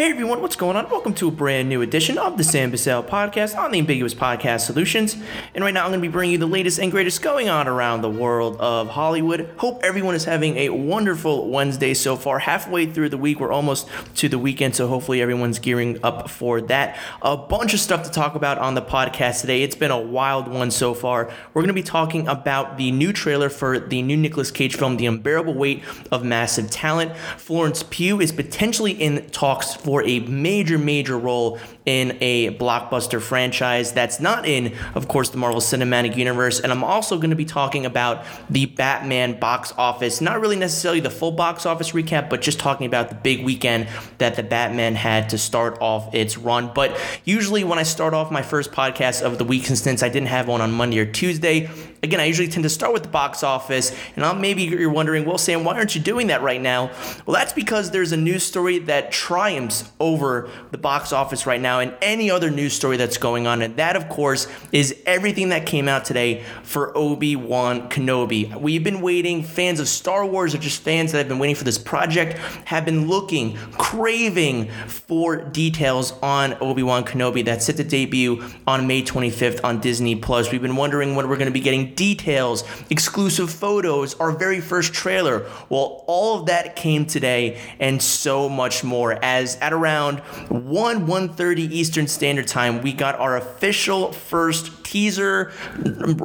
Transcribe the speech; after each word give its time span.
Hey 0.00 0.08
everyone, 0.08 0.40
what's 0.40 0.56
going 0.56 0.78
on? 0.78 0.88
Welcome 0.88 1.12
to 1.16 1.28
a 1.28 1.30
brand 1.30 1.68
new 1.68 1.82
edition 1.82 2.16
of 2.16 2.38
the 2.38 2.42
Sam 2.42 2.72
Bussell 2.72 3.06
podcast 3.06 3.54
on 3.54 3.70
the 3.70 3.78
Ambiguous 3.78 4.14
Podcast 4.14 4.60
Solutions. 4.60 5.14
And 5.54 5.62
right 5.62 5.74
now 5.74 5.84
I'm 5.84 5.90
going 5.90 6.00
to 6.00 6.08
be 6.08 6.10
bringing 6.10 6.32
you 6.32 6.38
the 6.38 6.46
latest 6.46 6.78
and 6.78 6.90
greatest 6.90 7.20
going 7.20 7.50
on 7.50 7.68
around 7.68 8.00
the 8.00 8.08
world 8.08 8.56
of 8.60 8.88
Hollywood. 8.88 9.52
Hope 9.58 9.82
everyone 9.82 10.14
is 10.14 10.24
having 10.24 10.56
a 10.56 10.70
wonderful 10.70 11.50
Wednesday 11.50 11.92
so 11.92 12.16
far. 12.16 12.38
Halfway 12.38 12.86
through 12.86 13.10
the 13.10 13.18
week, 13.18 13.40
we're 13.40 13.52
almost 13.52 13.90
to 14.14 14.30
the 14.30 14.38
weekend, 14.38 14.74
so 14.74 14.88
hopefully 14.88 15.20
everyone's 15.20 15.58
gearing 15.58 16.02
up 16.02 16.30
for 16.30 16.62
that. 16.62 16.98
A 17.20 17.36
bunch 17.36 17.74
of 17.74 17.80
stuff 17.80 18.02
to 18.04 18.10
talk 18.10 18.34
about 18.34 18.56
on 18.56 18.74
the 18.74 18.80
podcast 18.80 19.42
today. 19.42 19.62
It's 19.62 19.76
been 19.76 19.90
a 19.90 20.00
wild 20.00 20.48
one 20.48 20.70
so 20.70 20.94
far. 20.94 21.30
We're 21.52 21.60
going 21.60 21.68
to 21.68 21.74
be 21.74 21.82
talking 21.82 22.26
about 22.26 22.78
the 22.78 22.90
new 22.90 23.12
trailer 23.12 23.50
for 23.50 23.78
the 23.78 24.00
new 24.00 24.16
Nicolas 24.16 24.50
Cage 24.50 24.76
film, 24.76 24.96
The 24.96 25.04
Unbearable 25.04 25.52
Weight 25.52 25.84
of 26.10 26.24
Massive 26.24 26.70
Talent. 26.70 27.14
Florence 27.36 27.82
Pugh 27.82 28.18
is 28.18 28.32
potentially 28.32 28.92
in 28.92 29.28
talks 29.28 29.74
for 29.74 29.89
a 30.04 30.20
major, 30.20 30.78
major 30.78 31.18
role 31.18 31.58
in 31.90 32.16
a 32.20 32.56
blockbuster 32.56 33.20
franchise 33.20 33.92
that's 33.92 34.20
not 34.20 34.46
in, 34.46 34.76
of 34.94 35.08
course, 35.08 35.30
the 35.30 35.36
Marvel 35.36 35.60
Cinematic 35.60 36.16
Universe. 36.16 36.60
And 36.60 36.70
I'm 36.70 36.84
also 36.84 37.16
going 37.16 37.30
to 37.30 37.36
be 37.36 37.44
talking 37.44 37.84
about 37.84 38.24
the 38.48 38.66
Batman 38.66 39.40
box 39.40 39.74
office, 39.76 40.20
not 40.20 40.40
really 40.40 40.54
necessarily 40.54 41.00
the 41.00 41.10
full 41.10 41.32
box 41.32 41.66
office 41.66 41.90
recap, 41.90 42.30
but 42.30 42.42
just 42.42 42.60
talking 42.60 42.86
about 42.86 43.08
the 43.08 43.16
big 43.16 43.44
weekend 43.44 43.88
that 44.18 44.36
the 44.36 44.44
Batman 44.44 44.94
had 44.94 45.28
to 45.30 45.38
start 45.38 45.76
off 45.80 46.14
its 46.14 46.38
run. 46.38 46.70
But 46.72 46.96
usually, 47.24 47.64
when 47.64 47.80
I 47.80 47.82
start 47.82 48.14
off 48.14 48.30
my 48.30 48.42
first 48.42 48.70
podcast 48.70 49.22
of 49.22 49.38
the 49.38 49.44
week, 49.44 49.66
since 49.66 50.02
I 50.02 50.08
didn't 50.08 50.28
have 50.28 50.46
one 50.46 50.60
on 50.60 50.70
Monday 50.70 51.00
or 51.00 51.06
Tuesday, 51.06 51.68
again, 52.02 52.20
I 52.20 52.24
usually 52.24 52.48
tend 52.48 52.62
to 52.62 52.70
start 52.70 52.92
with 52.92 53.02
the 53.02 53.08
box 53.08 53.42
office. 53.42 53.94
And 54.14 54.24
I'll, 54.24 54.34
maybe 54.34 54.62
you're 54.62 54.90
wondering, 54.90 55.24
well, 55.24 55.38
Sam, 55.38 55.64
why 55.64 55.74
aren't 55.74 55.94
you 55.94 56.00
doing 56.00 56.28
that 56.28 56.42
right 56.42 56.60
now? 56.60 56.90
Well, 57.26 57.34
that's 57.34 57.52
because 57.52 57.90
there's 57.90 58.12
a 58.12 58.16
news 58.16 58.44
story 58.44 58.78
that 58.80 59.10
triumphs 59.10 59.90
over 59.98 60.48
the 60.70 60.78
box 60.78 61.12
office 61.12 61.46
right 61.46 61.60
now 61.60 61.79
and 61.80 61.94
any 62.00 62.30
other 62.30 62.50
news 62.50 62.72
story 62.72 62.96
that's 62.96 63.18
going 63.18 63.46
on. 63.46 63.62
And 63.62 63.76
that, 63.76 63.96
of 63.96 64.08
course, 64.08 64.46
is 64.72 64.94
everything 65.06 65.50
that 65.50 65.66
came 65.66 65.88
out 65.88 66.04
today 66.04 66.44
for 66.62 66.96
Obi 66.96 67.36
Wan 67.36 67.88
Kenobi. 67.88 68.58
We've 68.58 68.84
been 68.84 69.00
waiting, 69.00 69.42
fans 69.42 69.80
of 69.80 69.88
Star 69.88 70.24
Wars 70.24 70.54
or 70.54 70.58
just 70.58 70.82
fans 70.82 71.12
that 71.12 71.18
have 71.18 71.28
been 71.28 71.38
waiting 71.38 71.56
for 71.56 71.64
this 71.64 71.78
project 71.78 72.38
have 72.66 72.84
been 72.84 73.08
looking, 73.08 73.56
craving 73.72 74.70
for 74.86 75.36
details 75.36 76.12
on 76.22 76.56
Obi 76.60 76.82
Wan 76.82 77.04
Kenobi 77.04 77.44
that's 77.44 77.66
set 77.66 77.76
to 77.76 77.84
debut 77.84 78.42
on 78.66 78.86
May 78.86 79.02
25th 79.02 79.60
on 79.64 79.80
Disney 79.80 80.16
Plus. 80.16 80.50
We've 80.52 80.62
been 80.62 80.76
wondering 80.76 81.14
when 81.14 81.28
we're 81.28 81.36
going 81.36 81.46
to 81.46 81.52
be 81.52 81.60
getting 81.60 81.94
details, 81.94 82.64
exclusive 82.90 83.50
photos, 83.50 84.14
our 84.14 84.32
very 84.32 84.60
first 84.60 84.92
trailer. 84.92 85.46
Well, 85.68 86.04
all 86.06 86.40
of 86.40 86.46
that 86.46 86.76
came 86.76 87.06
today 87.06 87.60
and 87.78 88.00
so 88.02 88.48
much 88.48 88.84
more 88.84 89.12
as 89.24 89.56
at 89.56 89.72
around 89.72 90.18
1 90.48 91.06
1:30 91.06 91.59
Eastern 91.64 92.06
Standard 92.06 92.46
Time, 92.46 92.82
we 92.82 92.92
got 92.92 93.16
our 93.16 93.36
official 93.36 94.12
first 94.12 94.79
teaser, 94.90 95.52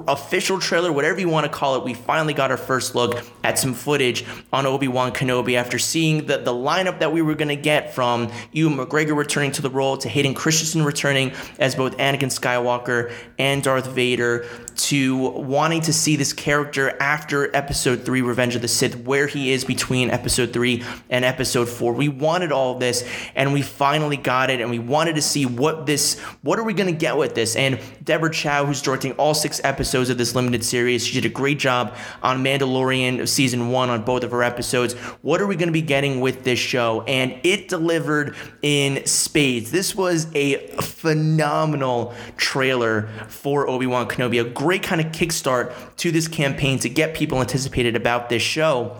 official 0.07 0.59
trailer, 0.59 0.91
whatever 0.91 1.19
you 1.19 1.29
want 1.29 1.45
to 1.45 1.51
call 1.51 1.75
it. 1.75 1.83
We 1.83 1.93
finally 1.93 2.33
got 2.33 2.49
our 2.49 2.57
first 2.57 2.95
look 2.95 3.23
at 3.43 3.59
some 3.59 3.75
footage 3.75 4.25
on 4.51 4.65
Obi-Wan 4.65 5.11
Kenobi 5.11 5.53
after 5.53 5.77
seeing 5.77 6.25
the, 6.25 6.39
the 6.39 6.51
lineup 6.51 6.97
that 6.97 7.13
we 7.13 7.21
were 7.21 7.35
going 7.35 7.49
to 7.49 7.55
get 7.55 7.93
from 7.93 8.31
Ewan 8.53 8.77
McGregor 8.77 9.15
returning 9.15 9.51
to 9.51 9.61
the 9.61 9.69
role 9.69 9.97
to 9.97 10.09
Hayden 10.09 10.33
Christensen 10.33 10.83
returning 10.83 11.31
as 11.59 11.75
both 11.75 11.95
Anakin 11.97 12.33
Skywalker 12.33 13.13
and 13.37 13.61
Darth 13.61 13.85
Vader 13.87 14.47
to 14.75 15.29
wanting 15.29 15.81
to 15.81 15.93
see 15.93 16.15
this 16.15 16.33
character 16.33 16.99
after 16.99 17.55
episode 17.55 18.03
3 18.03 18.21
Revenge 18.21 18.55
of 18.55 18.61
the 18.61 18.67
Sith 18.67 18.97
where 18.97 19.27
he 19.27 19.51
is 19.51 19.63
between 19.63 20.09
episode 20.09 20.51
3 20.51 20.83
and 21.09 21.23
episode 21.23 21.69
4. 21.69 21.93
We 21.93 22.09
wanted 22.09 22.51
all 22.51 22.79
this 22.79 23.07
and 23.35 23.53
we 23.53 23.61
finally 23.61 24.17
got 24.17 24.49
it 24.49 24.59
and 24.59 24.69
we 24.71 24.79
wanted 24.79 25.15
to 25.15 25.21
see 25.21 25.45
what 25.45 25.85
this 25.85 26.19
what 26.41 26.59
are 26.59 26.63
we 26.63 26.73
going 26.73 26.91
to 26.91 26.99
get 26.99 27.15
with 27.15 27.35
this 27.35 27.55
and 27.55 27.79
Deborah 28.03 28.31
Chow 28.55 28.65
who's 28.65 28.81
directing 28.81 29.11
all 29.13 29.33
6 29.33 29.59
episodes 29.65 30.09
of 30.09 30.17
this 30.17 30.33
limited 30.33 30.63
series. 30.63 31.05
She 31.05 31.13
did 31.13 31.25
a 31.25 31.33
great 31.33 31.59
job 31.59 31.93
on 32.23 32.41
Mandalorian 32.41 33.27
season 33.27 33.69
1 33.69 33.89
on 33.89 34.03
both 34.03 34.23
of 34.23 34.31
her 34.31 34.43
episodes. 34.43 34.93
What 35.23 35.41
are 35.41 35.47
we 35.47 35.57
going 35.57 35.67
to 35.67 35.73
be 35.73 35.81
getting 35.81 36.21
with 36.21 36.45
this 36.45 36.57
show? 36.57 37.01
And 37.01 37.37
it 37.43 37.67
delivered 37.67 38.35
in 38.61 39.05
spades. 39.05 39.71
This 39.71 39.93
was 39.93 40.33
a 40.33 40.67
phenomenal 40.77 42.13
trailer 42.37 43.09
for 43.27 43.67
Obi-Wan 43.67 44.07
Kenobi. 44.07 44.39
A 44.39 44.49
great 44.49 44.83
kind 44.83 45.01
of 45.01 45.07
kickstart 45.07 45.73
to 45.97 46.11
this 46.11 46.29
campaign 46.29 46.79
to 46.79 46.87
get 46.87 47.13
people 47.13 47.41
anticipated 47.41 47.97
about 47.97 48.29
this 48.29 48.41
show. 48.41 48.95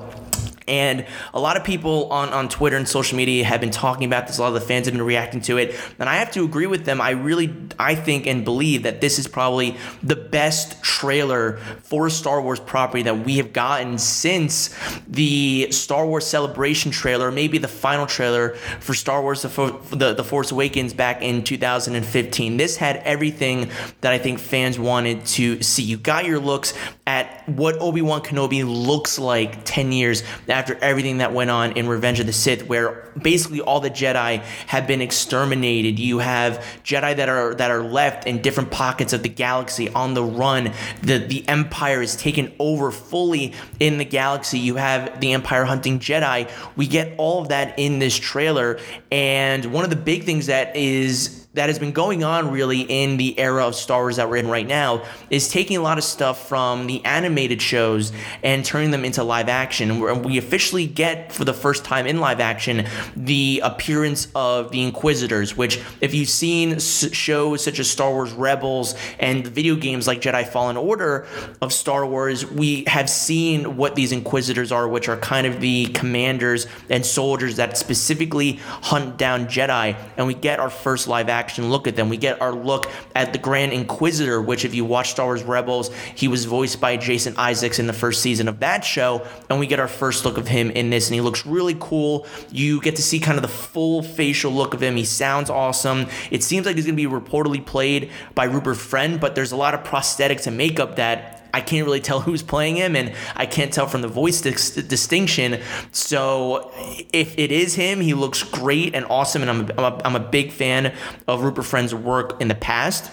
And 0.68 1.06
a 1.34 1.40
lot 1.40 1.58
of 1.58 1.64
people 1.64 2.12
on, 2.12 2.30
on 2.30 2.50
Twitter 2.50 2.76
and 2.78 2.88
social 2.88 3.18
media 3.18 3.46
have 3.46 3.62
been 3.62 3.72
talking 3.72 4.06
about 4.06 4.28
this. 4.28 4.38
A 4.38 4.42
lot 4.42 4.48
of 4.48 4.56
the 4.56 4.62
fans 4.62 4.88
have 4.88 4.94
been 4.94 5.04
reacting 5.04 5.42
to 5.42 5.58
it. 5.58 5.76
And 6.00 6.10
I 6.10 6.16
have 6.16 6.32
to 6.32 6.44
agree 6.44 6.66
with 6.66 6.86
them. 6.86 7.00
I 7.00 7.12
really, 7.12 7.54
I 7.78 7.94
think 7.94 8.26
and 8.26 8.44
believe 8.44 8.84
that 8.84 9.02
this 9.02 9.20
is 9.20 9.28
probably 9.28 9.78
the 10.02 10.16
best 10.16 10.82
trailer 10.82 11.58
for 11.84 12.08
a 12.08 12.12
Star 12.12 12.42
Wars 12.42 12.60
property 12.60 13.04
that 13.04 13.26
we 13.26 13.38
have 13.38 13.54
gotten 13.54 13.98
since 13.98 14.76
the 15.08 15.68
Star 15.72 16.06
Wars 16.08 16.26
Celebration 16.26 16.92
trailer, 16.92 17.32
maybe 17.32 17.58
the 17.58 17.68
final 17.68 18.08
trailer 18.08 18.56
for 18.80 18.94
Star 18.94 19.22
Wars 19.22 19.44
The, 19.44 19.80
the, 19.92 20.14
the 20.14 20.24
Force 20.24 20.52
Awakens 20.52 20.94
back 20.94 21.22
in 21.22 21.44
2015. 21.44 22.58
This 22.58 22.78
had 22.78 22.98
everything 22.98 23.70
that 24.02 24.12
I 24.12 24.18
think 24.18 24.40
fans 24.40 24.80
wanted 24.80 25.26
to 25.28 25.62
see. 25.62 25.84
You 25.84 25.98
got 25.98 26.26
your 26.26 26.40
looks 26.40 26.74
at 27.06 27.48
what 27.48 27.80
Obi-Wan 27.80 28.22
Kenobi 28.22 28.64
looks 28.66 29.20
like 29.20 29.64
10 29.66 29.92
years 29.92 30.24
after 30.56 30.78
everything 30.82 31.18
that 31.18 31.34
went 31.34 31.50
on 31.50 31.74
in 31.74 31.86
Revenge 31.86 32.22
of 32.22 32.28
the 32.28 32.34
Sith, 32.34 32.66
where 32.68 33.12
basically 33.22 33.60
all 33.60 33.82
the 33.82 33.90
Jedi 33.90 34.40
have 34.68 34.88
been 34.88 35.02
exterminated. 35.02 36.00
You 36.00 36.20
have 36.20 36.64
Jedi 36.86 37.18
that 37.18 37.28
are 37.28 37.54
that 37.56 37.72
are 37.72 37.84
left 37.84 38.26
in 38.26 38.42
different 38.42 38.72
pockets 38.72 39.12
of 39.12 39.22
the 39.22 39.28
galaxy 39.28 39.90
on 39.90 40.14
the 40.14 40.24
run. 40.24 40.72
The 41.02 41.18
the 41.18 41.46
Empire 41.50 42.02
is 42.02 42.16
taken 42.16 42.54
over 42.58 42.90
fully 42.90 43.54
in 43.82 43.98
the 43.98 44.06
galaxy. 44.06 44.58
You 44.58 44.78
have 44.78 45.20
the 45.20 45.34
Empire 45.34 45.66
hunting 45.66 46.00
Jedi. 46.00 46.50
We 46.78 46.88
get 46.88 47.16
all 47.18 47.42
of 47.42 47.50
that 47.50 47.78
in 47.78 48.00
this 48.00 48.18
trailer, 48.18 48.80
and 49.12 49.66
one 49.74 49.84
of 49.84 49.90
the 49.90 49.98
big 49.98 50.24
things 50.24 50.46
that 50.46 50.74
is 50.78 51.45
that 51.56 51.70
has 51.70 51.80
been 51.80 51.94
going 51.94 52.22
on 52.24 52.52
really 52.52 52.82
in 52.82 53.16
the 53.16 53.38
era 53.40 53.66
of 53.66 53.76
Star 53.76 54.02
Wars 54.02 54.18
that 54.18 54.30
we're 54.30 54.36
in 54.36 54.48
right 54.50 54.68
now 54.68 55.04
is 55.30 55.48
taking 55.48 55.78
a 55.78 55.82
lot 55.82 55.98
of 55.98 56.04
stuff 56.04 56.50
from 56.50 56.86
the 56.86 57.04
animated 57.06 57.62
shows 57.62 58.12
and 58.44 58.66
turning 58.66 58.92
them 58.92 59.06
into 59.06 59.24
live 59.24 59.48
action. 59.48 60.22
We 60.22 60.38
officially 60.38 60.86
get, 60.86 61.32
for 61.32 61.46
the 61.46 61.54
first 61.54 61.86
time 61.86 62.08
in 62.08 62.20
live 62.20 62.42
action, 62.42 62.86
the 63.16 63.62
appearance 63.64 64.28
of 64.36 64.72
the 64.72 64.84
Inquisitors, 64.84 65.56
which, 65.56 65.80
if 66.02 66.14
you've 66.14 66.30
seen 66.30 66.78
shows 66.80 67.64
such 67.64 67.80
as 67.80 67.90
Star 67.90 68.12
Wars 68.12 68.34
Rebels 68.34 68.94
and 69.18 69.48
video 69.48 69.78
games 69.78 70.08
like 70.08 70.20
Jedi 70.20 70.46
Fallen 70.46 70.76
Order 70.76 71.26
of 71.62 71.72
Star 71.72 72.06
Wars, 72.06 72.46
we 72.46 72.84
have 72.88 73.10
seen 73.10 73.78
what 73.78 73.96
these 73.96 74.12
Inquisitors 74.12 74.74
are, 74.74 74.90
which 74.90 75.08
are 75.08 75.18
kind 75.18 75.48
of 75.48 75.62
the 75.62 75.86
commanders 75.88 76.68
and 76.90 77.06
soldiers 77.06 77.56
that 77.56 77.78
specifically 77.78 78.60
hunt 78.68 79.18
down 79.18 79.46
Jedi. 79.46 79.96
And 80.18 80.28
we 80.28 80.34
get 80.34 80.60
our 80.60 80.70
first 80.70 81.08
live 81.08 81.30
action 81.30 81.45
action 81.46 81.70
look 81.70 81.86
at 81.86 81.96
them. 81.96 82.10
We 82.10 82.18
get 82.18 82.42
our 82.42 82.52
look 82.52 82.92
at 83.14 83.32
the 83.32 83.38
Grand 83.38 83.72
Inquisitor, 83.72 84.42
which, 84.42 84.66
if 84.66 84.74
you 84.74 84.84
watch 84.84 85.12
Star 85.12 85.28
Wars 85.28 85.44
Rebels, 85.44 85.94
he 86.16 86.28
was 86.28 86.46
voiced 86.46 86.82
by 86.82 86.98
Jason 86.98 87.36
Isaacs 87.38 87.78
in 87.78 87.86
the 87.86 87.94
first 87.94 88.24
season 88.24 88.48
of 88.48 88.62
that 88.62 88.84
show. 88.84 89.28
And 89.48 89.60
we 89.60 89.68
get 89.68 89.80
our 89.80 89.88
first 89.88 90.26
look 90.26 90.40
of 90.40 90.48
him 90.48 90.72
in 90.72 90.90
this, 90.90 91.08
and 91.08 91.14
he 91.14 91.22
looks 91.22 91.46
really 91.46 91.78
cool. 91.80 92.26
You 92.50 92.82
get 92.82 92.96
to 92.96 93.04
see 93.04 93.20
kind 93.20 93.38
of 93.38 93.44
the 93.44 93.48
full 93.48 94.02
facial 94.02 94.52
look 94.52 94.74
of 94.74 94.82
him. 94.82 94.96
He 94.96 95.06
sounds 95.06 95.52
awesome. 95.52 96.08
It 96.32 96.42
seems 96.42 96.66
like 96.66 96.78
he's 96.78 96.86
going 96.86 96.98
to 96.98 97.10
be 97.10 97.16
reportedly 97.16 97.64
played 97.64 98.10
by 98.34 98.46
Rupert 98.46 98.78
Friend, 98.78 99.20
but 99.20 99.36
there's 99.36 99.52
a 99.52 99.56
lot 99.56 99.76
of 99.76 99.84
prosthetics 99.84 100.48
and 100.48 100.58
makeup 100.58 100.96
that 100.96 101.35
I 101.56 101.62
can't 101.62 101.86
really 101.86 102.02
tell 102.02 102.20
who's 102.20 102.44
playing 102.44 102.76
him, 102.76 102.98
and 102.98 103.14
I 103.34 103.46
can't 103.46 103.72
tell 103.72 103.88
from 103.88 104.02
the 104.02 104.10
voice 104.10 104.42
dis- 104.42 104.76
distinction. 104.76 105.62
So 105.94 106.70
if 107.14 107.40
it 107.40 107.50
is 107.50 107.76
him, 107.76 108.02
he 108.02 108.14
looks 108.14 108.44
great 108.44 108.94
and 108.94 109.06
awesome, 109.06 109.42
and 109.42 109.50
I'm 109.50 109.70
a, 109.70 109.74
I'm 109.78 109.94
a, 109.94 110.02
I'm 110.04 110.16
a 110.18 110.20
big 110.20 110.52
fan 110.52 110.94
of 111.30 111.44
Rupert 111.44 111.64
Friend's 111.64 111.96
work 111.96 112.42
in 112.42 112.50
the 112.50 112.56
past 112.56 113.10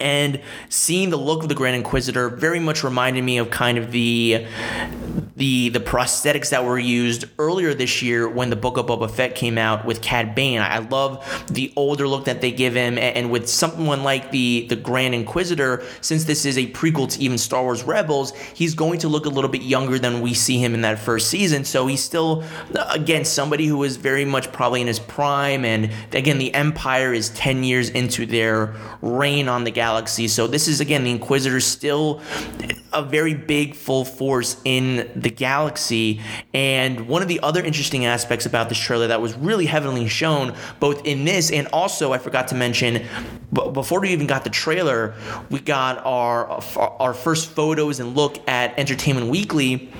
and 0.00 0.40
seeing 0.68 1.10
the 1.10 1.16
look 1.18 1.42
of 1.42 1.48
the 1.48 1.54
Grand 1.54 1.76
Inquisitor 1.76 2.28
very 2.28 2.60
much 2.60 2.82
reminded 2.82 3.22
me 3.22 3.38
of 3.38 3.50
kind 3.50 3.78
of 3.78 3.92
the 3.92 4.46
the 5.36 5.70
the 5.70 5.80
prosthetics 5.80 6.50
that 6.50 6.64
were 6.64 6.78
used 6.78 7.24
earlier 7.38 7.72
this 7.72 8.02
year 8.02 8.28
when 8.28 8.50
the 8.50 8.56
Book 8.56 8.76
of 8.76 8.86
Boba 8.86 9.10
Fett 9.10 9.34
came 9.34 9.58
out 9.58 9.84
with 9.84 10.02
Cad 10.02 10.34
Bane. 10.34 10.60
I 10.60 10.78
love 10.78 11.44
the 11.50 11.72
older 11.76 12.06
look 12.06 12.24
that 12.26 12.40
they 12.40 12.52
give 12.52 12.74
him, 12.74 12.98
and 12.98 13.30
with 13.30 13.48
someone 13.48 14.02
like 14.02 14.30
the 14.30 14.66
the 14.68 14.76
Grand 14.76 15.14
Inquisitor, 15.14 15.82
since 16.00 16.24
this 16.24 16.44
is 16.44 16.58
a 16.58 16.66
prequel 16.68 17.10
to 17.12 17.20
even 17.20 17.38
Star 17.38 17.62
Wars 17.62 17.82
Rebels, 17.84 18.36
he's 18.54 18.74
going 18.74 18.98
to 19.00 19.08
look 19.08 19.26
a 19.26 19.30
little 19.30 19.50
bit 19.50 19.62
younger 19.62 19.98
than 19.98 20.20
we 20.20 20.34
see 20.34 20.58
him 20.58 20.74
in 20.74 20.82
that 20.82 20.98
first 20.98 21.28
season. 21.28 21.64
So 21.64 21.86
he's 21.86 22.02
still 22.02 22.44
again 22.90 23.24
somebody 23.24 23.66
who 23.66 23.82
is 23.84 23.96
very 23.96 24.24
much 24.24 24.52
probably 24.52 24.80
in 24.80 24.86
his 24.86 24.98
prime, 24.98 25.64
and 25.64 25.90
again 26.12 26.38
the 26.38 26.52
Empire 26.54 27.12
is 27.12 27.30
ten 27.30 27.64
years 27.64 27.90
into 27.90 28.26
their 28.26 28.74
reign 29.02 29.48
on 29.48 29.64
the 29.64 29.70
galaxy 29.70 29.89
galaxy. 29.90 30.28
So 30.28 30.46
this 30.46 30.68
is 30.68 30.80
again 30.80 31.02
the 31.02 31.10
Inquisitor 31.10 31.58
still 31.58 32.20
a 32.92 33.02
very 33.02 33.34
big 33.34 33.74
full 33.74 34.04
force 34.04 34.56
in 34.64 35.10
the 35.16 35.30
galaxy. 35.30 36.20
And 36.54 37.08
one 37.08 37.22
of 37.22 37.28
the 37.28 37.40
other 37.40 37.62
interesting 37.62 38.04
aspects 38.04 38.46
about 38.46 38.68
this 38.68 38.78
trailer 38.78 39.08
that 39.08 39.20
was 39.20 39.34
really 39.34 39.66
heavily 39.66 40.06
shown, 40.06 40.54
both 40.78 41.04
in 41.04 41.24
this 41.24 41.50
and 41.50 41.66
also 41.72 42.12
I 42.12 42.18
forgot 42.18 42.46
to 42.48 42.54
mention, 42.54 43.04
but 43.50 43.72
before 43.72 44.00
we 44.00 44.10
even 44.10 44.28
got 44.28 44.44
the 44.44 44.50
trailer, 44.50 45.14
we 45.50 45.58
got 45.58 45.98
our 46.06 46.62
our 46.76 47.14
first 47.14 47.50
photos 47.50 47.98
and 47.98 48.14
look 48.14 48.48
at 48.48 48.78
Entertainment 48.78 49.26
Weekly 49.26 49.90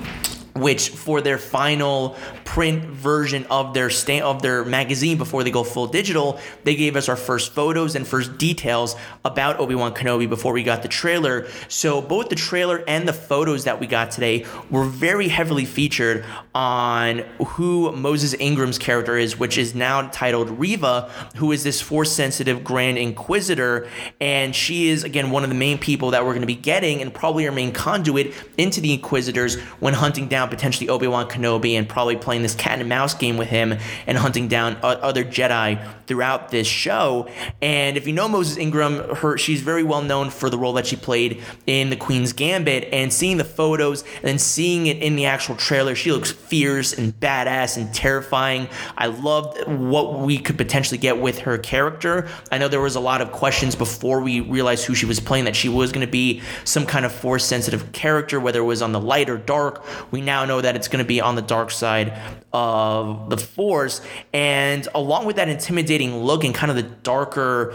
which 0.55 0.91
for 0.91 1.21
their 1.21 1.39
final 1.39 2.17
print 2.45 2.85
version 2.85 3.47
of 3.51 3.75
their 3.75 3.91
sta- 3.91 4.23
of 4.23 4.43
their 4.43 4.65
magazine 4.65 5.17
before 5.17 5.45
they 5.45 5.51
go 5.51 5.63
full 5.63 5.87
digital, 5.87 6.41
they 6.65 6.75
gave 6.75 6.97
us 6.97 7.09
our 7.09 7.17
first 7.17 7.53
photos 7.53 7.95
and 7.95 8.07
first 8.07 8.37
details 8.39 8.97
about 9.25 9.61
Obi-Wan 9.61 9.95
Kenobi 9.95 10.29
before 10.29 10.53
we 10.53 10.63
got 10.63 10.83
the 10.83 10.89
trailer. 10.89 11.47
So 11.69 12.03
both 12.03 12.29
the 12.29 12.37
trailer 12.37 12.83
and 12.89 13.07
the 13.07 13.13
photos 13.13 13.65
that 13.65 13.79
we 13.79 13.87
got 13.87 14.11
today 14.11 14.47
were 14.71 14.85
very 14.85 15.29
heavily 15.29 15.65
featured 15.65 16.25
on 16.55 17.19
who 17.39 17.93
Moses 17.93 18.35
Ingram's 18.35 18.79
character 18.79 19.17
is, 19.17 19.39
which 19.39 19.59
is 19.59 19.75
now 19.75 20.09
titled 20.09 20.51
Reva, 20.59 21.11
who 21.37 21.53
is 21.53 21.63
this 21.63 21.81
force 21.81 22.11
sensitive 22.11 22.65
Grand 22.65 22.99
Inquisitor, 22.99 23.89
and 24.21 24.55
she 24.55 24.89
is 24.89 25.05
again 25.05 25.31
one 25.31 25.45
of 25.45 25.49
the 25.51 25.55
main 25.55 25.79
people 25.79 26.11
that 26.11 26.25
we're 26.25 26.33
going 26.33 26.41
to 26.41 26.47
be 26.47 26.55
getting 26.55 27.01
and 27.03 27.15
probably 27.15 27.47
our 27.47 27.55
main 27.55 27.73
conduit 27.73 28.35
into 28.59 28.81
the 28.81 28.93
Inquisitors 28.93 29.59
when 29.79 29.95
hunting 29.95 30.27
down 30.27 30.40
potentially 30.47 30.89
Obi-Wan 30.89 31.29
Kenobi 31.29 31.75
and 31.75 31.89
probably 31.89 32.17
playing 32.17 32.43
this 32.43 32.55
cat 32.55 32.81
and 32.81 32.89
mouse 32.89 33.15
game 33.15 33.37
with 33.37 33.49
him 33.49 33.77
and 34.07 34.19
hunting 34.19 34.49
down 34.49 34.77
other 34.83 35.25
Jedi 35.25 35.87
throughout 36.07 36.51
this 36.51 36.67
show. 36.67 37.29
And 37.63 37.97
if 37.97 38.07
you 38.07 38.13
know 38.13 38.29
Moses 38.29 38.57
Ingram, 38.57 39.17
her 39.17 39.37
she's 39.39 39.61
very 39.63 39.83
well 39.83 40.03
known 40.03 40.31
for 40.31 40.51
the 40.51 40.59
role 40.59 40.73
that 40.75 40.87
she 40.87 40.97
played 40.97 41.43
in 41.67 41.91
The 41.91 41.97
Queen's 41.97 42.33
Gambit. 42.33 42.89
And 42.93 43.13
seeing 43.13 43.37
the 43.37 43.45
photos 43.45 44.05
and 44.23 44.41
seeing 44.41 44.87
it 44.87 44.99
in 44.99 45.17
the 45.17 45.27
actual 45.27 45.57
trailer, 45.57 45.95
she 45.95 46.13
looks 46.13 46.31
fierce 46.31 46.93
and 46.93 47.19
badass 47.19 47.77
and 47.77 47.93
terrifying. 47.95 48.69
I 48.97 49.07
loved 49.07 49.67
what 49.69 50.21
we 50.21 50.39
could 50.39 50.57
potentially 50.57 50.99
get 50.99 51.21
with 51.21 51.41
her 51.41 51.59
character. 51.59 52.29
I 52.51 52.59
know 52.59 52.69
there 52.69 52.81
was 52.81 52.97
a 52.97 53.01
lot 53.01 53.21
of 53.21 53.33
questions 53.33 53.75
before 53.75 54.21
we 54.21 54.41
realized 54.41 54.85
who 54.85 54.95
she 54.95 55.07
was 55.07 55.21
playing 55.21 55.45
that 55.45 55.57
she 55.57 55.69
was 55.69 55.93
going 55.93 56.07
to 56.07 56.11
be 56.11 56.43
some 56.65 56.87
kind 56.87 57.05
of 57.05 57.13
force 57.13 57.45
sensitive 57.45 57.93
character, 57.93 58.41
whether 58.41 58.61
it 58.61 58.65
was 58.65 58.83
on 58.83 58.93
the 58.93 59.01
light 59.01 59.31
or 59.31 59.39
dark. 59.39 59.85
We 60.11 60.21
now 60.31 60.45
know 60.45 60.61
that 60.61 60.77
it's 60.77 60.87
going 60.87 61.05
to 61.05 61.09
be 61.09 61.21
on 61.21 61.35
the 61.35 61.43
dark 61.43 61.73
side 61.73 62.17
of 62.53 63.31
the 63.31 63.37
Force. 63.37 64.01
And 64.33 64.87
along 64.95 65.27
with 65.27 65.37
that 65.37 65.49
intimidating 65.49 66.19
look 66.19 66.45
and 66.45 66.55
kind 66.55 66.71
of 66.71 66.77
the 66.77 66.85
darker 66.85 67.75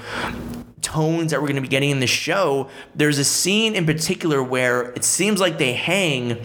tones 0.81 1.31
that 1.31 1.41
we're 1.41 1.47
going 1.47 1.57
to 1.57 1.61
be 1.61 1.67
getting 1.67 1.89
in 1.89 1.99
the 1.99 2.07
show, 2.07 2.69
there's 2.95 3.17
a 3.17 3.25
scene 3.25 3.75
in 3.75 3.85
particular 3.85 4.41
where 4.41 4.91
it 4.93 5.03
seems 5.03 5.41
like 5.41 5.57
they 5.57 5.73
hang 5.73 6.37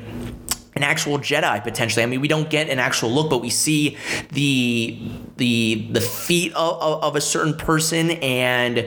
an 0.75 0.85
actual 0.85 1.19
Jedi 1.19 1.63
potentially. 1.63 2.03
I 2.03 2.07
mean, 2.07 2.21
we 2.21 2.29
don't 2.29 2.49
get 2.49 2.69
an 2.69 2.79
actual 2.79 3.11
look, 3.11 3.29
but 3.29 3.39
we 3.39 3.51
see 3.51 3.97
the 4.31 4.99
the 5.37 5.89
the 5.91 6.01
feet 6.01 6.53
of, 6.55 7.03
of, 7.03 7.17
a 7.17 7.21
certain 7.21 7.55
person, 7.55 8.13
and 8.13 8.87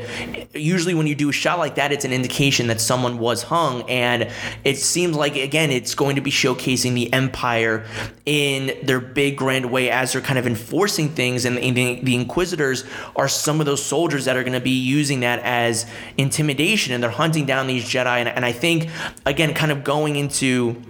usually 0.53 0.93
when 0.93 1.07
you 1.07 1.15
do 1.15 1.29
a 1.29 1.33
shot 1.33 1.59
like 1.59 1.75
that, 1.75 1.91
it's 1.91 2.05
an 2.05 2.13
indication 2.13 2.67
that 2.67 2.79
someone 2.79 3.17
was 3.17 3.43
hung. 3.43 3.89
And 3.89 4.31
it 4.63 4.77
seems 4.77 5.15
like 5.15 5.35
again, 5.35 5.71
it's 5.71 5.93
going 5.93 6.15
to 6.15 6.21
be 6.21 6.31
showcasing 6.31 6.93
the 6.93 7.11
Empire 7.11 7.85
in 8.25 8.85
their 8.85 9.01
big 9.01 9.37
grand 9.37 9.69
way 9.69 9.89
as 9.89 10.13
they're 10.13 10.21
kind 10.21 10.39
of 10.39 10.47
enforcing 10.47 11.09
things, 11.09 11.43
and 11.43 11.57
the, 11.57 11.99
the 12.01 12.15
Inquisitors 12.15 12.85
are 13.15 13.27
some 13.27 13.59
of 13.59 13.65
those 13.65 13.83
soldiers 13.83 14.25
that 14.25 14.37
are 14.37 14.43
going 14.43 14.53
to 14.53 14.61
be 14.61 14.79
using 14.79 15.19
that 15.21 15.39
as 15.39 15.85
intimidation, 16.17 16.93
and 16.93 17.03
they're 17.03 17.09
hunting 17.09 17.45
down 17.45 17.67
these 17.67 17.83
Jedi. 17.83 18.19
and, 18.19 18.29
and 18.29 18.45
I 18.45 18.53
think 18.53 18.89
again, 19.25 19.53
kind 19.53 19.71
of 19.71 19.83
going 19.83 20.15
into 20.15 20.81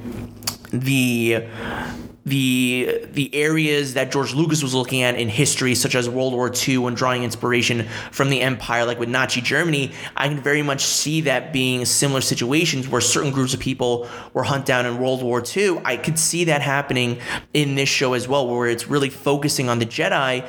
the 0.74 1.46
the 2.26 3.06
the 3.12 3.34
areas 3.36 3.96
that 3.96 4.12
George 4.12 4.34
Lucas 4.34 4.64
was 4.64 4.74
looking 4.74 5.02
at 5.02 5.16
in 5.16 5.28
history, 5.28 5.76
such 5.76 5.94
as 5.94 6.10
World 6.10 6.34
War 6.34 6.52
II, 6.68 6.86
and 6.86 6.96
drawing 6.96 7.24
inspiration 7.24 7.88
from 8.12 8.30
the 8.30 8.40
Empire, 8.40 8.86
like 8.86 8.98
with 8.98 9.10
Nazi 9.10 9.42
Germany, 9.42 9.92
I 10.16 10.30
can 10.30 10.40
very 10.40 10.62
much 10.62 10.86
see 10.86 11.22
that 11.22 11.52
being 11.52 11.84
similar 11.84 12.22
situations 12.22 12.88
where 12.88 13.02
certain 13.02 13.32
groups 13.32 13.54
of 13.54 13.60
people 13.60 14.08
were 14.34 14.44
hunted 14.44 14.66
down 14.66 14.86
in 14.86 15.00
World 15.00 15.22
War 15.22 15.44
II. 15.46 15.82
I 15.84 15.98
could 15.98 16.18
see 16.18 16.46
that 16.46 16.62
happening 16.62 17.20
in 17.54 17.76
this 17.76 17.90
show 17.90 18.14
as 18.14 18.28
well, 18.28 18.48
where 18.48 18.68
it's 18.68 18.88
really 18.88 19.10
focusing 19.10 19.68
on 19.68 19.80
the 19.80 19.86
Jedi 19.86 20.46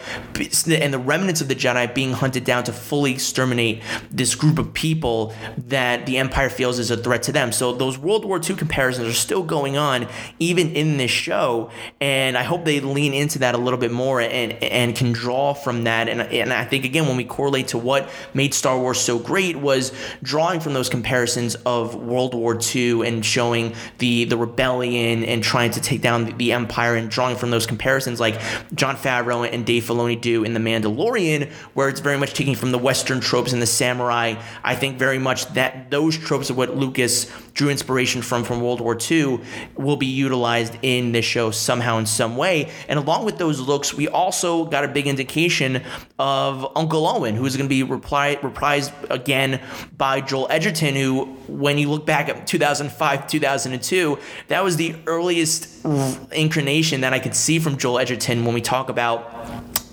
and 0.81 0.95
the 0.95 0.99
remnants 0.99 1.41
of 1.41 1.49
the 1.49 1.57
Jedi 1.57 1.93
being 1.93 2.13
hunted 2.13 2.45
down 2.45 2.63
to 2.65 2.73
fully 2.73 3.13
exterminate 3.13 3.83
this 4.13 4.37
group 4.37 4.61
of 4.61 4.73
people 4.75 5.35
that 5.57 6.07
the 6.07 6.19
Empire 6.19 6.51
feels 6.51 6.79
is 6.79 6.93
a 6.93 6.97
threat 6.97 7.25
to 7.25 7.33
them. 7.33 7.51
So 7.51 7.73
those 7.73 7.99
World 7.99 8.25
War 8.25 8.39
II 8.39 8.55
comparisons 8.55 9.09
are 9.09 9.13
still 9.13 9.43
going 9.43 9.77
on 9.77 10.07
even 10.39 10.71
in 10.73 10.99
this 10.99 11.11
show 11.11 11.64
and 12.01 12.37
I 12.37 12.43
hope 12.43 12.65
they 12.65 12.81
lean 12.81 13.15
into 13.15 13.41
that 13.41 13.55
a 13.55 13.59
little 13.59 13.79
bit 13.79 13.93
more 13.93 14.21
and 14.21 14.53
and 14.63 14.95
can 14.95 15.13
draw 15.13 15.55
from 15.55 15.85
that. 15.85 16.09
And 16.09 16.23
and 16.23 16.53
I 16.53 16.65
think 16.65 16.85
again 16.85 17.07
when 17.07 17.17
we 17.17 17.25
correlate 17.25 17.69
to 17.69 17.79
what 17.79 18.09
made 18.33 18.55
Star 18.55 18.79
Wars 18.79 19.01
so 19.01 19.19
great 19.19 19.57
was 19.57 19.93
drawing 20.23 20.61
from 20.61 20.75
those 20.75 20.89
comparisons 20.89 21.55
of 21.67 21.95
World 21.95 22.35
War 22.35 22.59
II 22.75 23.07
and 23.07 23.25
showing 23.25 23.75
the 23.99 24.25
the 24.25 24.37
rebellion 24.37 25.25
and 25.25 25.43
trying 25.43 25.71
to 25.73 25.81
take 25.81 26.01
down 26.01 26.27
the, 26.27 26.33
the 26.33 26.53
Empire 26.53 26.95
and 26.95 27.11
drawing 27.11 27.37
from 27.37 27.51
those 27.51 27.67
comparisons 27.67 28.21
like 28.21 28.41
Jon 28.75 28.97
Favreau 28.97 29.49
and 29.51 29.67
Dave 29.67 29.85
Filoni 29.85 30.21
do 30.21 30.45
in 30.45 30.55
The 30.55 30.61
Mandalorian, 30.61 31.51
where 31.75 31.89
it's 31.89 32.01
very 32.01 32.19
much 32.19 32.35
taking 32.35 32.55
from 32.55 32.73
the 32.73 32.79
Western 32.79 33.21
tropes 33.21 33.53
and 33.53 33.61
the 33.61 33.67
samurai. 33.67 34.35
I 34.63 34.75
think 34.75 34.99
very 34.99 35.19
much 35.19 35.47
that 35.55 35.91
those 35.91 36.17
tropes 36.17 36.51
of 36.51 36.57
what 36.57 36.77
Lucas 36.77 37.31
drew 37.55 37.71
inspiration 37.71 38.23
from 38.23 38.45
from 38.45 38.61
World 38.61 38.81
War 38.81 38.97
II 38.99 39.41
will 39.77 39.97
be 39.97 40.07
utilized 40.07 40.77
in 40.83 41.13
this 41.13 41.25
show 41.25 41.51
somehow 41.57 41.99
in 41.99 42.07
some 42.07 42.37
way. 42.37 42.71
And 42.89 42.99
along 42.99 43.25
with 43.25 43.39
those 43.39 43.61
looks, 43.61 43.95
we 43.95 44.09
also 44.09 44.65
got 44.65 44.85
a 44.85 44.89
big 44.89 45.07
indication 45.07 45.83
of 46.19 46.67
Uncle 46.77 47.07
Owen, 47.07 47.35
who 47.35 47.45
is 47.47 47.57
going 47.57 47.69
to 47.69 47.75
be 47.75 47.83
reply, 47.83 48.37
reprised 48.37 48.93
again 49.11 49.61
by 49.97 50.21
Joel 50.21 50.47
Edgerton, 50.51 50.95
who, 50.95 51.25
when 51.49 51.79
you 51.79 51.91
look 51.91 52.07
back 52.07 52.29
at 52.29 52.47
2005, 52.47 53.27
2002, 53.27 54.19
that 54.49 54.65
was 54.65 54.77
the 54.77 54.95
earliest 55.07 55.85
incarnation 56.33 57.01
that 57.03 57.13
I 57.13 57.19
could 57.19 57.35
see 57.35 57.59
from 57.59 57.77
Joel 57.77 57.99
Edgerton 57.99 58.45
when 58.45 58.55
we 58.55 58.61
talk 58.61 58.89
about 58.89 59.31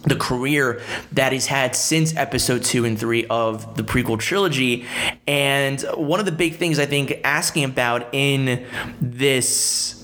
the 0.03 0.15
career 0.15 0.81
that 1.11 1.31
he's 1.31 1.45
had 1.45 1.75
since 1.75 2.15
episode 2.15 2.63
two 2.63 2.85
and 2.85 2.99
three 2.99 3.25
of 3.27 3.75
the 3.75 3.83
prequel 3.83 4.19
trilogy. 4.19 4.85
And 5.27 5.81
one 5.95 6.19
of 6.19 6.25
the 6.25 6.31
big 6.31 6.55
things 6.55 6.79
I 6.79 6.85
think 6.85 7.19
asking 7.23 7.65
about 7.65 8.13
in 8.13 8.65
this 8.99 10.00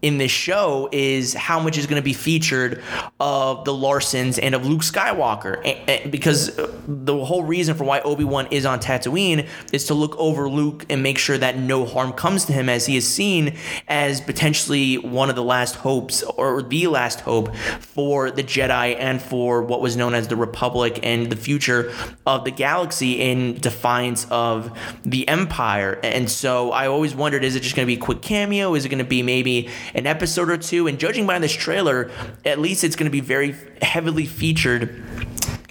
in 0.00 0.18
this 0.18 0.30
show 0.30 0.88
is 0.92 1.34
how 1.34 1.58
much 1.58 1.76
is 1.76 1.86
going 1.86 2.00
to 2.00 2.04
be 2.04 2.12
featured 2.12 2.82
of 3.18 3.64
the 3.64 3.72
Larsens 3.72 4.38
and 4.40 4.54
of 4.54 4.64
Luke 4.64 4.82
Skywalker. 4.82 6.10
because 6.10 6.56
uh, 6.56 6.72
the 6.86 7.24
whole 7.24 7.42
reason 7.42 7.74
for 7.74 7.82
why 7.82 8.00
Obi 8.00 8.22
Wan 8.22 8.46
is 8.52 8.64
on 8.64 8.78
Tatooine 8.78 9.48
is 9.72 9.86
to 9.86 9.94
look 9.94 10.16
over 10.16 10.48
Luke 10.48 10.86
and 10.88 11.02
make 11.02 11.18
sure 11.18 11.36
that 11.36 11.58
no 11.58 11.84
harm 11.84 12.12
comes 12.12 12.44
to 12.44 12.52
him, 12.52 12.68
as 12.68 12.86
he 12.86 12.96
is 12.96 13.08
seen 13.08 13.56
as 13.88 14.20
potentially 14.20 14.98
one 14.98 15.30
of 15.30 15.36
the 15.36 15.42
last 15.42 15.74
hopes 15.76 16.22
or 16.22 16.62
the 16.62 16.86
last 16.86 17.20
hope 17.20 17.54
for 17.80 18.30
the 18.30 18.44
Jedi 18.44 18.96
and 18.98 19.20
for 19.20 19.62
what 19.62 19.80
was 19.80 19.96
known 19.96 20.14
as 20.14 20.28
the 20.28 20.36
Republic 20.36 21.00
and 21.02 21.30
the 21.30 21.36
future 21.36 21.92
of 22.24 22.44
the 22.44 22.52
galaxy 22.52 23.20
in 23.20 23.54
defiance 23.54 24.26
of 24.30 24.70
the 25.04 25.26
Empire. 25.28 25.98
And 26.04 26.30
so 26.30 26.70
I 26.70 26.86
always 26.86 27.16
wondered 27.16 27.42
is 27.42 27.56
it 27.56 27.60
just 27.60 27.74
going 27.74 27.86
to 27.86 27.92
be 27.92 28.00
a 28.00 28.04
quick 28.04 28.22
cameo? 28.22 28.74
Is 28.74 28.84
it 28.84 28.90
going 28.90 28.98
to 28.98 29.04
be 29.04 29.22
maybe 29.24 29.68
an 29.94 30.06
episode 30.06 30.50
or 30.50 30.56
two. 30.56 30.86
And 30.86 30.98
judging 30.98 31.26
by 31.26 31.38
this 31.38 31.52
trailer, 31.52 32.10
at 32.44 32.58
least 32.58 32.84
it's 32.84 32.96
going 32.96 33.06
to 33.06 33.10
be 33.10 33.20
very 33.20 33.54
heavily 33.82 34.26
featured 34.26 35.04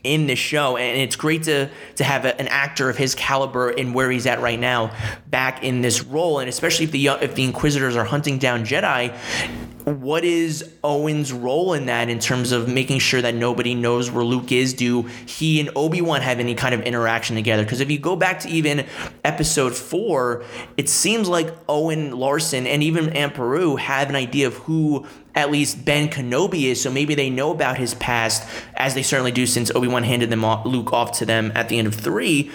in 0.04 0.28
this 0.28 0.40
show 0.40 0.78
and 0.78 0.98
it's 1.02 1.18
great 1.18 1.44
to 1.44 1.70
to 1.96 2.04
have 2.04 2.24
a, 2.24 2.40
an 2.40 2.48
actor 2.48 2.90
of 2.90 2.96
his 2.96 3.14
caliber 3.14 3.70
and 3.72 3.94
where 3.94 4.10
he's 4.10 4.26
at 4.26 4.40
right 4.42 4.60
now 4.60 4.96
back 5.28 5.64
in 5.64 5.82
this 5.82 6.02
role 6.04 6.40
and 6.40 6.48
especially 6.48 6.86
if 6.86 6.92
the 6.92 7.08
if 7.08 7.36
the 7.36 7.44
inquisitors 7.44 7.96
are 7.96 8.06
hunting 8.06 8.38
down 8.38 8.64
jedi 8.64 9.14
what 9.88 10.26
is 10.26 10.70
Owen's 10.84 11.32
role 11.32 11.74
in 11.74 11.86
that 11.86 12.10
in 12.10 12.20
terms 12.20 12.52
of 12.52 12.68
making 12.68 13.00
sure 13.00 13.22
that 13.22 13.34
nobody 13.34 13.74
knows 13.74 14.12
where 14.12 14.24
Luke 14.24 14.52
is? 14.52 14.74
Do 14.74 15.04
he 15.26 15.62
and 15.62 15.70
Obi 15.78 16.02
Wan 16.02 16.20
have 16.20 16.40
any 16.40 16.56
kind 16.56 16.76
of 16.76 16.82
interaction 16.82 17.38
together? 17.38 17.64
Because 17.64 17.80
if 17.80 17.90
you 17.90 17.98
go 17.98 18.18
back 18.18 18.40
to 18.42 18.50
even 18.50 18.86
episode 19.24 19.74
four, 19.74 20.44
it 20.76 20.90
seems 20.90 21.30
like 21.30 21.56
Owen 21.70 22.12
Larsen 22.12 22.68
and 22.68 22.84
even 22.84 23.10
Aunt 23.12 23.34
Beru 23.34 23.78
have 23.78 24.10
an 24.10 24.16
idea 24.16 24.48
of 24.48 24.56
who 24.56 25.06
at 25.38 25.52
least 25.52 25.86
Ben 25.86 26.10
Kenobi 26.10 26.64
is, 26.64 26.82
so 26.82 26.90
maybe 26.90 27.14
they 27.14 27.30
know 27.30 27.52
about 27.52 27.78
his 27.78 27.94
past, 27.94 28.50
as 28.76 28.96
they 28.96 29.04
certainly 29.04 29.32
do 29.32 29.46
since 29.46 29.70
Obi 29.70 29.88
Wan 29.88 30.02
handed 30.02 30.32
them 30.32 30.44
off, 30.44 30.66
Luke 30.66 30.92
off 30.92 31.12
to 31.20 31.26
them 31.26 31.52
at 31.54 31.70
the 31.70 31.78
end 31.78 31.88
of 31.88 31.94
three. 31.94 32.50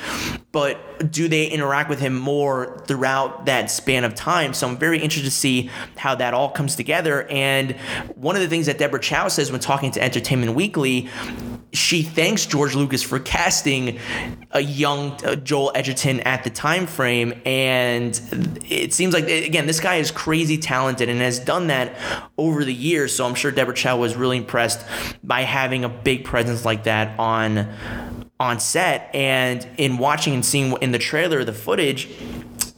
But 0.51 1.13
do 1.13 1.29
they 1.29 1.47
interact 1.47 1.89
with 1.89 2.01
him 2.01 2.19
more 2.19 2.83
throughout 2.89 3.47
that 3.47 3.71
span 3.71 4.03
of 4.03 4.17
time? 4.17 4.53
So 4.53 4.67
I'm 4.67 4.77
very 4.77 4.99
interested 4.99 5.29
to 5.29 5.31
see 5.31 5.71
how 5.97 6.17
that 6.17 6.35
all 6.35 6.51
comes 6.51 6.75
together. 6.75 7.22
And 7.31 7.73
one 8.15 8.37
of 8.37 8.43
the 8.43 8.49
things 8.49 8.67
that 8.67 8.79
Deborah 8.79 9.01
Chow 9.01 9.29
says 9.29 9.51
when 9.51 9.61
talking 9.61 9.91
to 9.93 10.03
Entertainment 10.03 10.55
Weekly 10.55 11.09
she 11.73 12.03
thanks 12.03 12.45
George 12.45 12.75
Lucas 12.75 13.03
for 13.03 13.19
casting 13.19 13.99
a 14.51 14.61
young 14.61 15.13
uh, 15.25 15.37
Joel 15.37 15.73
Edgerton 15.75 16.21
at 16.21 16.45
the 16.45 16.51
time 16.51 16.87
frame, 16.87 17.41
and 17.47 18.21
it 18.69 18.93
seems 18.93 19.15
like 19.15 19.25
again 19.25 19.67
this 19.67 19.81
guy 19.81 19.97
is 19.97 20.11
crazy 20.11 20.59
talented 20.59 21.09
and 21.09 21.21
has 21.21 21.39
done 21.39 21.69
that 21.69 21.97
over 22.37 22.65
the 22.65 22.75
years. 22.75 23.15
So 23.15 23.27
I'm 23.27 23.35
sure 23.35 23.51
Deborah 23.51 23.75
Chow 23.75 23.97
was 23.97 24.17
really 24.17 24.37
impressed 24.37 24.85
by 25.25 25.43
having 25.43 25.85
a 25.85 25.89
big 25.89 26.25
presence 26.25 26.65
like 26.65 26.85
that 26.85 27.19
on 27.19 27.73
on 28.39 28.61
set, 28.61 29.11
and 29.15 29.67
in 29.79 29.97
watching 29.97 30.35
and 30.35 30.45
seeing 30.45 30.77
in 30.83 30.93
the 30.93 30.99
trailer 30.99 31.43
the 31.43 31.55
footage 31.55 32.11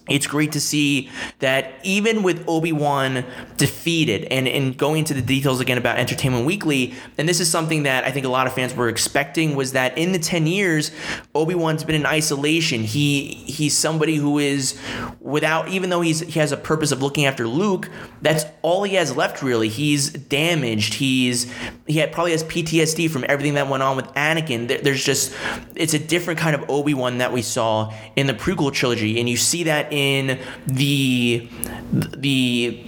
it's 0.06 0.26
great 0.26 0.52
to 0.52 0.60
see 0.60 1.08
that 1.38 1.72
even 1.82 2.22
with 2.22 2.44
Obi-Wan 2.46 3.24
defeated 3.56 4.24
and, 4.24 4.46
and 4.46 4.76
going 4.76 4.98
into 4.98 5.14
the 5.14 5.22
details 5.22 5.60
again 5.60 5.78
about 5.78 5.96
Entertainment 5.96 6.44
Weekly, 6.44 6.92
and 7.16 7.26
this 7.26 7.40
is 7.40 7.50
something 7.50 7.84
that 7.84 8.04
I 8.04 8.10
think 8.10 8.26
a 8.26 8.28
lot 8.28 8.46
of 8.46 8.52
fans 8.52 8.74
were 8.74 8.90
expecting 8.90 9.56
was 9.56 9.72
that 9.72 9.96
in 9.96 10.12
the 10.12 10.18
10 10.18 10.46
years, 10.46 10.90
Obi-Wan's 11.34 11.84
been 11.84 11.94
in 11.94 12.04
isolation. 12.04 12.82
He 12.82 13.28
he's 13.46 13.74
somebody 13.74 14.16
who 14.16 14.38
is 14.38 14.78
without 15.20 15.68
even 15.68 15.88
though 15.88 16.02
he's 16.02 16.20
he 16.20 16.38
has 16.38 16.52
a 16.52 16.58
purpose 16.58 16.92
of 16.92 17.02
looking 17.02 17.24
after 17.24 17.48
Luke, 17.48 17.88
that's 18.20 18.44
all 18.60 18.82
he 18.82 18.96
has 18.96 19.16
left 19.16 19.42
really. 19.42 19.70
He's 19.70 20.10
damaged. 20.10 20.94
He's 20.94 21.50
he 21.86 21.96
had, 21.96 22.12
probably 22.12 22.32
has 22.32 22.44
PTSD 22.44 23.10
from 23.10 23.24
everything 23.26 23.54
that 23.54 23.68
went 23.68 23.82
on 23.82 23.96
with 23.96 24.06
Anakin. 24.08 24.68
There, 24.68 24.78
there's 24.78 25.04
just 25.04 25.34
it's 25.74 25.94
a 25.94 25.98
different 25.98 26.38
kind 26.38 26.54
of 26.54 26.68
Obi-Wan 26.68 27.18
that 27.18 27.32
we 27.32 27.40
saw 27.40 27.90
in 28.16 28.26
the 28.26 28.34
prequel 28.34 28.70
trilogy 28.70 29.18
and 29.18 29.30
you 29.30 29.38
see 29.38 29.62
that 29.62 29.93
in 29.94 30.38
the 30.66 31.48
the 31.92 32.84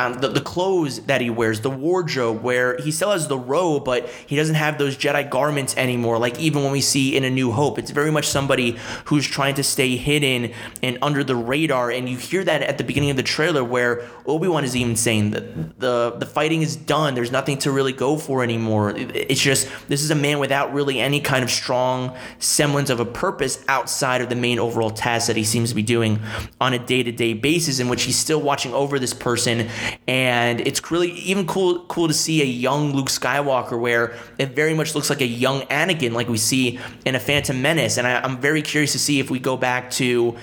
um, 0.00 0.14
the, 0.14 0.28
the 0.28 0.40
clothes 0.40 1.00
that 1.02 1.20
he 1.20 1.28
wears, 1.28 1.60
the 1.60 1.70
wardrobe, 1.70 2.42
where 2.42 2.78
he 2.78 2.90
still 2.90 3.10
has 3.10 3.28
the 3.28 3.36
robe, 3.36 3.84
but 3.84 4.08
he 4.26 4.34
doesn't 4.34 4.54
have 4.54 4.78
those 4.78 4.96
Jedi 4.96 5.28
garments 5.28 5.76
anymore. 5.76 6.18
Like 6.18 6.38
even 6.40 6.62
when 6.62 6.72
we 6.72 6.80
see 6.80 7.14
in 7.16 7.24
A 7.24 7.30
New 7.30 7.52
Hope, 7.52 7.78
it's 7.78 7.90
very 7.90 8.10
much 8.10 8.26
somebody 8.26 8.78
who's 9.04 9.26
trying 9.26 9.56
to 9.56 9.62
stay 9.62 9.96
hidden 9.96 10.52
and 10.82 10.96
under 11.02 11.22
the 11.22 11.36
radar. 11.36 11.90
And 11.90 12.08
you 12.08 12.16
hear 12.16 12.42
that 12.44 12.62
at 12.62 12.78
the 12.78 12.84
beginning 12.84 13.10
of 13.10 13.16
the 13.16 13.22
trailer, 13.22 13.62
where 13.62 14.08
Obi 14.24 14.48
Wan 14.48 14.64
is 14.64 14.74
even 14.74 14.96
saying 14.96 15.32
that 15.32 15.78
the 15.78 16.12
the 16.18 16.26
fighting 16.26 16.62
is 16.62 16.76
done. 16.76 17.14
There's 17.14 17.32
nothing 17.32 17.58
to 17.58 17.70
really 17.70 17.92
go 17.92 18.16
for 18.16 18.42
anymore. 18.42 18.94
It's 18.96 19.40
just 19.40 19.68
this 19.88 20.02
is 20.02 20.10
a 20.10 20.14
man 20.14 20.38
without 20.38 20.72
really 20.72 20.98
any 20.98 21.20
kind 21.20 21.44
of 21.44 21.50
strong 21.50 22.16
semblance 22.38 22.88
of 22.88 23.00
a 23.00 23.04
purpose 23.04 23.62
outside 23.68 24.22
of 24.22 24.30
the 24.30 24.36
main 24.36 24.58
overall 24.58 24.90
task 24.90 25.26
that 25.26 25.36
he 25.36 25.44
seems 25.44 25.68
to 25.68 25.74
be 25.74 25.82
doing 25.82 26.20
on 26.58 26.72
a 26.72 26.78
day 26.78 27.02
to 27.02 27.12
day 27.12 27.34
basis, 27.34 27.80
in 27.80 27.88
which 27.88 28.04
he's 28.04 28.16
still 28.16 28.40
watching 28.40 28.72
over 28.72 28.98
this 28.98 29.12
person 29.12 29.68
and 30.06 30.60
it's 30.60 30.90
really 30.90 31.12
even 31.12 31.46
cool 31.46 31.84
cool 31.86 32.08
to 32.08 32.14
see 32.14 32.42
a 32.42 32.44
young 32.44 32.92
Luke 32.92 33.08
Skywalker 33.08 33.78
where 33.78 34.14
it 34.38 34.50
very 34.50 34.74
much 34.74 34.94
looks 34.94 35.10
like 35.10 35.20
a 35.20 35.26
young 35.26 35.62
Anakin 35.62 36.12
like 36.12 36.28
we 36.28 36.38
see 36.38 36.78
in 37.04 37.14
a 37.14 37.20
Phantom 37.20 37.60
Menace. 37.60 37.96
And 37.96 38.06
I, 38.06 38.20
I'm 38.20 38.38
very 38.38 38.62
curious 38.62 38.92
to 38.92 38.98
see 38.98 39.20
if 39.20 39.30
we 39.30 39.38
go 39.38 39.56
back 39.56 39.90
to 39.92 40.36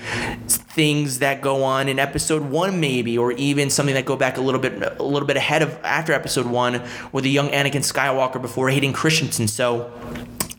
things 0.46 1.18
that 1.20 1.40
go 1.40 1.64
on 1.64 1.88
in 1.88 1.98
episode 1.98 2.42
one 2.42 2.80
maybe 2.80 3.18
or 3.18 3.32
even 3.32 3.70
something 3.70 3.94
that 3.94 4.04
go 4.04 4.16
back 4.16 4.36
a 4.36 4.40
little 4.40 4.60
bit 4.60 4.80
a 4.98 5.02
little 5.02 5.26
bit 5.26 5.36
ahead 5.36 5.62
of 5.62 5.78
after 5.84 6.12
episode 6.12 6.46
one 6.46 6.82
with 7.12 7.24
a 7.24 7.28
young 7.28 7.48
Anakin 7.48 7.82
Skywalker 7.82 8.40
before 8.40 8.70
Hayden 8.70 8.92
Christensen. 8.92 9.48
So 9.48 9.92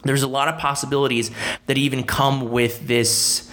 there's 0.03 0.23
a 0.23 0.27
lot 0.27 0.47
of 0.47 0.59
possibilities 0.59 1.31
that 1.65 1.77
even 1.77 2.03
come 2.03 2.51
with 2.51 2.87
this 2.87 3.49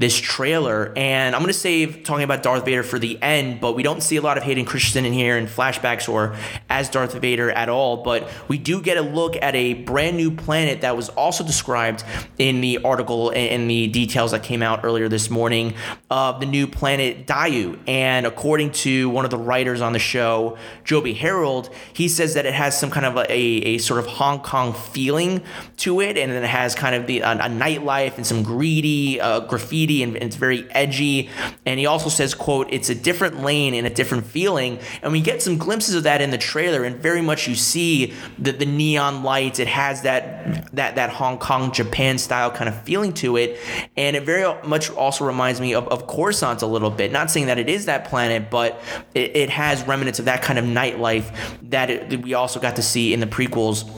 this 0.00 0.18
trailer. 0.18 0.94
And 0.96 1.36
I'm 1.36 1.42
going 1.42 1.52
to 1.52 1.58
save 1.58 2.04
talking 2.04 2.24
about 2.24 2.42
Darth 2.42 2.64
Vader 2.64 2.82
for 2.82 2.98
the 2.98 3.22
end, 3.22 3.60
but 3.60 3.74
we 3.74 3.82
don't 3.82 4.02
see 4.02 4.16
a 4.16 4.22
lot 4.22 4.38
of 4.38 4.42
Hayden 4.44 4.64
Christensen 4.64 5.04
in 5.04 5.12
here 5.12 5.36
in 5.36 5.46
flashbacks 5.46 6.08
or 6.08 6.34
as 6.70 6.88
Darth 6.88 7.12
Vader 7.12 7.50
at 7.50 7.68
all. 7.68 8.02
But 8.02 8.26
we 8.48 8.56
do 8.56 8.80
get 8.80 8.96
a 8.96 9.02
look 9.02 9.36
at 9.42 9.54
a 9.54 9.74
brand 9.74 10.16
new 10.16 10.30
planet 10.30 10.80
that 10.80 10.96
was 10.96 11.10
also 11.10 11.44
described 11.44 12.02
in 12.38 12.62
the 12.62 12.78
article 12.78 13.30
and 13.30 13.70
the 13.70 13.88
details 13.88 14.30
that 14.30 14.42
came 14.42 14.62
out 14.62 14.84
earlier 14.84 15.06
this 15.06 15.28
morning 15.28 15.74
of 16.10 16.40
the 16.40 16.46
new 16.46 16.66
planet 16.66 17.26
Daiyu. 17.26 17.78
And 17.86 18.26
according 18.26 18.70
to 18.70 19.10
one 19.10 19.26
of 19.26 19.30
the 19.30 19.36
writers 19.36 19.82
on 19.82 19.92
the 19.92 19.98
show, 19.98 20.56
Joby 20.82 21.12
Harold, 21.12 21.68
he 21.92 22.08
says 22.08 22.32
that 22.34 22.46
it 22.46 22.54
has 22.54 22.78
some 22.78 22.90
kind 22.90 23.04
of 23.04 23.18
a, 23.18 23.30
a 23.30 23.76
sort 23.76 24.00
of 24.00 24.06
Hong 24.06 24.40
Kong 24.40 24.72
feeling 24.72 25.42
to 25.76 26.00
it, 26.00 26.16
and 26.16 26.32
then 26.32 26.42
it 26.42 26.48
has 26.48 26.74
kind 26.74 26.94
of 26.94 27.06
the 27.06 27.20
a, 27.20 27.32
a 27.32 27.48
nightlife 27.50 28.16
and 28.16 28.26
some 28.26 28.42
greedy 28.42 29.20
uh, 29.20 29.40
graffiti 29.40 29.89
and, 29.90 30.16
it's 30.16 30.36
very 30.36 30.70
edgy. 30.70 31.28
And 31.66 31.78
he 31.80 31.86
also 31.86 32.08
says, 32.08 32.34
quote, 32.34 32.68
it's 32.70 32.88
a 32.88 32.94
different 32.94 33.42
lane 33.42 33.74
and 33.74 33.86
a 33.86 33.90
different 33.90 34.24
feeling. 34.26 34.78
And 35.02 35.12
we 35.12 35.20
get 35.20 35.42
some 35.42 35.58
glimpses 35.58 35.94
of 35.94 36.04
that 36.04 36.20
in 36.20 36.30
the 36.30 36.38
trailer, 36.38 36.84
and 36.84 36.96
very 36.96 37.22
much 37.22 37.48
you 37.48 37.54
see 37.54 38.12
the, 38.38 38.52
the 38.52 38.66
neon 38.66 39.22
lights. 39.22 39.58
It 39.58 39.68
has 39.68 40.02
that 40.02 40.74
that 40.74 40.94
that 40.94 41.10
Hong 41.10 41.38
Kong, 41.38 41.72
Japan 41.72 42.18
style 42.18 42.50
kind 42.50 42.68
of 42.68 42.80
feeling 42.82 43.12
to 43.14 43.36
it. 43.36 43.58
And 43.96 44.16
it 44.16 44.24
very 44.24 44.44
much 44.64 44.90
also 44.90 45.24
reminds 45.24 45.60
me 45.60 45.74
of, 45.74 45.88
of 45.88 46.06
Coruscant 46.06 46.62
a 46.62 46.66
little 46.66 46.90
bit. 46.90 47.12
Not 47.12 47.30
saying 47.30 47.46
that 47.46 47.58
it 47.58 47.68
is 47.68 47.86
that 47.86 48.04
planet, 48.04 48.50
but 48.50 48.80
it, 49.14 49.36
it 49.36 49.50
has 49.50 49.82
remnants 49.86 50.18
of 50.18 50.26
that 50.26 50.42
kind 50.42 50.58
of 50.58 50.64
nightlife 50.64 51.34
that, 51.70 51.90
it, 51.90 52.10
that 52.10 52.22
we 52.22 52.34
also 52.34 52.60
got 52.60 52.76
to 52.76 52.82
see 52.82 53.12
in 53.12 53.20
the 53.20 53.26
prequels 53.26 53.88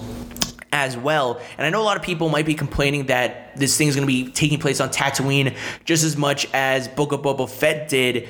as 0.73 0.97
well. 0.97 1.41
And 1.59 1.67
I 1.67 1.71
know 1.71 1.83
a 1.83 1.85
lot 1.85 1.97
of 1.97 2.03
people 2.03 2.29
might 2.29 2.47
be 2.47 2.55
complaining 2.55 3.07
that 3.07 3.42
this 3.57 3.77
thing 3.77 3.89
is 3.89 3.97
going 3.97 4.07
to 4.07 4.13
be 4.13 4.31
taking 4.31 4.59
place 4.59 4.81
on 4.81 4.91
Tatooine 4.91 5.57
just 5.85 6.05
as 6.05 6.17
much 6.17 6.47
as 6.53 6.89
Book 6.89 7.13
of 7.13 7.23
Boba 7.23 7.49
Fett 7.49 7.89
did, 7.89 8.29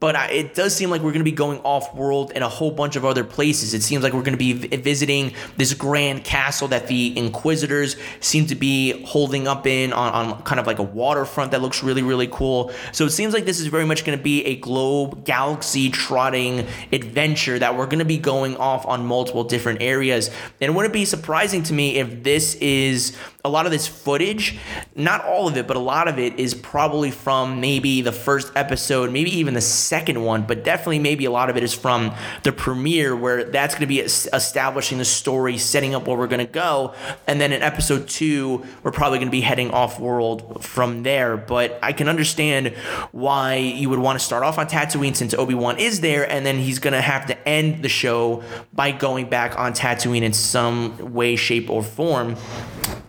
but 0.00 0.14
it 0.30 0.54
does 0.54 0.74
seem 0.74 0.90
like 0.90 1.02
we're 1.02 1.12
going 1.12 1.24
to 1.24 1.30
be 1.30 1.32
going 1.32 1.60
off 1.60 1.94
world 1.94 2.32
in 2.32 2.42
a 2.42 2.48
whole 2.48 2.70
bunch 2.70 2.96
of 2.96 3.04
other 3.04 3.24
places. 3.24 3.74
It 3.74 3.82
seems 3.82 4.02
like 4.02 4.12
we're 4.12 4.22
going 4.22 4.36
to 4.36 4.38
be 4.38 4.52
visiting 4.52 5.32
this 5.56 5.74
grand 5.74 6.24
castle 6.24 6.68
that 6.68 6.86
the 6.86 7.16
Inquisitors 7.16 7.96
seem 8.20 8.46
to 8.46 8.54
be 8.54 9.04
holding 9.04 9.46
up 9.48 9.66
in 9.66 9.92
on, 9.92 10.12
on 10.12 10.42
kind 10.42 10.60
of 10.60 10.66
like 10.66 10.78
a 10.78 10.82
waterfront 10.82 11.52
that 11.52 11.62
looks 11.62 11.82
really, 11.82 12.02
really 12.02 12.28
cool. 12.28 12.72
So 12.92 13.04
it 13.04 13.10
seems 13.10 13.34
like 13.34 13.44
this 13.44 13.60
is 13.60 13.66
very 13.66 13.84
much 13.84 14.04
going 14.04 14.18
to 14.18 14.22
be 14.22 14.44
a 14.44 14.56
globe 14.56 15.24
galaxy 15.24 15.90
trotting 15.90 16.66
adventure 16.92 17.58
that 17.58 17.76
we're 17.76 17.86
going 17.86 17.98
to 17.98 18.04
be 18.04 18.18
going 18.18 18.56
off 18.56 18.86
on 18.86 19.06
multiple 19.06 19.44
different 19.44 19.82
areas. 19.82 20.28
And 20.60 20.70
it 20.70 20.74
wouldn't 20.74 20.94
be 20.94 21.04
surprising 21.04 21.62
to 21.64 21.72
me 21.72 21.96
if 21.96 22.22
this 22.22 22.54
is 22.56 23.16
a 23.44 23.48
lot 23.48 23.66
of 23.66 23.72
this 23.72 23.86
footage, 23.86 24.58
not 24.94 25.24
all 25.24 25.48
of 25.48 25.56
it, 25.56 25.66
but 25.66 25.76
a 25.76 25.80
lot 25.80 26.08
of 26.08 26.18
it 26.18 26.38
is 26.38 26.54
probably 26.54 27.10
from 27.10 27.60
maybe 27.60 28.00
the 28.00 28.12
first 28.12 28.52
episode, 28.56 29.12
maybe 29.12 29.30
even 29.38 29.54
the 29.54 29.60
second 29.60 30.22
one, 30.22 30.42
but 30.42 30.64
definitely 30.64 30.98
maybe 30.98 31.24
a 31.24 31.30
lot 31.30 31.50
of 31.50 31.56
it 31.56 31.62
is 31.62 31.74
from 31.74 32.14
the 32.42 32.52
premiere 32.52 33.16
where 33.16 33.44
that's 33.44 33.74
going 33.74 33.82
to 33.82 33.86
be 33.86 34.00
establishing 34.00 34.98
the 34.98 35.04
story, 35.04 35.58
setting 35.58 35.94
up 35.94 36.06
where 36.06 36.16
we're 36.16 36.26
going 36.26 36.44
to 36.44 36.52
go. 36.52 36.94
And 37.26 37.40
then 37.40 37.52
in 37.52 37.62
episode 37.62 38.08
two, 38.08 38.64
we're 38.82 38.92
probably 38.92 39.18
going 39.18 39.28
to 39.28 39.32
be 39.32 39.40
heading 39.40 39.70
off 39.70 39.98
world 40.00 40.64
from 40.64 41.02
there. 41.02 41.36
But 41.36 41.78
I 41.82 41.92
can 41.92 42.08
understand 42.08 42.68
why 43.12 43.56
you 43.56 43.90
would 43.90 43.98
want 43.98 44.18
to 44.18 44.24
start 44.24 44.42
off 44.42 44.58
on 44.58 44.66
Tatooine 44.66 45.16
since 45.16 45.34
Obi 45.34 45.54
Wan 45.54 45.78
is 45.78 46.00
there, 46.00 46.30
and 46.30 46.46
then 46.46 46.58
he's 46.58 46.78
going 46.78 46.94
to 46.94 47.00
have 47.00 47.26
to 47.26 47.48
end 47.48 47.82
the 47.82 47.88
show 47.88 48.42
by 48.72 48.92
going 48.92 49.28
back 49.28 49.58
on 49.58 49.72
Tatooine 49.72 50.22
in 50.22 50.32
some 50.32 51.12
way, 51.12 51.36
shape, 51.36 51.68
or 51.68 51.82
form. 51.82 52.36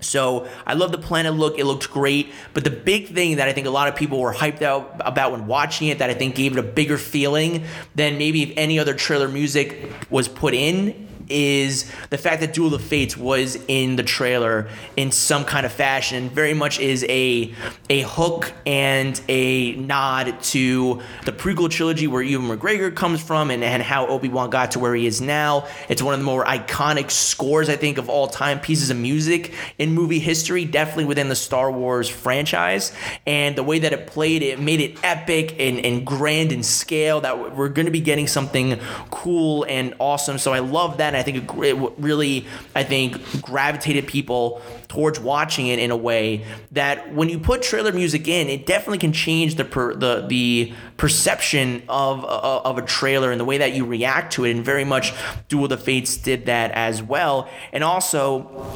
So 0.01 0.47
I 0.65 0.73
love 0.73 0.91
the 0.91 0.97
planet 0.97 1.33
look. 1.33 1.44
It 1.57 1.65
looked 1.65 1.91
great. 1.91 2.33
But 2.53 2.63
the 2.63 2.69
big 2.69 3.13
thing 3.13 3.37
that 3.37 3.47
I 3.47 3.53
think 3.53 3.67
a 3.67 3.71
lot 3.71 3.87
of 3.87 3.95
people 3.95 4.19
were 4.19 4.33
hyped 4.33 4.61
out 4.61 4.95
about 4.99 5.31
when 5.31 5.47
watching 5.47 5.87
it, 5.87 5.99
that 5.99 6.09
I 6.09 6.13
think 6.13 6.35
gave 6.35 6.53
it 6.53 6.59
a 6.59 6.63
bigger 6.63 6.97
feeling 6.97 7.65
than 7.93 8.17
maybe 8.17 8.43
if 8.43 8.53
any 8.57 8.79
other 8.79 8.93
trailer 8.93 9.27
music 9.27 9.91
was 10.09 10.27
put 10.27 10.53
in, 10.53 11.07
is 11.29 11.91
the 12.09 12.17
fact 12.17 12.41
that 12.41 12.53
Duel 12.53 12.73
of 12.73 12.81
Fates 12.81 13.17
was 13.17 13.57
in 13.67 13.95
the 13.95 14.03
trailer 14.03 14.67
in 14.95 15.11
some 15.11 15.45
kind 15.45 15.65
of 15.65 15.71
fashion. 15.71 16.29
Very 16.29 16.53
much 16.53 16.79
is 16.79 17.05
a 17.09 17.53
a 17.89 18.01
hook 18.01 18.53
and 18.65 19.19
a 19.27 19.73
nod 19.73 20.41
to 20.41 21.01
the 21.25 21.31
prequel 21.31 21.69
trilogy 21.69 22.07
where 22.07 22.21
Ewan 22.21 22.57
McGregor 22.57 22.95
comes 22.95 23.21
from 23.21 23.51
and, 23.51 23.63
and 23.63 23.81
how 23.81 24.07
Obi 24.07 24.29
Wan 24.29 24.49
got 24.49 24.71
to 24.71 24.79
where 24.79 24.95
he 24.95 25.05
is 25.05 25.21
now. 25.21 25.67
It's 25.89 26.01
one 26.01 26.13
of 26.13 26.19
the 26.19 26.25
more 26.25 26.45
iconic 26.45 27.11
scores 27.11 27.69
I 27.69 27.75
think 27.75 27.97
of 27.97 28.09
all 28.09 28.27
time 28.27 28.59
pieces 28.59 28.89
of 28.89 28.97
music 28.97 29.53
in 29.77 29.93
movie 29.93 30.19
history, 30.19 30.65
definitely 30.65 31.05
within 31.05 31.29
the 31.29 31.35
Star 31.35 31.71
Wars 31.71 32.07
franchise. 32.09 32.91
And 33.25 33.55
the 33.55 33.63
way 33.63 33.79
that 33.79 33.93
it 33.93 34.07
played, 34.07 34.43
it 34.43 34.59
made 34.59 34.81
it 34.81 34.97
epic 35.03 35.55
and, 35.59 35.83
and 35.85 36.05
grand 36.05 36.51
in 36.51 36.63
scale. 36.63 37.21
That 37.21 37.55
we're 37.55 37.69
going 37.69 37.85
to 37.85 37.91
be 37.91 38.01
getting 38.01 38.27
something 38.27 38.79
cool 39.11 39.65
and 39.67 39.93
awesome. 39.99 40.37
So 40.37 40.53
I 40.53 40.59
love 40.59 40.97
that. 40.97 41.14
I 41.15 41.23
think 41.23 41.49
it 41.49 41.75
really, 41.97 42.45
I 42.75 42.83
think, 42.83 43.41
gravitated 43.41 44.07
people 44.07 44.61
towards 44.87 45.19
watching 45.19 45.67
it 45.67 45.79
in 45.79 45.91
a 45.91 45.97
way 45.97 46.45
that 46.71 47.13
when 47.13 47.29
you 47.29 47.39
put 47.39 47.61
trailer 47.61 47.91
music 47.91 48.27
in, 48.27 48.47
it 48.49 48.65
definitely 48.65 48.99
can 48.99 49.13
change 49.13 49.55
the 49.55 49.65
per, 49.65 49.93
the 49.95 50.25
the 50.27 50.73
perception 50.97 51.83
of 51.89 52.23
uh, 52.23 52.61
of 52.63 52.77
a 52.77 52.81
trailer 52.81 53.31
and 53.31 53.39
the 53.39 53.45
way 53.45 53.57
that 53.57 53.73
you 53.73 53.85
react 53.85 54.33
to 54.33 54.45
it. 54.45 54.51
And 54.51 54.63
very 54.63 54.85
much, 54.85 55.13
Duel 55.47 55.65
of 55.65 55.69
the 55.69 55.77
Fates 55.77 56.17
did 56.17 56.45
that 56.45 56.71
as 56.71 57.01
well. 57.01 57.49
And 57.71 57.83
also 57.83 58.71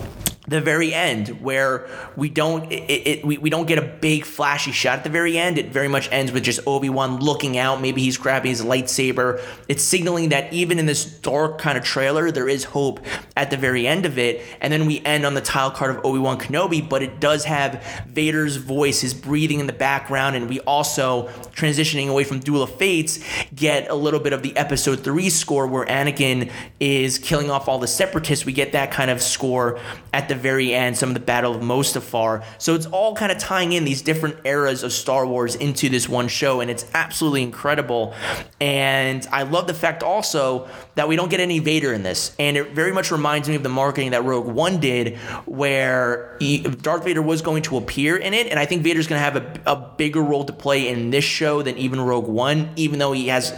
the 0.49 0.59
very 0.59 0.93
end 0.93 1.27
where 1.41 1.87
we 2.15 2.27
don't 2.27 2.71
it, 2.71 2.89
it, 2.89 3.25
we, 3.25 3.37
we 3.37 3.49
don't 3.49 3.67
get 3.67 3.77
a 3.77 3.83
big 3.83 4.25
flashy 4.25 4.71
shot 4.71 4.97
at 4.97 5.03
the 5.03 5.09
very 5.09 5.37
end. 5.37 5.57
It 5.57 5.71
very 5.71 5.87
much 5.87 6.11
ends 6.11 6.31
with 6.31 6.43
just 6.43 6.59
obi-wan 6.65 7.19
looking 7.19 7.57
out. 7.57 7.81
Maybe 7.81 8.01
he's 8.01 8.17
grabbing 8.17 8.49
his 8.49 8.61
lightsaber. 8.61 9.41
It's 9.67 9.83
signaling 9.83 10.29
that 10.29 10.51
even 10.51 10.79
in 10.79 10.87
this 10.87 11.05
dark 11.05 11.59
kind 11.59 11.77
of 11.77 11.83
trailer 11.83 12.31
there 12.31 12.49
is 12.49 12.63
hope 12.63 12.99
at 13.37 13.51
the 13.51 13.57
very 13.57 13.85
end 13.87 14.05
of 14.05 14.17
it. 14.17 14.41
And 14.59 14.73
then 14.73 14.87
we 14.87 15.01
end 15.05 15.25
on 15.25 15.35
the 15.35 15.41
title 15.41 15.71
card 15.71 15.95
of 15.95 16.03
obi-wan 16.03 16.39
kenobi 16.39 16.87
but 16.87 17.03
it 17.03 17.19
does 17.19 17.45
have 17.45 17.83
vader's 18.07 18.55
voice 18.55 19.01
his 19.01 19.13
breathing 19.13 19.59
in 19.59 19.67
the 19.67 19.73
background. 19.73 20.35
And 20.35 20.49
we 20.49 20.59
also 20.61 21.27
transitioning 21.55 22.09
away 22.09 22.23
from 22.23 22.39
duel 22.39 22.63
of 22.63 22.73
fates 22.75 23.19
get 23.53 23.89
a 23.89 23.95
little 23.95 24.19
bit 24.19 24.33
of 24.33 24.41
the 24.41 24.57
episode 24.57 25.01
3 25.01 25.29
score 25.29 25.67
where 25.67 25.85
anakin 25.85 26.51
is 26.79 27.19
killing 27.19 27.51
off 27.51 27.67
all 27.67 27.77
the 27.77 27.87
separatists. 27.87 28.45
We 28.45 28.53
get 28.53 28.71
that 28.71 28.91
kind 28.91 29.11
of 29.11 29.21
score 29.21 29.79
at 30.11 30.27
the 30.27 30.38
very 30.39 30.73
end, 30.73 30.97
some 30.97 31.09
of 31.09 31.13
the 31.13 31.19
Battle 31.19 31.55
of 31.55 31.61
Mustafar. 31.61 32.43
So 32.57 32.75
it's 32.75 32.85
all 32.87 33.15
kind 33.15 33.31
of 33.31 33.37
tying 33.37 33.73
in 33.73 33.85
these 33.85 34.01
different 34.01 34.37
eras 34.45 34.83
of 34.83 34.91
Star 34.91 35.25
Wars 35.25 35.55
into 35.55 35.89
this 35.89 36.09
one 36.09 36.27
show, 36.27 36.61
and 36.61 36.71
it's 36.71 36.85
absolutely 36.93 37.43
incredible. 37.43 38.13
And 38.59 39.27
I 39.31 39.43
love 39.43 39.67
the 39.67 39.73
fact 39.73 40.03
also 40.03 40.67
that 40.95 41.07
we 41.07 41.15
don't 41.15 41.29
get 41.29 41.39
any 41.39 41.59
Vader 41.59 41.93
in 41.93 42.03
this, 42.03 42.35
and 42.39 42.57
it 42.57 42.71
very 42.71 42.91
much 42.91 43.11
reminds 43.11 43.47
me 43.47 43.55
of 43.55 43.63
the 43.63 43.69
marketing 43.69 44.11
that 44.11 44.23
Rogue 44.23 44.47
One 44.47 44.79
did, 44.79 45.17
where 45.45 46.37
he, 46.39 46.59
Darth 46.59 47.03
Vader 47.03 47.21
was 47.21 47.41
going 47.41 47.63
to 47.63 47.77
appear 47.77 48.17
in 48.17 48.33
it, 48.33 48.47
and 48.47 48.59
I 48.59 48.65
think 48.65 48.83
Vader's 48.83 49.07
going 49.07 49.19
to 49.19 49.23
have 49.23 49.35
a, 49.35 49.71
a 49.71 49.75
bigger 49.75 50.21
role 50.21 50.45
to 50.45 50.53
play 50.53 50.87
in 50.87 51.09
this 51.09 51.25
show 51.25 51.61
than 51.61 51.77
even 51.77 52.01
Rogue 52.01 52.27
One, 52.27 52.69
even 52.75 52.99
though 52.99 53.11
he 53.11 53.27
has 53.27 53.53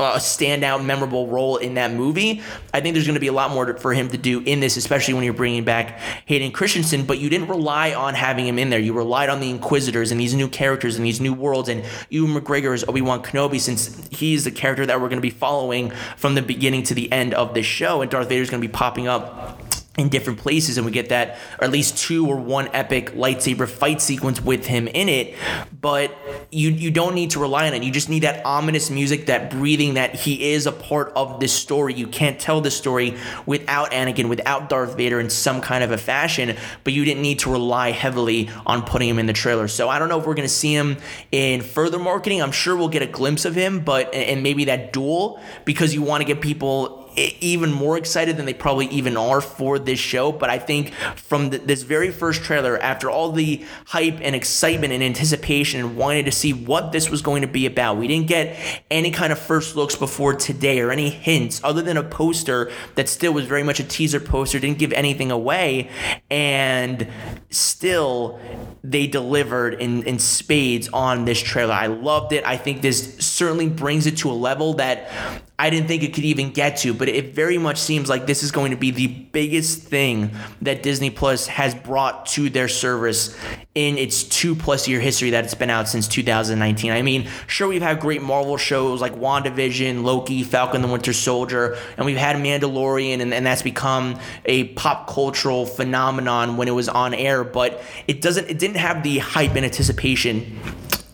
a 0.00 0.18
standout, 0.18 0.84
memorable 0.84 1.26
role 1.26 1.56
in 1.56 1.74
that 1.74 1.92
movie. 1.92 2.40
I 2.72 2.80
think 2.80 2.94
there's 2.94 3.06
going 3.06 3.14
to 3.14 3.20
be 3.20 3.26
a 3.26 3.32
lot 3.32 3.50
more 3.50 3.76
for 3.78 3.92
him 3.92 4.08
to 4.10 4.16
do 4.16 4.40
in 4.40 4.60
this, 4.60 4.76
especially 4.76 5.14
when 5.14 5.24
you're 5.24 5.34
bringing 5.34 5.64
back 5.64 6.00
Hayden 6.26 6.52
Christensen. 6.52 7.04
But 7.04 7.18
you 7.18 7.28
didn't 7.28 7.48
rely 7.48 7.94
on 7.94 8.14
having 8.14 8.46
him 8.46 8.58
in 8.58 8.70
there. 8.70 8.80
You 8.80 8.92
relied 8.92 9.28
on 9.28 9.40
the 9.40 9.50
Inquisitors 9.50 10.10
and 10.10 10.20
these 10.20 10.34
new 10.34 10.48
characters 10.48 10.96
and 10.96 11.04
these 11.04 11.20
new 11.20 11.34
worlds. 11.34 11.68
And 11.68 11.84
Ewan 12.10 12.34
McGregor 12.34 12.74
as 12.74 12.84
Obi 12.88 13.00
Wan 13.00 13.22
Kenobi, 13.22 13.60
since 13.60 14.06
he's 14.10 14.44
the 14.44 14.50
character 14.50 14.86
that 14.86 15.00
we're 15.00 15.08
going 15.08 15.18
to 15.18 15.22
be 15.22 15.30
following 15.30 15.90
from 16.16 16.34
the 16.34 16.42
beginning 16.42 16.82
to 16.84 16.94
the 16.94 17.10
end 17.12 17.34
of 17.34 17.54
this 17.54 17.66
show. 17.66 18.02
And 18.02 18.10
Darth 18.10 18.28
Vader's 18.28 18.50
going 18.50 18.62
to 18.62 18.66
be 18.66 18.72
popping 18.72 19.08
up 19.08 19.67
in 19.98 20.08
different 20.08 20.38
places 20.38 20.78
and 20.78 20.86
we 20.86 20.92
get 20.92 21.08
that 21.08 21.36
or 21.58 21.64
at 21.64 21.70
least 21.70 21.98
two 21.98 22.26
or 22.26 22.36
one 22.36 22.68
epic 22.72 23.10
lightsaber 23.12 23.68
fight 23.68 24.00
sequence 24.00 24.40
with 24.40 24.64
him 24.64 24.86
in 24.88 25.08
it 25.08 25.34
but 25.80 26.16
you 26.50 26.70
you 26.70 26.90
don't 26.90 27.14
need 27.14 27.30
to 27.30 27.40
rely 27.40 27.66
on 27.66 27.74
it. 27.74 27.82
You 27.82 27.90
just 27.90 28.08
need 28.08 28.22
that 28.22 28.44
ominous 28.46 28.90
music 28.90 29.26
that 29.26 29.50
breathing 29.50 29.94
that 29.94 30.14
he 30.14 30.52
is 30.52 30.66
a 30.66 30.72
part 30.72 31.12
of 31.14 31.40
this 31.40 31.52
story. 31.52 31.94
You 31.94 32.06
can't 32.06 32.40
tell 32.40 32.60
the 32.60 32.70
story 32.70 33.16
without 33.44 33.90
Anakin 33.90 34.28
without 34.28 34.68
Darth 34.68 34.96
Vader 34.96 35.20
in 35.20 35.30
some 35.30 35.60
kind 35.60 35.84
of 35.84 35.90
a 35.90 35.98
fashion 35.98 36.56
but 36.84 36.92
you 36.92 37.04
didn't 37.04 37.22
need 37.22 37.40
to 37.40 37.50
rely 37.50 37.90
heavily 37.90 38.48
on 38.66 38.82
putting 38.82 39.08
him 39.08 39.18
in 39.18 39.26
the 39.26 39.32
trailer. 39.32 39.68
So 39.68 39.88
I 39.88 39.98
don't 39.98 40.08
know 40.08 40.20
if 40.20 40.26
we're 40.26 40.34
going 40.34 40.48
to 40.48 40.54
see 40.54 40.74
him 40.74 40.96
in 41.32 41.60
further 41.60 41.98
marketing. 41.98 42.40
I'm 42.40 42.52
sure 42.52 42.76
we'll 42.76 42.88
get 42.88 43.02
a 43.02 43.06
glimpse 43.06 43.44
of 43.44 43.54
him 43.54 43.80
but 43.80 44.14
and 44.14 44.42
maybe 44.42 44.66
that 44.66 44.92
duel 44.92 45.40
because 45.64 45.92
you 45.92 46.02
want 46.02 46.22
to 46.22 46.24
get 46.24 46.40
people 46.40 46.97
even 47.40 47.72
more 47.72 47.98
excited 47.98 48.36
than 48.36 48.46
they 48.46 48.54
probably 48.54 48.86
even 48.86 49.16
are 49.16 49.40
for 49.40 49.78
this 49.78 49.98
show. 49.98 50.32
But 50.32 50.50
I 50.50 50.58
think 50.58 50.92
from 51.16 51.50
the, 51.50 51.58
this 51.58 51.82
very 51.82 52.10
first 52.10 52.42
trailer, 52.42 52.78
after 52.78 53.10
all 53.10 53.32
the 53.32 53.64
hype 53.86 54.18
and 54.20 54.34
excitement 54.34 54.92
and 54.92 55.02
anticipation 55.02 55.80
and 55.80 55.96
wanting 55.96 56.24
to 56.24 56.32
see 56.32 56.52
what 56.52 56.92
this 56.92 57.10
was 57.10 57.22
going 57.22 57.42
to 57.42 57.48
be 57.48 57.66
about, 57.66 57.96
we 57.96 58.08
didn't 58.08 58.28
get 58.28 58.58
any 58.90 59.10
kind 59.10 59.32
of 59.32 59.38
first 59.38 59.76
looks 59.76 59.96
before 59.96 60.34
today 60.34 60.80
or 60.80 60.90
any 60.90 61.10
hints 61.10 61.60
other 61.64 61.82
than 61.82 61.96
a 61.96 62.02
poster 62.02 62.70
that 62.94 63.08
still 63.08 63.32
was 63.32 63.46
very 63.46 63.62
much 63.62 63.80
a 63.80 63.84
teaser 63.84 64.20
poster, 64.20 64.58
didn't 64.58 64.78
give 64.78 64.92
anything 64.92 65.30
away. 65.30 65.90
And 66.30 67.08
still, 67.50 68.40
they 68.84 69.06
delivered 69.06 69.74
in, 69.74 70.02
in 70.04 70.18
spades 70.18 70.88
on 70.88 71.24
this 71.24 71.40
trailer. 71.40 71.74
I 71.74 71.86
loved 71.86 72.32
it. 72.32 72.44
I 72.46 72.56
think 72.56 72.82
this 72.82 73.16
certainly 73.18 73.68
brings 73.68 74.06
it 74.06 74.18
to 74.18 74.30
a 74.30 74.32
level 74.32 74.74
that 74.74 75.10
I 75.58 75.70
didn't 75.70 75.88
think 75.88 76.04
it 76.04 76.14
could 76.14 76.24
even 76.24 76.52
get 76.52 76.78
to, 76.78 76.94
but 76.94 77.07
it 77.14 77.34
very 77.34 77.58
much 77.58 77.78
seems 77.78 78.08
like 78.08 78.26
this 78.26 78.42
is 78.42 78.50
going 78.50 78.70
to 78.70 78.76
be 78.76 78.90
the 78.90 79.06
biggest 79.06 79.82
thing 79.82 80.30
that 80.62 80.82
Disney 80.82 81.10
Plus 81.10 81.46
has 81.46 81.74
brought 81.74 82.26
to 82.26 82.50
their 82.50 82.68
service 82.68 83.36
in 83.74 83.96
its 83.96 84.24
two 84.24 84.56
plus 84.56 84.88
year 84.88 84.98
history 84.98 85.30
that 85.30 85.44
it's 85.44 85.54
been 85.54 85.70
out 85.70 85.88
since 85.88 86.08
2019. 86.08 86.90
I 86.90 87.02
mean, 87.02 87.28
sure, 87.46 87.68
we've 87.68 87.82
had 87.82 88.00
great 88.00 88.22
Marvel 88.22 88.56
shows 88.56 89.00
like 89.00 89.14
WandaVision, 89.14 90.02
Loki, 90.02 90.42
Falcon 90.42 90.82
the 90.82 90.88
Winter 90.88 91.12
Soldier, 91.12 91.76
and 91.96 92.04
we've 92.04 92.16
had 92.16 92.36
Mandalorian, 92.36 93.20
and, 93.20 93.32
and 93.32 93.46
that's 93.46 93.62
become 93.62 94.18
a 94.46 94.64
pop 94.74 95.06
cultural 95.06 95.64
phenomenon 95.64 96.56
when 96.56 96.66
it 96.66 96.72
was 96.72 96.88
on 96.88 97.14
air, 97.14 97.44
but 97.44 97.82
it 98.08 98.20
doesn't, 98.20 98.50
it 98.50 98.58
didn't 98.58 98.78
have 98.78 99.02
the 99.02 99.18
hype 99.18 99.54
and 99.54 99.64
anticipation 99.64 100.58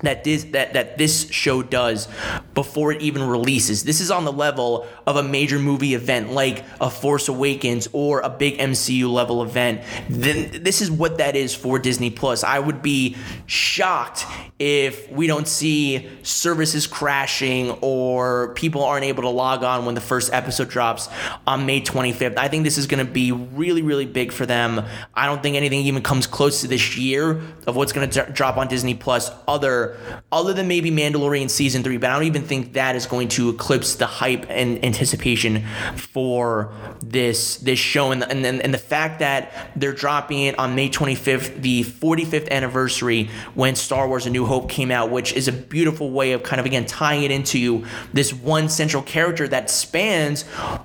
that 0.02 0.24
this 0.24 0.44
that 0.44 0.72
that 0.74 0.98
this 0.98 1.30
show 1.30 1.62
does 1.62 2.08
before 2.54 2.92
it 2.92 3.00
even 3.00 3.22
releases. 3.22 3.84
This 3.84 4.00
is 4.00 4.10
on 4.10 4.24
the 4.24 4.32
level 4.32 4.86
of 5.06 5.16
a 5.16 5.22
major 5.22 5.58
movie 5.58 5.94
event 5.94 6.32
like 6.32 6.64
a 6.80 6.90
Force 6.90 7.28
Awakens 7.28 7.88
or 7.92 8.20
a 8.20 8.30
big 8.30 8.58
MCU 8.58 9.12
level 9.12 9.42
event. 9.42 9.82
Then 10.08 10.62
this 10.62 10.82
is 10.82 10.90
what 10.90 11.18
that 11.18 11.36
is 11.36 11.54
for 11.54 11.78
Disney 11.78 12.10
Plus. 12.10 12.44
I 12.44 12.58
would 12.58 12.82
be 12.82 13.16
shocked 13.46 14.26
if 14.58 15.10
we 15.10 15.26
don't 15.26 15.48
see 15.48 16.08
services 16.22 16.86
crashing 16.86 17.70
or 17.80 18.54
people 18.54 18.84
aren't 18.84 19.04
able 19.04 19.22
to 19.22 19.28
log 19.28 19.64
on 19.64 19.84
when 19.84 19.94
the 19.94 20.00
first 20.00 20.32
episode 20.32 20.68
drops 20.68 21.08
on 21.46 21.66
May 21.66 21.80
25th. 21.80 22.38
I 22.38 22.48
think 22.48 22.64
this 22.64 22.78
is 22.78 22.86
going 22.86 23.04
to 23.04 23.10
be 23.10 23.32
really 23.32 23.82
really 23.82 24.06
big 24.06 24.32
for 24.32 24.46
them. 24.46 24.84
I 25.14 25.26
don't 25.26 25.42
think 25.42 25.56
anything 25.56 25.80
even 25.80 26.02
comes 26.02 26.26
close 26.26 26.60
to 26.60 26.68
this 26.68 26.96
year 26.96 27.40
of 27.66 27.76
what's 27.76 27.92
going 27.92 28.08
to 28.10 28.32
drop 28.32 28.56
on 28.56 28.68
Disney 28.68 28.94
Plus 28.94 29.30
other 29.48 29.93
other 30.32 30.52
than 30.52 30.68
maybe 30.68 30.90
Mandalorian 30.90 31.50
season 31.50 31.82
three, 31.82 31.96
but 31.96 32.10
I 32.10 32.14
don't 32.14 32.24
even 32.24 32.42
think 32.42 32.74
that 32.74 32.96
is 32.96 33.06
going 33.06 33.28
to 33.28 33.50
eclipse 33.50 33.94
the 33.96 34.06
hype 34.06 34.46
and 34.48 34.84
anticipation 34.84 35.64
for 35.96 36.72
this 37.02 37.56
this 37.58 37.78
show, 37.78 38.12
and 38.12 38.22
and 38.24 38.44
and 38.44 38.74
the 38.74 38.78
fact 38.78 39.20
that 39.20 39.70
they're 39.76 39.92
dropping 39.92 40.40
it 40.40 40.58
on 40.58 40.74
May 40.74 40.88
25th, 40.88 41.60
the 41.60 41.84
45th 41.84 42.50
anniversary 42.50 43.30
when 43.54 43.74
Star 43.76 44.08
Wars: 44.08 44.26
A 44.26 44.30
New 44.30 44.46
Hope 44.46 44.68
came 44.68 44.90
out, 44.90 45.10
which 45.10 45.32
is 45.32 45.48
a 45.48 45.52
beautiful 45.52 46.10
way 46.10 46.32
of 46.32 46.42
kind 46.42 46.60
of 46.60 46.66
again 46.66 46.86
tying 46.86 47.22
it 47.22 47.30
into 47.30 47.84
this 48.12 48.32
one 48.32 48.68
central 48.68 49.02
character 49.02 49.48
that 49.48 49.70
spans 49.70 50.44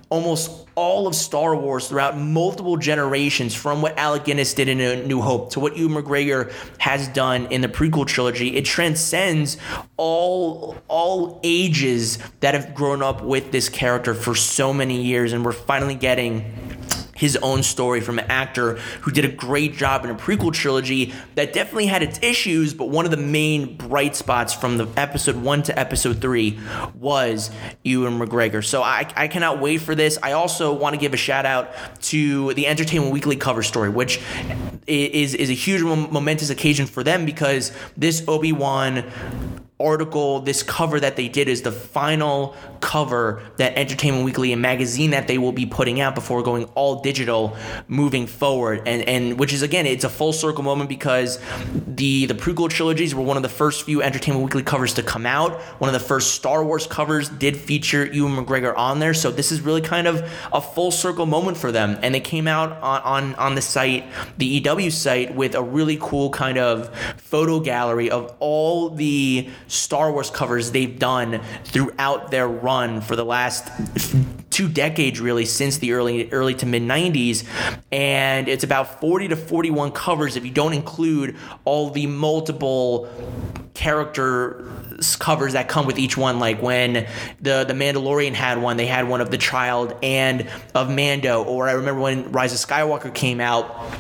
almost 0.10 0.69
all 0.80 1.08
of 1.08 1.14
Star 1.14 1.58
Wars 1.58 1.90
throughout 1.90 2.18
multiple 2.18 2.78
generations, 2.78 3.54
from 3.54 3.82
what 3.82 3.98
Alec 3.98 4.24
Guinness 4.24 4.54
did 4.54 4.70
in 4.70 4.80
A 4.80 5.06
New 5.06 5.20
Hope 5.20 5.52
to 5.52 5.60
what 5.60 5.76
Ewan 5.76 6.02
McGregor 6.02 6.54
has 6.78 7.10
done 7.10 7.48
in 7.48 7.60
the 7.60 7.68
prequel 7.68 8.08
trilogy. 8.08 8.56
It 8.56 8.64
transcends 8.64 9.58
all 9.98 10.78
all 10.88 11.42
ages 11.44 12.18
that 12.40 12.54
have 12.54 12.74
grown 12.74 13.04
up 13.04 13.22
with 13.22 13.52
this 13.52 13.68
character 13.68 14.14
for 14.14 14.36
so 14.36 14.74
many 14.74 15.02
years, 15.02 15.34
and 15.34 15.44
we're 15.44 15.52
finally 15.52 15.96
getting 15.96 16.46
his 17.20 17.36
own 17.42 17.62
story 17.64 18.00
from 18.00 18.18
an 18.18 18.26
actor 18.30 18.76
who 19.02 19.12
did 19.12 19.26
a 19.26 19.28
great 19.28 19.76
job 19.76 20.06
in 20.06 20.10
a 20.10 20.16
prequel 20.16 20.54
trilogy 20.54 21.14
that 21.36 21.52
definitely 21.52 21.88
had 21.88 22.02
its 22.02 22.18
issues, 22.22 22.74
but 22.74 22.86
one 22.86 23.04
of 23.04 23.12
the 23.12 23.18
main 23.18 23.76
bright 23.76 24.16
spots 24.16 24.54
from 24.54 24.78
the 24.78 24.88
episode 24.96 25.36
one 25.36 25.62
to 25.62 25.78
episode 25.78 26.22
three 26.22 26.58
was 26.96 27.52
Ewan 27.84 28.18
McGregor. 28.18 28.64
So 28.64 28.82
I, 28.82 29.06
I 29.18 29.28
cannot 29.28 29.60
wait 29.60 29.82
for 29.82 29.96
this. 29.96 30.18
I 30.24 30.32
also 30.32 30.72
want 30.72 30.94
to 30.94 31.00
give 31.00 31.14
a 31.14 31.18
shout 31.18 31.46
out 31.46 31.72
to 32.04 32.54
the 32.54 32.68
Entertainment 32.68 33.12
Weekly 33.12 33.36
cover 33.36 33.64
story, 33.64 33.90
which 33.90 34.22
is 34.88 35.36
is 35.36 35.50
a 35.50 35.54
huge 35.54 35.82
momentous 35.82 36.50
occasion 36.50 36.86
for 36.86 37.04
them 37.04 37.26
because 37.26 37.74
this 37.98 38.24
Obi 38.30 38.54
Wan 38.54 39.04
article, 39.80 40.42
this 40.42 40.62
cover 40.62 41.00
that 41.00 41.16
they 41.16 41.30
did 41.30 41.48
is 41.48 41.62
the 41.62 41.72
final 41.72 42.54
cover 42.82 43.42
that 43.58 43.78
Entertainment 43.78 44.26
Weekly 44.26 44.52
and 44.52 44.62
magazine 44.62 45.12
that 45.12 45.28
they 45.28 45.38
will 45.38 45.52
be 45.52 45.66
putting 45.66 46.02
out 46.02 46.16
before 46.16 46.44
going 46.44 46.66
all 46.76 47.02
digital 47.02 47.56
moving 47.88 48.28
forward. 48.28 48.82
And 48.86 49.08
and 49.08 49.40
which 49.40 49.54
is 49.54 49.62
again, 49.62 49.86
it's 49.86 50.04
a 50.04 50.10
full 50.10 50.34
circle 50.34 50.64
moment 50.64 50.90
because 50.90 51.40
the 51.88 52.26
the 52.26 52.34
prequel 52.34 52.70
trilogies 52.70 53.16
were 53.16 53.24
one 53.24 53.38
of 53.38 53.44
the 53.44 53.50
first 53.50 53.84
few 53.84 54.02
Entertainment 54.02 54.44
Weekly 54.44 54.64
covers 54.64 54.94
to 54.96 55.04
come 55.04 55.26
out. 55.26 55.60
One 55.80 55.88
of 55.88 55.94
the 55.94 56.06
first 56.06 56.34
Star 56.34 56.64
Wars 56.64 56.86
covers 56.86 57.30
did 57.30 57.56
feature 57.56 58.06
Ewan 58.06 58.46
McGregor 58.46 58.76
on 58.78 59.00
there. 59.00 59.14
So 59.14 59.32
this 59.32 59.52
is 59.52 59.62
really 59.62 59.82
kind 59.82 60.08
of 60.08 60.30
a 60.52 60.62
full 60.62 60.92
circle 60.92 61.26
moment 61.26 61.58
for 61.58 61.72
them. 61.72 61.98
And 62.02 62.14
they 62.14 62.20
came 62.20 62.48
out 62.48 62.72
on 62.82 63.02
on, 63.02 63.36
on 63.36 63.56
the 63.56 63.62
site, 63.62 64.06
the 64.38 64.46
EW 64.46 64.92
site, 64.92 65.36
with 65.36 65.56
a 65.56 65.64
really 65.64 65.98
cool 66.02 66.30
kind 66.32 66.58
of 66.58 66.94
photo 67.18 67.60
gallery 67.60 68.10
of 68.12 68.36
all 68.40 68.90
the 68.90 69.50
Star 69.70 70.12
Wars 70.12 70.30
covers 70.30 70.72
they've 70.72 70.98
done 70.98 71.42
throughout 71.64 72.32
their 72.32 72.48
run 72.48 73.02
for 73.02 73.16
the 73.16 73.24
last 73.24 73.70
two 74.50 74.68
decades 74.68 75.20
really 75.20 75.46
since 75.46 75.78
the 75.78 75.94
early 75.94 76.30
early 76.32 76.54
to 76.56 76.66
mid 76.66 76.82
90s 76.82 77.46
and 77.92 78.50
it's 78.50 78.64
about 78.64 79.00
40 79.00 79.30
to 79.30 79.36
41 79.36 79.92
covers 79.92 80.36
if 80.36 80.44
you 80.44 80.52
don't 80.52 80.74
include 80.74 81.38
all 81.66 81.92
the 81.92 82.08
multiple 82.08 83.08
character 83.74 84.70
covers 85.20 85.54
that 85.54 85.70
come 85.70 85.86
with 85.86 85.98
each 85.98 86.18
one 86.18 86.40
like 86.40 86.62
when 86.62 87.08
the 87.40 87.64
the 87.64 87.74
Mandalorian 87.74 88.34
had 88.34 88.62
one 88.62 88.76
they 88.76 88.88
had 88.88 89.08
one 89.08 89.22
of 89.22 89.30
the 89.32 89.38
child 89.38 89.96
and 90.04 90.50
of 90.76 90.90
Mando 90.90 91.44
or 91.44 91.70
I 91.70 91.74
remember 91.74 92.02
when 92.02 92.32
Rise 92.32 92.52
of 92.52 92.60
Skywalker 92.60 93.14
came 93.14 93.40
out 93.40 93.94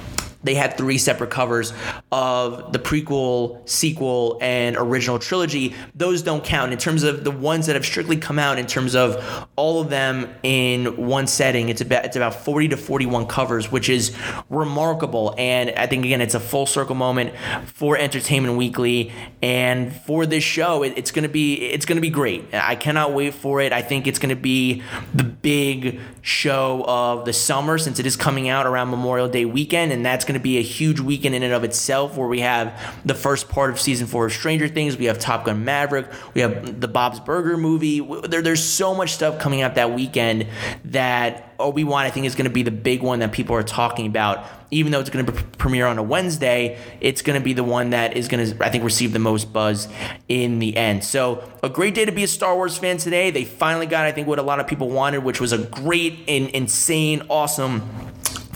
they 0.43 0.55
had 0.55 0.77
three 0.77 0.97
separate 0.97 1.29
covers 1.29 1.73
of 2.11 2.71
the 2.71 2.79
prequel, 2.79 3.67
sequel, 3.67 4.37
and 4.41 4.77
original 4.77 5.19
trilogy. 5.19 5.75
Those 5.95 6.21
don't 6.21 6.43
count 6.43 6.71
in 6.71 6.77
terms 6.77 7.03
of 7.03 7.23
the 7.23 7.31
ones 7.31 7.65
that 7.67 7.75
have 7.75 7.85
strictly 7.85 8.17
come 8.17 8.39
out 8.39 8.57
in 8.57 8.65
terms 8.65 8.95
of 8.95 9.47
all 9.55 9.81
of 9.81 9.89
them 9.89 10.33
in 10.43 10.95
one 11.07 11.27
setting. 11.27 11.69
It's 11.69 11.81
about 11.81 12.05
it's 12.05 12.15
about 12.15 12.35
40 12.35 12.69
to 12.69 12.77
41 12.77 13.27
covers, 13.27 13.71
which 13.71 13.89
is 13.89 14.15
remarkable. 14.49 15.35
And 15.37 15.71
I 15.71 15.87
think 15.87 16.05
again, 16.05 16.21
it's 16.21 16.35
a 16.35 16.39
full 16.39 16.65
circle 16.65 16.95
moment 16.95 17.33
for 17.65 17.97
Entertainment 17.97 18.57
Weekly 18.57 19.11
and 19.41 19.93
for 19.93 20.25
this 20.25 20.43
show. 20.43 20.83
It, 20.83 20.93
it's 20.95 21.11
gonna 21.11 21.29
be 21.29 21.55
it's 21.55 21.85
gonna 21.85 22.01
be 22.01 22.09
great. 22.09 22.45
I 22.53 22.75
cannot 22.75 23.13
wait 23.13 23.33
for 23.33 23.59
it. 23.59 23.73
I 23.73 23.81
think 23.81 24.07
it's 24.07 24.19
gonna 24.19 24.35
be 24.35 24.83
the 25.13 25.23
big 25.23 25.99
show 26.21 26.85
of 26.87 27.25
the 27.25 27.33
summer 27.33 27.77
since 27.77 27.99
it 27.99 28.05
is 28.05 28.15
coming 28.15 28.47
out 28.47 28.65
around 28.65 28.89
Memorial 28.89 29.27
Day 29.27 29.45
weekend, 29.45 29.91
and 29.91 30.05
that's 30.05 30.25
going 30.29 30.39
to 30.39 30.43
be 30.43 30.59
a 30.59 30.61
huge 30.61 30.99
weekend 30.99 31.33
in 31.33 31.41
and 31.41 31.51
of 31.51 31.63
itself 31.63 32.15
where 32.15 32.27
we 32.27 32.41
have 32.41 32.95
the 33.03 33.15
first 33.15 33.49
part 33.49 33.71
of 33.71 33.81
season 33.81 34.05
four 34.05 34.27
of 34.27 34.31
Stranger 34.31 34.67
Things. 34.67 34.95
We 34.95 35.05
have 35.05 35.17
Top 35.17 35.43
Gun 35.45 35.65
Maverick. 35.65 36.05
We 36.35 36.41
have 36.41 36.79
the 36.79 36.87
Bob's 36.87 37.19
Burger 37.19 37.57
movie. 37.57 37.99
There, 38.27 38.43
there's 38.43 38.63
so 38.63 38.93
much 38.93 39.13
stuff 39.13 39.39
coming 39.39 39.63
out 39.63 39.73
that 39.73 39.91
weekend 39.91 40.45
that 40.85 41.55
Obi 41.57 41.83
Wan, 41.83 42.05
I 42.05 42.11
think, 42.11 42.27
is 42.27 42.35
going 42.35 42.45
to 42.45 42.53
be 42.53 42.61
the 42.61 42.69
big 42.69 43.01
one 43.01 43.19
that 43.19 43.31
people 43.31 43.55
are 43.55 43.63
talking 43.63 44.05
about. 44.05 44.45
Even 44.69 44.91
though 44.91 44.99
it's 44.99 45.09
going 45.09 45.25
to 45.25 45.31
premiere 45.31 45.87
on 45.87 45.97
a 45.97 46.03
Wednesday, 46.03 46.77
it's 47.01 47.23
going 47.23 47.39
to 47.39 47.43
be 47.43 47.53
the 47.53 47.63
one 47.63 47.89
that 47.89 48.15
is 48.15 48.27
going 48.27 48.45
to, 48.45 48.63
I 48.63 48.69
think, 48.69 48.83
receive 48.83 49.13
the 49.13 49.19
most 49.19 49.51
buzz 49.51 49.87
in 50.27 50.59
the 50.59 50.77
end. 50.77 51.03
So, 51.03 51.43
a 51.63 51.69
great 51.69 51.95
day 51.95 52.05
to 52.05 52.11
be 52.11 52.23
a 52.23 52.27
Star 52.27 52.55
Wars 52.55 52.77
fan 52.77 52.97
today. 52.97 53.31
They 53.31 53.45
finally 53.45 53.87
got, 53.87 54.05
I 54.05 54.11
think, 54.11 54.27
what 54.27 54.37
a 54.37 54.43
lot 54.43 54.59
of 54.59 54.67
people 54.67 54.89
wanted, 54.89 55.23
which 55.23 55.41
was 55.41 55.53
a 55.53 55.57
great 55.57 56.19
and 56.27 56.49
insane, 56.49 57.23
awesome 57.29 57.81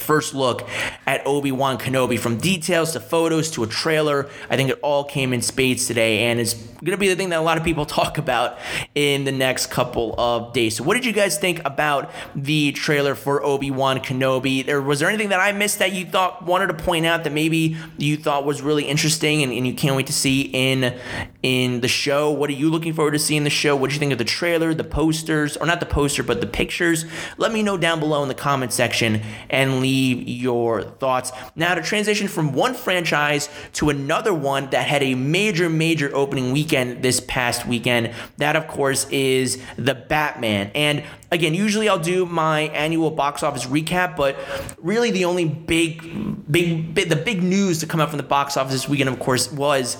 first 0.03 0.33
look 0.33 0.67
at 1.07 1.25
Obi-Wan 1.25 1.77
Kenobi 1.77 2.19
from 2.19 2.37
details 2.37 2.93
to 2.93 2.99
photos 2.99 3.49
to 3.51 3.63
a 3.63 3.67
trailer. 3.67 4.29
I 4.49 4.57
think 4.57 4.69
it 4.69 4.79
all 4.81 5.03
came 5.03 5.33
in 5.33 5.41
spades 5.41 5.87
today 5.87 6.25
and 6.25 6.39
it's 6.39 6.53
going 6.53 6.91
to 6.91 6.97
be 6.97 7.07
the 7.07 7.15
thing 7.15 7.29
that 7.29 7.39
a 7.39 7.41
lot 7.41 7.57
of 7.57 7.63
people 7.63 7.85
talk 7.93 8.17
about 8.17 8.57
in 8.95 9.23
the 9.23 9.31
next 9.31 9.67
couple 9.67 10.13
of 10.19 10.53
days. 10.53 10.77
So 10.77 10.83
what 10.83 10.95
did 10.95 11.05
you 11.05 11.13
guys 11.13 11.37
think 11.37 11.61
about 11.65 12.11
the 12.35 12.71
trailer 12.73 13.15
for 13.15 13.43
Obi-Wan 13.43 13.99
Kenobi? 13.99 14.65
There 14.65 14.81
was 14.81 14.99
there 14.99 15.09
anything 15.09 15.29
that 15.29 15.39
I 15.39 15.51
missed 15.51 15.79
that 15.79 15.93
you 15.93 16.05
thought 16.05 16.45
wanted 16.45 16.67
to 16.67 16.73
point 16.73 17.05
out 17.05 17.23
that 17.23 17.33
maybe 17.33 17.77
you 17.97 18.17
thought 18.17 18.45
was 18.45 18.61
really 18.61 18.83
interesting 18.83 19.43
and, 19.43 19.51
and 19.51 19.65
you 19.65 19.73
can't 19.73 19.95
wait 19.95 20.07
to 20.07 20.13
see 20.13 20.41
in 20.41 20.97
in 21.41 21.81
the 21.81 21.87
show? 21.87 22.31
What 22.31 22.49
are 22.49 22.53
you 22.53 22.69
looking 22.69 22.93
forward 22.93 23.11
to 23.11 23.19
seeing 23.19 23.43
the 23.43 23.49
show? 23.49 23.75
What 23.75 23.89
do 23.89 23.93
you 23.95 23.99
think 23.99 24.11
of 24.11 24.17
the 24.17 24.23
trailer, 24.23 24.73
the 24.73 24.83
posters, 24.83 25.57
or 25.57 25.65
not 25.65 25.79
the 25.79 25.85
poster, 25.85 26.23
but 26.23 26.41
the 26.41 26.47
pictures? 26.47 27.05
Let 27.37 27.51
me 27.51 27.63
know 27.63 27.77
down 27.77 27.99
below 27.99 28.21
in 28.23 28.29
the 28.29 28.35
comment 28.35 28.73
section 28.73 29.21
and 29.49 29.79
leave 29.79 29.92
your 29.93 30.83
thoughts. 30.83 31.31
Now, 31.55 31.75
to 31.75 31.81
transition 31.81 32.27
from 32.27 32.53
one 32.53 32.73
franchise 32.73 33.49
to 33.73 33.89
another 33.89 34.33
one 34.33 34.69
that 34.71 34.87
had 34.87 35.03
a 35.03 35.15
major, 35.15 35.69
major 35.69 36.13
opening 36.15 36.51
weekend 36.51 37.03
this 37.03 37.19
past 37.21 37.65
weekend, 37.65 38.13
that 38.37 38.55
of 38.55 38.67
course 38.67 39.07
is 39.09 39.61
The 39.77 39.95
Batman. 39.95 40.71
And 40.75 41.03
again, 41.31 41.53
usually 41.53 41.89
I'll 41.89 41.99
do 41.99 42.25
my 42.25 42.61
annual 42.61 43.11
box 43.11 43.43
office 43.43 43.65
recap, 43.65 44.15
but 44.15 44.37
really 44.77 45.11
the 45.11 45.25
only 45.25 45.45
big, 45.45 46.51
big, 46.51 46.93
big 46.93 47.09
the 47.09 47.15
big 47.15 47.43
news 47.43 47.79
to 47.79 47.87
come 47.87 47.99
out 47.99 48.09
from 48.09 48.17
the 48.17 48.23
box 48.23 48.57
office 48.57 48.73
this 48.73 48.87
weekend, 48.87 49.09
of 49.09 49.19
course, 49.19 49.51
was 49.51 49.97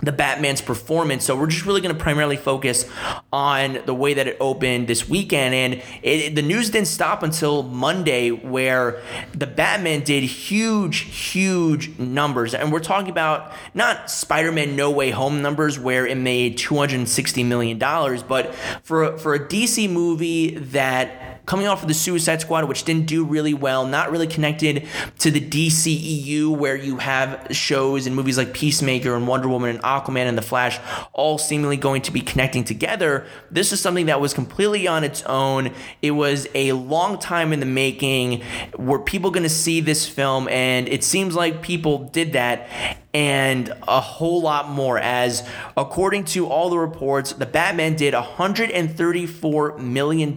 the 0.00 0.12
Batman's 0.12 0.60
performance. 0.60 1.24
So 1.24 1.36
we're 1.36 1.48
just 1.48 1.66
really 1.66 1.80
going 1.80 1.94
to 1.94 2.00
primarily 2.00 2.36
focus 2.36 2.88
on 3.32 3.80
the 3.84 3.94
way 3.94 4.14
that 4.14 4.26
it 4.26 4.36
opened 4.40 4.86
this 4.86 5.08
weekend. 5.08 5.54
And 5.54 5.82
it, 6.02 6.34
the 6.34 6.42
news 6.42 6.70
didn't 6.70 6.88
stop 6.88 7.22
until 7.22 7.62
Monday, 7.62 8.30
where 8.30 9.02
the 9.32 9.46
Batman 9.46 10.00
did 10.02 10.22
huge, 10.22 10.98
huge 10.98 11.98
numbers. 11.98 12.54
And 12.54 12.72
we're 12.72 12.80
talking 12.80 13.10
about 13.10 13.52
not 13.74 14.10
Spider 14.10 14.52
Man 14.52 14.76
No 14.76 14.90
Way 14.90 15.10
Home 15.10 15.42
numbers, 15.42 15.78
where 15.78 16.06
it 16.06 16.16
made 16.16 16.58
$260 16.58 17.44
million, 17.44 17.78
but 17.78 18.54
for, 18.82 19.18
for 19.18 19.34
a 19.34 19.40
DC 19.40 19.90
movie 19.90 20.56
that 20.56 21.28
coming 21.48 21.66
off 21.66 21.80
of 21.80 21.88
the 21.88 21.94
Suicide 21.94 22.42
Squad, 22.42 22.68
which 22.68 22.84
didn't 22.84 23.06
do 23.06 23.24
really 23.24 23.54
well, 23.54 23.86
not 23.86 24.10
really 24.10 24.26
connected 24.26 24.86
to 25.18 25.30
the 25.30 25.40
DCEU, 25.40 26.54
where 26.54 26.76
you 26.76 26.98
have 26.98 27.48
shows 27.50 28.06
and 28.06 28.14
movies 28.14 28.36
like 28.36 28.52
Peacemaker 28.52 29.14
and 29.14 29.26
Wonder 29.26 29.48
Woman 29.48 29.70
and 29.70 29.80
Aquaman 29.88 30.26
and 30.26 30.36
The 30.36 30.42
Flash 30.42 30.78
all 31.12 31.38
seemingly 31.38 31.76
going 31.76 32.02
to 32.02 32.12
be 32.12 32.20
connecting 32.20 32.64
together. 32.64 33.26
This 33.50 33.72
is 33.72 33.80
something 33.80 34.06
that 34.06 34.20
was 34.20 34.34
completely 34.34 34.86
on 34.86 35.04
its 35.04 35.22
own. 35.22 35.72
It 36.02 36.12
was 36.12 36.46
a 36.54 36.72
long 36.72 37.18
time 37.18 37.52
in 37.52 37.60
the 37.60 37.66
making. 37.66 38.42
Were 38.76 38.98
people 38.98 39.30
going 39.30 39.44
to 39.44 39.48
see 39.48 39.80
this 39.80 40.06
film? 40.06 40.48
And 40.48 40.88
it 40.88 41.02
seems 41.04 41.34
like 41.34 41.62
people 41.62 42.08
did 42.10 42.34
that 42.34 42.68
and 43.14 43.72
a 43.86 44.00
whole 44.00 44.42
lot 44.42 44.68
more. 44.68 44.98
As 44.98 45.48
according 45.76 46.24
to 46.26 46.46
all 46.46 46.68
the 46.70 46.78
reports, 46.78 47.32
the 47.32 47.46
Batman 47.46 47.96
did 47.96 48.14
$134 48.14 49.78
million 49.78 50.36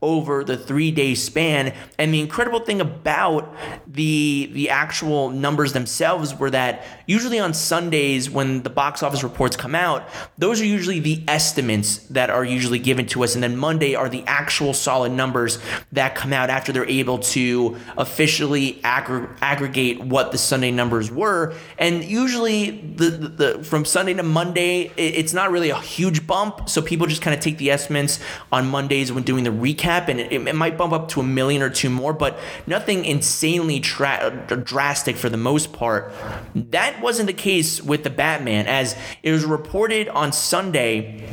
over 0.00 0.44
the 0.44 0.56
three 0.56 0.90
day 0.90 1.14
span. 1.14 1.74
And 1.98 2.12
the 2.12 2.20
incredible 2.20 2.60
thing 2.60 2.80
about 2.80 3.54
the 3.86 4.50
the 4.52 4.70
actual 4.70 5.30
numbers 5.30 5.72
themselves 5.72 6.34
were 6.34 6.50
that 6.50 6.84
usually 7.06 7.38
on 7.38 7.54
Sundays 7.54 8.30
when 8.30 8.62
the 8.62 8.70
box 8.70 9.02
office 9.02 9.22
reports 9.22 9.56
come 9.56 9.74
out, 9.74 10.08
those 10.38 10.60
are 10.60 10.66
usually 10.66 11.00
the 11.00 11.22
estimates 11.28 11.98
that 12.08 12.30
are 12.30 12.44
usually 12.44 12.78
given 12.78 13.06
to 13.06 13.22
us, 13.22 13.34
and 13.34 13.42
then 13.42 13.56
Monday 13.56 13.94
are 13.94 14.08
the 14.08 14.24
actual 14.26 14.74
solid 14.74 15.12
numbers 15.12 15.58
that 15.92 16.14
come 16.14 16.32
out 16.32 16.50
after 16.50 16.72
they're 16.72 16.88
able 16.88 17.18
to 17.18 17.76
officially 17.96 18.80
aggregate 18.82 20.00
what 20.00 20.32
the 20.32 20.38
Sunday 20.38 20.70
numbers 20.70 21.10
were. 21.10 21.54
And 21.82 22.04
usually, 22.04 22.70
the, 22.70 23.10
the, 23.10 23.28
the 23.28 23.64
from 23.64 23.84
Sunday 23.84 24.14
to 24.14 24.22
Monday, 24.22 24.82
it, 24.96 25.16
it's 25.16 25.32
not 25.32 25.50
really 25.50 25.70
a 25.70 25.80
huge 25.80 26.28
bump, 26.28 26.68
so 26.68 26.80
people 26.80 27.08
just 27.08 27.22
kind 27.22 27.34
of 27.34 27.42
take 27.42 27.58
the 27.58 27.72
estimates 27.72 28.20
on 28.52 28.68
Mondays 28.68 29.10
when 29.10 29.24
doing 29.24 29.42
the 29.42 29.50
recap, 29.50 30.06
and 30.06 30.20
it, 30.20 30.32
it 30.32 30.54
might 30.54 30.78
bump 30.78 30.92
up 30.92 31.08
to 31.08 31.20
a 31.20 31.24
million 31.24 31.60
or 31.60 31.70
two 31.70 31.90
more, 31.90 32.12
but 32.12 32.38
nothing 32.68 33.04
insanely 33.04 33.80
tra- 33.80 34.62
drastic 34.64 35.16
for 35.16 35.28
the 35.28 35.36
most 35.36 35.72
part. 35.72 36.12
That 36.54 37.02
wasn't 37.02 37.26
the 37.26 37.32
case 37.32 37.82
with 37.82 38.04
the 38.04 38.10
Batman, 38.10 38.68
as 38.68 38.94
it 39.24 39.32
was 39.32 39.44
reported 39.44 40.08
on 40.08 40.30
Sunday 40.30 41.28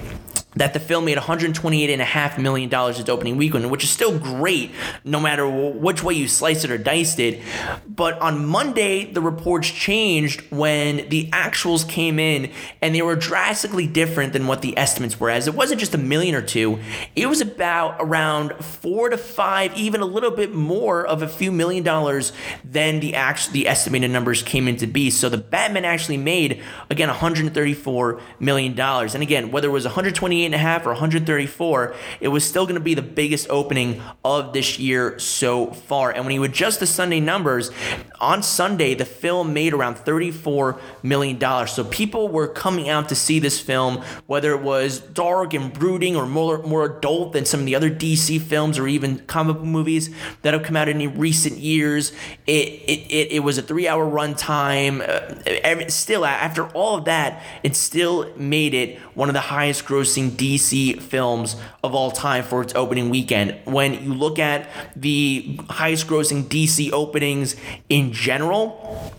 that 0.56 0.74
the 0.74 0.80
film 0.80 1.06
made 1.06 1.18
$128.5 1.18 2.38
million 2.40 2.70
its 2.74 3.10
opening 3.10 3.38
weekend, 3.38 3.70
which 3.70 3.84
is 3.84 3.90
still 3.90 4.18
great 4.18 4.72
no 5.04 5.20
matter 5.20 5.48
which 5.48 6.04
way 6.04 6.16
you 6.16 6.28
slice 6.28 6.64
it 6.64 6.72
or 6.72 6.78
diced 6.78 7.20
it. 7.20 7.40
But 7.88 8.20
on 8.20 8.46
Monday, 8.46 9.06
the 9.12 9.22
reports 9.22 9.70
changed 9.70 10.42
when 10.50 11.08
the 11.10 11.30
actuals 11.30 11.88
came 11.88 12.18
in 12.18 12.52
and 12.82 12.96
they 12.96 13.04
were 13.04 13.16
drastically 13.16 13.86
different 13.86 14.34
than 14.34 14.48
what 14.48 14.64
the 14.64 14.76
estimates 14.76 15.20
were, 15.20 15.30
as 15.30 15.48
it 15.48 15.54
wasn't 15.54 15.80
just 15.80 15.94
a 15.94 16.00
million 16.00 16.34
or 16.34 16.42
two, 16.42 16.80
it 17.16 17.28
was 17.28 17.42
about 17.42 17.98
around 18.00 18.54
four 18.64 19.10
to 19.10 19.18
five, 19.18 19.76
even 19.78 20.02
a 20.02 20.06
little 20.06 20.32
bit 20.32 20.54
more 20.54 21.06
of 21.06 21.22
a 21.22 21.28
few 21.28 21.52
million 21.52 21.84
dollars 21.84 22.32
than 22.64 23.00
the 23.00 23.14
actual 23.14 23.54
the 23.54 23.68
estimated 23.68 24.10
numbers 24.10 24.42
came 24.42 24.68
in 24.68 24.76
to 24.78 24.88
be. 24.88 25.10
So 25.12 25.30
the 25.30 25.38
Batman 25.38 25.86
actually 25.86 26.18
made 26.18 26.62
again 26.90 27.10
$134 27.10 28.22
million. 28.40 28.80
And 28.80 29.24
again, 29.24 29.52
whether 29.52 29.68
it 29.70 29.72
was 29.72 29.86
128 29.86 30.40
128 30.40 30.49
and 30.54 30.56
a 30.56 30.60
half 30.60 30.86
or 30.86 30.90
134, 30.90 31.96
it 32.20 32.28
was 32.28 32.44
still 32.44 32.66
going 32.66 32.76
to 32.76 32.82
be 32.82 32.94
the 32.94 33.02
biggest 33.02 33.48
opening 33.50 34.02
of 34.24 34.54
this 34.54 34.78
year 34.80 35.18
so 35.20 35.68
far. 35.68 36.12
And 36.12 36.26
when 36.26 36.34
you 36.34 36.44
adjust 36.44 36.80
the 36.80 36.88
Sunday 36.88 37.20
numbers, 37.20 37.72
on 38.20 38.44
Sunday, 38.44 38.94
the 38.96 39.06
film 39.06 39.54
made 39.54 39.74
around 39.74 39.96
$34 39.96 40.80
million. 41.04 41.68
So 41.68 41.84
people 41.86 42.28
were 42.28 42.48
coming 42.48 42.90
out 42.90 43.10
to 43.10 43.16
see 43.16 43.40
this 43.40 43.60
film, 43.60 44.04
whether 44.28 44.52
it 44.52 44.62
was 44.62 45.00
dark 45.00 45.54
and 45.54 45.72
brooding 45.72 46.16
or 46.16 46.26
more, 46.26 46.62
more 46.64 46.86
adult 46.98 47.34
than 47.34 47.46
some 47.46 47.62
of 47.62 47.66
the 47.66 47.76
other 47.76 47.90
DC 47.90 48.42
films 48.42 48.78
or 48.78 48.88
even 48.88 49.20
comic 49.20 49.62
movies 49.62 50.10
that 50.42 50.54
have 50.54 50.64
come 50.64 50.76
out 50.76 50.90
in 50.90 51.18
recent 51.18 51.58
years. 51.58 52.12
It, 52.46 52.68
it, 52.88 53.12
it, 53.12 53.32
it 53.34 53.40
was 53.40 53.58
a 53.58 53.62
three 53.62 53.88
hour 53.88 54.06
runtime. 54.06 55.02
Uh, 55.02 55.90
still, 55.90 56.26
after 56.26 56.68
all 56.70 56.98
of 56.98 57.06
that, 57.06 57.44
it 57.64 57.76
still 57.76 58.34
made 58.36 58.74
it 58.74 59.00
one 59.16 59.30
of 59.30 59.34
the 59.34 59.42
highest 59.42 59.86
grossing 59.86 60.29
DC 60.32 61.02
films 61.02 61.56
of 61.84 61.94
all 61.94 62.12
time 62.12 62.44
for 62.44 62.62
its 62.62 62.74
opening 62.76 63.10
weekend. 63.10 63.58
When 63.66 64.04
you 64.04 64.14
look 64.14 64.40
at 64.40 64.70
the 64.96 65.60
highest 65.70 66.08
grossing 66.08 66.44
DC 66.44 66.92
openings 66.92 67.56
in 67.90 68.12
general, 68.12 69.14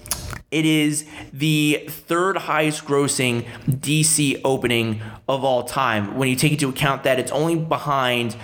it 0.50 0.66
is 0.66 1.06
the 1.32 1.84
third 1.88 2.36
highest 2.36 2.84
grossing 2.84 3.44
DC 3.68 4.40
opening 4.44 5.00
of 5.30 5.44
all 5.44 5.62
time. 5.62 6.16
When 6.16 6.28
you 6.28 6.36
take 6.36 6.52
into 6.52 6.68
account 6.68 7.04
that 7.04 7.18
it's 7.18 7.30
only 7.30 7.56
behind, 7.56 8.36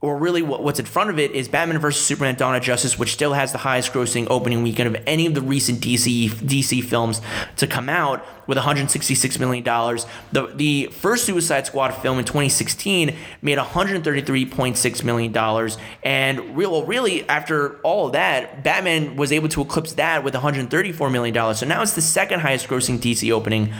or 0.00 0.16
really 0.16 0.42
what's 0.42 0.80
in 0.80 0.86
front 0.86 1.10
of 1.10 1.18
it 1.18 1.32
is 1.32 1.48
Batman 1.48 1.78
vs 1.78 2.02
Superman: 2.02 2.34
Dawn 2.36 2.56
of 2.56 2.62
Justice, 2.62 2.98
which 2.98 3.12
still 3.12 3.34
has 3.34 3.52
the 3.52 3.58
highest 3.58 3.92
grossing 3.92 4.26
opening 4.30 4.62
weekend 4.62 4.94
of 4.94 5.02
any 5.06 5.26
of 5.26 5.34
the 5.34 5.42
recent 5.42 5.80
DC 5.80 6.30
DC 6.30 6.82
films 6.82 7.20
to 7.56 7.66
come 7.66 7.88
out 7.88 8.24
with 8.46 8.56
166 8.56 9.38
million 9.38 9.62
dollars. 9.62 10.06
The 10.32 10.46
the 10.46 10.86
first 10.86 11.24
Suicide 11.24 11.66
Squad 11.66 11.92
film 11.92 12.18
in 12.18 12.24
2016 12.24 13.14
made 13.42 13.58
133.6 13.58 15.04
million 15.04 15.30
dollars, 15.30 15.78
and 16.02 16.56
real 16.56 16.84
really 16.84 17.28
after 17.28 17.76
all 17.82 18.06
of 18.06 18.12
that, 18.14 18.64
Batman 18.64 19.16
was 19.16 19.30
able 19.30 19.48
to 19.50 19.60
eclipse 19.60 19.92
that 19.94 20.24
with 20.24 20.34
134 20.34 21.10
million 21.10 21.34
dollars. 21.34 21.58
So 21.58 21.66
now 21.66 21.82
it's 21.82 21.94
the 21.94 22.02
second 22.02 22.40
highest 22.40 22.66
grossing 22.66 22.98
DC 22.98 23.30
opening 23.30 23.72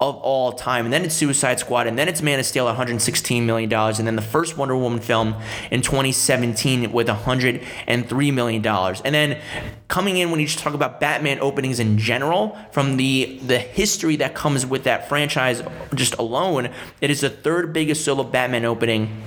of 0.00 0.16
all 0.16 0.52
time, 0.52 0.86
and 0.86 0.92
then 0.92 1.04
it's 1.04 1.14
Suicide 1.14 1.60
Squad, 1.60 1.86
and 1.86 1.98
then 1.98 2.03
it's 2.08 2.22
Man 2.22 2.38
of 2.38 2.46
Steel 2.46 2.64
at 2.64 2.70
116 2.70 3.46
million 3.46 3.68
dollars, 3.68 3.98
and 3.98 4.06
then 4.06 4.16
the 4.16 4.22
first 4.22 4.56
Wonder 4.56 4.76
Woman 4.76 5.00
film 5.00 5.34
in 5.70 5.82
2017 5.82 6.92
with 6.92 7.08
103 7.08 8.30
million 8.30 8.62
dollars, 8.62 9.00
and 9.04 9.14
then 9.14 9.40
coming 9.88 10.16
in 10.16 10.30
when 10.30 10.40
you 10.40 10.46
just 10.46 10.58
talk 10.58 10.74
about 10.74 11.00
Batman 11.00 11.38
openings 11.40 11.80
in 11.80 11.98
general, 11.98 12.58
from 12.72 12.96
the 12.96 13.38
the 13.46 13.58
history 13.58 14.16
that 14.16 14.34
comes 14.34 14.66
with 14.66 14.84
that 14.84 15.08
franchise 15.08 15.62
just 15.94 16.14
alone, 16.14 16.70
it 17.00 17.10
is 17.10 17.20
the 17.20 17.30
third 17.30 17.72
biggest 17.72 18.04
solo 18.04 18.24
Batman 18.24 18.64
opening 18.64 19.22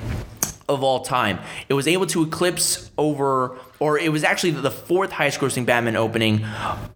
of 0.69 0.83
all 0.83 1.01
time. 1.01 1.39
It 1.69 1.73
was 1.73 1.87
able 1.87 2.05
to 2.07 2.23
eclipse 2.23 2.91
over, 2.97 3.57
or 3.79 3.97
it 3.99 4.11
was 4.11 4.23
actually 4.23 4.51
the 4.51 4.71
fourth 4.71 5.11
highest 5.11 5.39
grossing 5.39 5.65
Batman 5.65 5.95
opening 5.95 6.45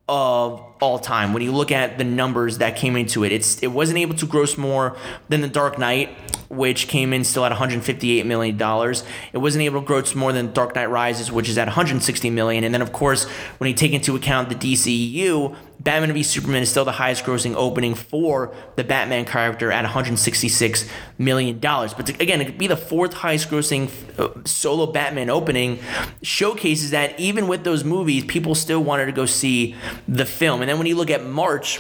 of 0.10 0.62
all 0.82 1.00
time. 1.00 1.34
When 1.34 1.44
you 1.44 1.52
look 1.52 1.72
at 1.72 1.98
the 1.98 2.04
numbers 2.04 2.58
that 2.58 2.76
came 2.76 2.96
into 2.96 3.24
it, 3.24 3.32
it's 3.32 3.62
it 3.62 3.68
wasn't 3.68 4.00
able 4.00 4.16
to 4.16 4.26
gross 4.26 4.58
more 4.58 4.98
than 5.30 5.42
The 5.42 5.48
Dark 5.48 5.78
Knight, 5.78 6.10
which 6.50 6.88
came 6.88 7.14
in 7.14 7.24
still 7.24 7.46
at 7.46 7.52
158 7.52 8.26
million 8.26 8.58
dollars. 8.58 9.04
It 9.32 9.38
wasn't 9.38 9.64
able 9.64 9.82
to 9.82 9.86
gross 9.86 10.16
more 10.16 10.34
than 10.34 10.52
Dark 10.54 10.76
Knight 10.76 10.90
Rises, 10.90 11.32
which 11.32 11.50
is 11.50 11.58
at 11.58 11.68
160 11.68 12.30
million. 12.30 12.64
And 12.64 12.74
then 12.74 12.82
of 12.82 12.92
course, 12.92 13.26
when 13.60 13.70
you 13.70 13.76
take 13.76 13.94
into 13.94 14.16
account 14.16 14.50
the 14.50 14.56
DCEU, 14.56 15.56
Batman 15.84 16.14
v 16.14 16.22
Superman 16.22 16.62
is 16.62 16.70
still 16.70 16.86
the 16.86 16.92
highest 16.92 17.24
grossing 17.24 17.56
opening 17.56 17.96
for 17.96 18.54
the 18.76 18.84
Batman 18.84 19.26
character 19.26 19.72
at 19.72 19.84
166 19.84 20.88
million 21.18 21.60
dollars. 21.60 21.94
But 21.94 22.06
to, 22.08 22.14
again, 22.22 22.40
it 22.40 22.46
could 22.46 22.58
be 22.60 22.68
the 22.68 22.78
fourth 22.78 23.14
highest 23.14 23.50
grossing 23.50 23.90
uh, 24.20 24.30
solo 24.46 24.86
Batman 24.86 25.32
opening 25.32 25.80
showcases 26.22 26.92
that 26.92 27.20
even 27.20 27.48
with 27.48 27.64
those 27.64 27.84
movies, 27.84 28.26
people 28.26 28.54
still 28.54 28.84
wanted 28.84 29.08
to 29.08 29.12
go 29.12 29.26
see 29.26 29.76
the 30.08 30.26
film. 30.26 30.62
And 30.62 30.70
then 30.70 30.78
when 30.78 30.86
you 30.86 30.96
look 30.96 31.10
at 31.10 31.26
March, 31.26 31.80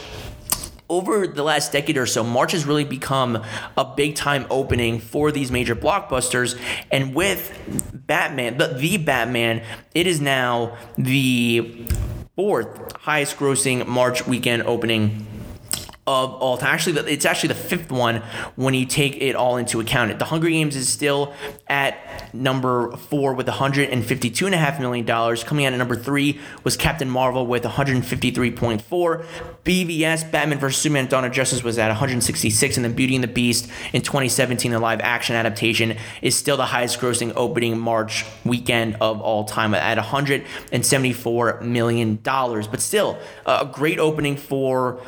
over 0.89 1.25
the 1.25 1.43
last 1.43 1.71
decade 1.71 1.97
or 1.97 2.05
so, 2.05 2.21
March 2.21 2.51
has 2.51 2.65
really 2.65 2.83
become 2.83 3.41
a 3.77 3.85
big 3.85 4.15
time 4.15 4.45
opening 4.49 4.99
for 4.99 5.31
these 5.31 5.49
major 5.49 5.75
blockbusters. 5.75 6.59
And 6.91 7.15
with 7.15 7.57
Batman, 7.93 8.57
the, 8.57 8.67
the 8.67 8.97
Batman, 8.97 9.63
it 9.95 10.05
is 10.05 10.19
now 10.19 10.75
the 10.97 11.87
fourth 12.35 12.95
highest 13.01 13.37
grossing 13.37 13.85
March 13.87 14.25
weekend 14.25 14.63
opening 14.63 15.25
of 16.11 16.33
all 16.33 16.57
time. 16.57 16.73
Actually, 16.73 17.11
it's 17.11 17.25
actually 17.25 17.47
the 17.49 17.55
fifth 17.55 17.91
one 17.91 18.21
when 18.55 18.73
you 18.73 18.85
take 18.85 19.15
it 19.21 19.35
all 19.35 19.57
into 19.57 19.79
account. 19.79 20.17
The 20.19 20.25
Hunger 20.25 20.49
Games 20.49 20.75
is 20.75 20.89
still 20.89 21.33
at 21.67 22.33
number 22.33 22.95
four 22.97 23.33
with 23.33 23.47
152 23.47 24.45
and 24.45 24.53
a 24.53 24.57
half 24.57 24.79
million 24.79 25.05
dollars. 25.05 25.43
Coming 25.43 25.65
out 25.65 25.73
at 25.73 25.77
number 25.77 25.95
three 25.95 26.39
was 26.63 26.75
Captain 26.75 27.09
Marvel 27.09 27.47
with 27.47 27.63
153.4. 27.63 29.25
BVS 29.63 30.31
Batman 30.31 30.59
vs 30.59 30.81
Superman: 30.81 31.07
Dawn 31.07 31.23
of 31.25 31.31
Justice 31.31 31.63
was 31.63 31.77
at 31.77 31.87
166, 31.87 32.77
and 32.77 32.83
then 32.85 32.93
Beauty 32.93 33.15
and 33.15 33.23
the 33.23 33.27
Beast 33.27 33.69
in 33.93 34.01
2017, 34.01 34.71
the 34.71 34.79
live 34.79 34.99
action 35.01 35.35
adaptation, 35.35 35.97
is 36.21 36.35
still 36.35 36.57
the 36.57 36.65
highest 36.65 36.99
grossing 36.99 37.31
opening 37.35 37.79
March 37.79 38.25
weekend 38.43 38.95
of 38.99 39.21
all 39.21 39.45
time 39.45 39.73
at 39.73 39.97
174 39.97 41.61
million 41.61 42.19
dollars. 42.21 42.67
But 42.67 42.81
still, 42.81 43.17
a 43.45 43.65
great 43.65 43.99
opening 43.99 44.35
for 44.35 44.99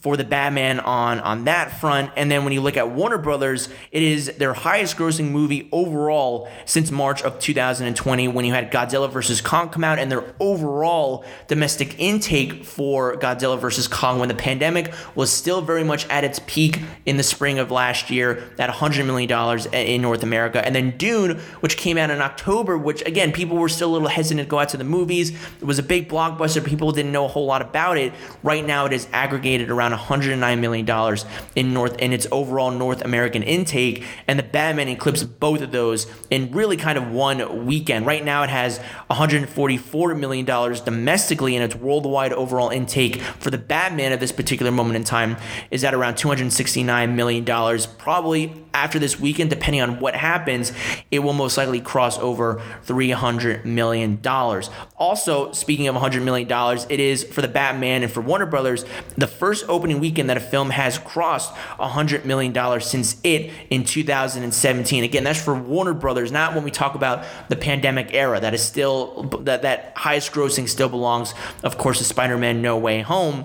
for 0.00 0.16
the 0.16 0.24
Batman 0.30 0.80
on 0.80 1.20
on 1.20 1.44
that 1.44 1.80
front. 1.80 2.10
And 2.16 2.30
then 2.30 2.44
when 2.44 2.52
you 2.52 2.60
look 2.60 2.76
at 2.76 2.90
Warner 2.90 3.18
Brothers, 3.18 3.68
it 3.92 4.02
is 4.02 4.32
their 4.38 4.54
highest 4.54 4.96
grossing 4.96 5.30
movie 5.30 5.68
overall 5.72 6.48
since 6.64 6.90
March 6.90 7.22
of 7.22 7.38
2020 7.38 8.28
when 8.28 8.44
you 8.44 8.54
had 8.54 8.72
Godzilla 8.72 9.10
vs 9.10 9.40
Kong 9.40 9.68
come 9.68 9.84
out 9.84 9.98
and 9.98 10.10
their 10.10 10.24
overall 10.40 11.24
domestic 11.48 11.98
intake 11.98 12.64
for 12.64 13.16
Godzilla 13.16 13.58
vs 13.58 13.88
Kong 13.88 14.18
when 14.18 14.28
the 14.28 14.34
pandemic 14.34 14.92
was 15.14 15.30
still 15.30 15.60
very 15.60 15.84
much 15.84 16.08
at 16.08 16.24
its 16.24 16.40
peak 16.46 16.80
in 17.04 17.16
the 17.16 17.22
spring 17.22 17.58
of 17.58 17.70
last 17.70 18.10
year 18.10 18.50
at 18.58 18.68
100 18.68 19.04
million 19.04 19.28
dollars 19.28 19.66
in 19.66 20.02
North 20.02 20.22
America. 20.22 20.64
And 20.64 20.74
then 20.74 20.96
Dune, 20.96 21.38
which 21.60 21.76
came 21.76 21.98
out 21.98 22.10
in 22.10 22.20
October, 22.20 22.78
which 22.78 23.02
again 23.06 23.32
people 23.32 23.56
were 23.56 23.68
still 23.68 23.90
a 23.90 23.92
little 23.92 24.08
hesitant 24.08 24.46
to 24.46 24.50
go 24.50 24.58
out 24.58 24.68
to 24.70 24.76
the 24.76 24.84
movies. 24.84 25.30
It 25.60 25.64
was 25.64 25.78
a 25.78 25.82
big 25.82 26.08
blockbuster, 26.08 26.64
people 26.64 26.92
didn't 26.92 27.12
know 27.12 27.24
a 27.24 27.28
whole 27.28 27.46
lot 27.46 27.62
about 27.62 27.98
it. 27.98 28.12
Right 28.42 28.64
now 28.64 28.86
it 28.86 28.92
is 28.92 29.08
aggregated 29.12 29.70
around 29.70 29.92
109 30.10 30.60
million 30.60 30.84
dollars 30.84 31.24
in 31.54 31.72
North 31.72 31.96
in 31.98 32.12
its 32.12 32.26
overall 32.32 32.70
North 32.70 33.02
American 33.02 33.42
intake, 33.42 34.04
and 34.26 34.38
the 34.38 34.42
Batman 34.42 34.88
eclipsed 34.88 35.38
both 35.38 35.62
of 35.62 35.70
those 35.70 36.06
in 36.30 36.50
really 36.50 36.76
kind 36.76 36.98
of 36.98 37.10
one 37.10 37.64
weekend. 37.64 38.04
Right 38.04 38.24
now, 38.24 38.42
it 38.42 38.50
has 38.50 38.78
144 39.06 40.14
million 40.16 40.44
dollars 40.44 40.80
domestically, 40.80 41.54
and 41.54 41.64
its 41.64 41.74
worldwide 41.74 42.32
overall 42.32 42.70
intake 42.70 43.20
for 43.20 43.50
the 43.50 43.58
Batman 43.58 44.12
at 44.12 44.20
this 44.20 44.32
particular 44.32 44.72
moment 44.72 44.96
in 44.96 45.04
time 45.04 45.36
is 45.70 45.84
at 45.84 45.94
around 45.94 46.16
269 46.16 47.14
million 47.16 47.44
dollars. 47.44 47.86
Probably 47.86 48.52
after 48.74 48.98
this 48.98 49.18
weekend, 49.18 49.50
depending 49.50 49.80
on 49.80 50.00
what 50.00 50.14
happens, 50.16 50.72
it 51.10 51.20
will 51.20 51.32
most 51.32 51.56
likely 51.56 51.80
cross 51.80 52.18
over 52.18 52.60
300 52.82 53.64
million 53.64 54.20
dollars. 54.20 54.70
Also, 54.96 55.52
speaking 55.52 55.86
of 55.86 55.94
100 55.94 56.22
million 56.22 56.48
dollars, 56.48 56.86
it 56.88 56.98
is 56.98 57.22
for 57.22 57.42
the 57.42 57.48
Batman 57.48 58.02
and 58.02 58.10
for 58.10 58.20
Warner 58.20 58.46
Brothers 58.46 58.84
the 59.16 59.26
first 59.26 59.64
opening 59.68 59.99
weekend 60.00 60.30
that 60.30 60.36
a 60.36 60.40
film 60.40 60.70
has 60.70 60.98
crossed 60.98 61.54
$100 61.78 62.24
million 62.24 62.80
since 62.80 63.16
it 63.22 63.52
in 63.70 63.84
2017. 63.84 65.04
Again, 65.04 65.24
that's 65.24 65.40
for 65.40 65.54
Warner 65.54 65.94
Brothers, 65.94 66.32
not 66.32 66.54
when 66.54 66.64
we 66.64 66.70
talk 66.70 66.94
about 66.94 67.24
the 67.48 67.56
pandemic 67.56 68.12
era. 68.12 68.40
That 68.40 68.54
is 68.54 68.62
still, 68.62 69.24
that, 69.42 69.62
that 69.62 69.92
highest 69.96 70.32
grossing 70.32 70.68
still 70.68 70.88
belongs, 70.88 71.34
of 71.62 71.78
course, 71.78 71.98
to 71.98 72.04
Spider 72.04 72.38
Man 72.38 72.62
No 72.62 72.76
Way 72.76 73.00
Home 73.02 73.44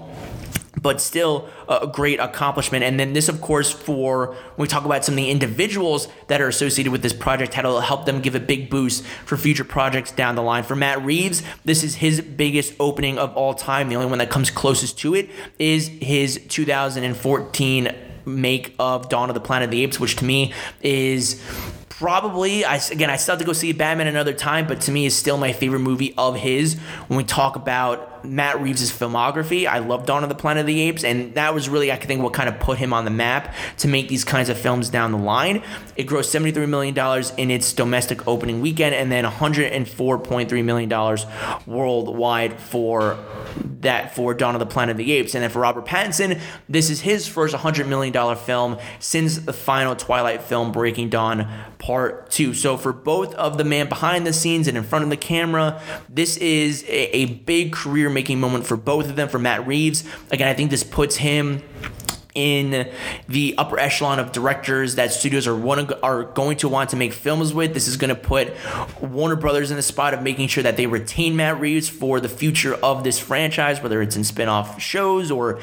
but 0.86 1.02
still 1.02 1.50
a 1.68 1.88
great 1.88 2.20
accomplishment. 2.20 2.84
And 2.84 3.00
then 3.00 3.14
this, 3.14 3.28
of 3.28 3.42
course, 3.42 3.72
for 3.72 4.28
when 4.28 4.66
we 4.66 4.68
talk 4.68 4.86
about 4.86 5.04
some 5.04 5.14
of 5.14 5.18
the 5.18 5.32
individuals 5.32 6.08
that 6.28 6.42
are 6.42 6.48
associated 6.48 6.92
with 6.92 7.02
this 7.02 7.12
project, 7.12 7.56
how 7.56 7.64
to 7.64 7.82
help 7.82 8.06
them 8.06 8.22
give 8.22 8.36
a 8.36 8.40
big 8.40 8.70
boost 8.70 9.04
for 9.04 9.36
future 9.36 9.64
projects 9.64 10.12
down 10.12 10.36
the 10.36 10.44
line. 10.44 10.62
For 10.62 10.76
Matt 10.76 11.04
Reeves, 11.04 11.42
this 11.64 11.84
is 11.84 11.96
his 11.96 12.22
biggest 12.22 12.76
opening 12.80 13.18
of 13.18 13.36
all 13.36 13.56
time. 13.56 13.90
The 13.90 13.96
only 13.96 14.08
one 14.08 14.20
that 14.20 14.30
comes 14.30 14.52
closest 14.52 15.00
to 15.00 15.16
it 15.16 15.28
is 15.58 15.88
his 15.88 16.40
2014 16.50 17.96
make 18.26 18.76
of 18.78 19.10
Dawn 19.10 19.32
of 19.32 19.34
the 19.34 19.40
Planet 19.40 19.66
of 19.66 19.72
the 19.72 19.82
Apes, 19.82 20.00
which 20.00 20.18
to 20.18 20.24
me 20.26 20.54
is 20.84 21.42
probably 21.98 22.66
I 22.66 22.76
again 22.92 23.10
I 23.10 23.16
still 23.16 23.34
have 23.34 23.40
to 23.40 23.46
go 23.46 23.54
see 23.54 23.72
Batman 23.72 24.08
another 24.08 24.34
time, 24.34 24.68
but 24.68 24.82
to 24.82 24.92
me 24.92 25.06
is 25.06 25.16
still 25.16 25.38
my 25.38 25.54
favorite 25.54 25.80
movie 25.80 26.14
of 26.18 26.36
his. 26.36 26.76
When 27.08 27.18
we 27.18 27.24
talk 27.24 27.56
about 27.56 28.26
Matt 28.26 28.60
Reeves' 28.60 28.92
filmography, 28.92 29.66
I 29.66 29.80
love 29.80 30.06
Dawn 30.06 30.24
of 30.24 30.30
the 30.30 30.36
Planet 30.36 30.62
of 30.62 30.68
the 30.68 30.82
Apes, 30.82 31.04
and 31.04 31.34
that 31.36 31.54
was 31.54 31.70
really 31.70 31.92
I 31.92 31.96
think 31.96 32.22
what 32.22 32.34
kind 32.34 32.50
of 32.50 32.60
put 32.60 32.78
him 32.78 32.92
on 32.92 33.06
the 33.06 33.12
map 33.12 33.54
to 33.78 33.88
make 33.88 34.10
these 34.10 34.24
kinds 34.26 34.50
of 34.50 34.58
films 34.58 34.90
down 34.90 35.12
the 35.12 35.18
line. 35.18 35.64
It 35.96 36.08
grossed 36.08 36.26
seventy 36.26 36.52
three 36.52 36.66
million 36.66 36.94
dollars 36.94 37.32
in 37.38 37.50
its 37.50 37.72
domestic 37.72 38.28
opening 38.28 38.62
weekend, 38.62 38.94
and 38.94 39.12
then 39.12 39.24
one 39.24 39.34
hundred 39.34 39.72
and 39.72 39.88
four 39.88 40.20
point 40.20 40.50
three 40.50 40.64
million 40.64 40.90
dollars 40.90 41.26
worldwide 41.66 42.60
for 42.60 43.18
that 43.82 44.16
for 44.16 44.34
Dawn 44.34 44.56
of 44.56 44.60
the 44.60 44.66
Planet 44.66 44.92
of 44.92 44.98
the 44.98 45.12
Apes. 45.14 45.34
And 45.34 45.44
then 45.44 45.50
for 45.50 45.60
Robert 45.60 45.86
Pattinson, 45.86 46.42
this 46.68 46.90
is 46.90 47.02
his 47.02 47.28
first 47.28 47.56
$100 47.56 47.88
million 47.88 48.36
film 48.36 48.78
since 49.00 49.38
the 49.38 49.54
final 49.54 49.96
Twilight 49.96 50.42
film, 50.42 50.72
Breaking 50.72 51.10
Dawn 51.10 51.48
Part 51.86 52.32
2. 52.32 52.56
So 52.56 52.78
for 52.78 52.92
both 52.92 53.36
of 53.36 53.60
the 53.60 53.64
man 53.64 53.88
behind 53.88 54.26
the 54.26 54.34
scenes 54.34 54.68
and 54.68 54.76
in 54.76 54.84
front 54.84 55.04
of 55.04 55.12
the 55.12 55.18
camera, 55.18 55.80
this 56.10 56.36
is 56.38 56.82
a, 56.88 57.16
a 57.16 57.26
big 57.26 57.74
career 57.74 58.10
making 58.10 58.40
moment 58.40 58.66
for 58.66 58.76
both 58.76 59.08
of 59.08 59.16
them. 59.16 59.30
For 59.30 59.38
Matt 59.38 59.68
Reeves, 59.68 60.04
again, 60.32 60.48
I 60.48 60.56
think 60.56 60.72
this 60.72 60.84
puts 60.84 61.18
him 61.18 61.62
in 62.36 62.92
the 63.28 63.56
upper 63.58 63.80
echelon 63.80 64.20
of 64.20 64.32
directors 64.32 64.96
that 64.96 65.12
studios 65.12 65.48
are 65.48 65.56
one 65.56 65.92
are 66.04 66.24
going 66.24 66.58
to 66.58 66.70
want 66.70 66.92
to 66.92 66.96
make 66.96 67.14
films 67.14 67.54
with. 67.54 67.74
This 67.74 67.88
is 67.88 67.98
going 67.98 68.10
to 68.10 68.16
put 68.16 68.54
Warner 69.02 69.36
Brothers 69.38 69.72
in 69.72 69.78
the 69.78 69.84
spot 69.84 70.14
of 70.14 70.22
making 70.22 70.50
sure 70.50 70.64
that 70.64 70.78
they 70.78 70.86
retain 70.86 71.36
Matt 71.36 71.60
Reeves 71.60 71.90
for 71.90 72.20
the 72.20 72.30
future 72.30 72.76
of 72.76 73.04
this 73.04 73.18
franchise, 73.18 73.82
whether 73.82 74.02
it's 74.02 74.16
in 74.16 74.24
spin-off 74.24 74.82
shows 74.82 75.32
or 75.32 75.60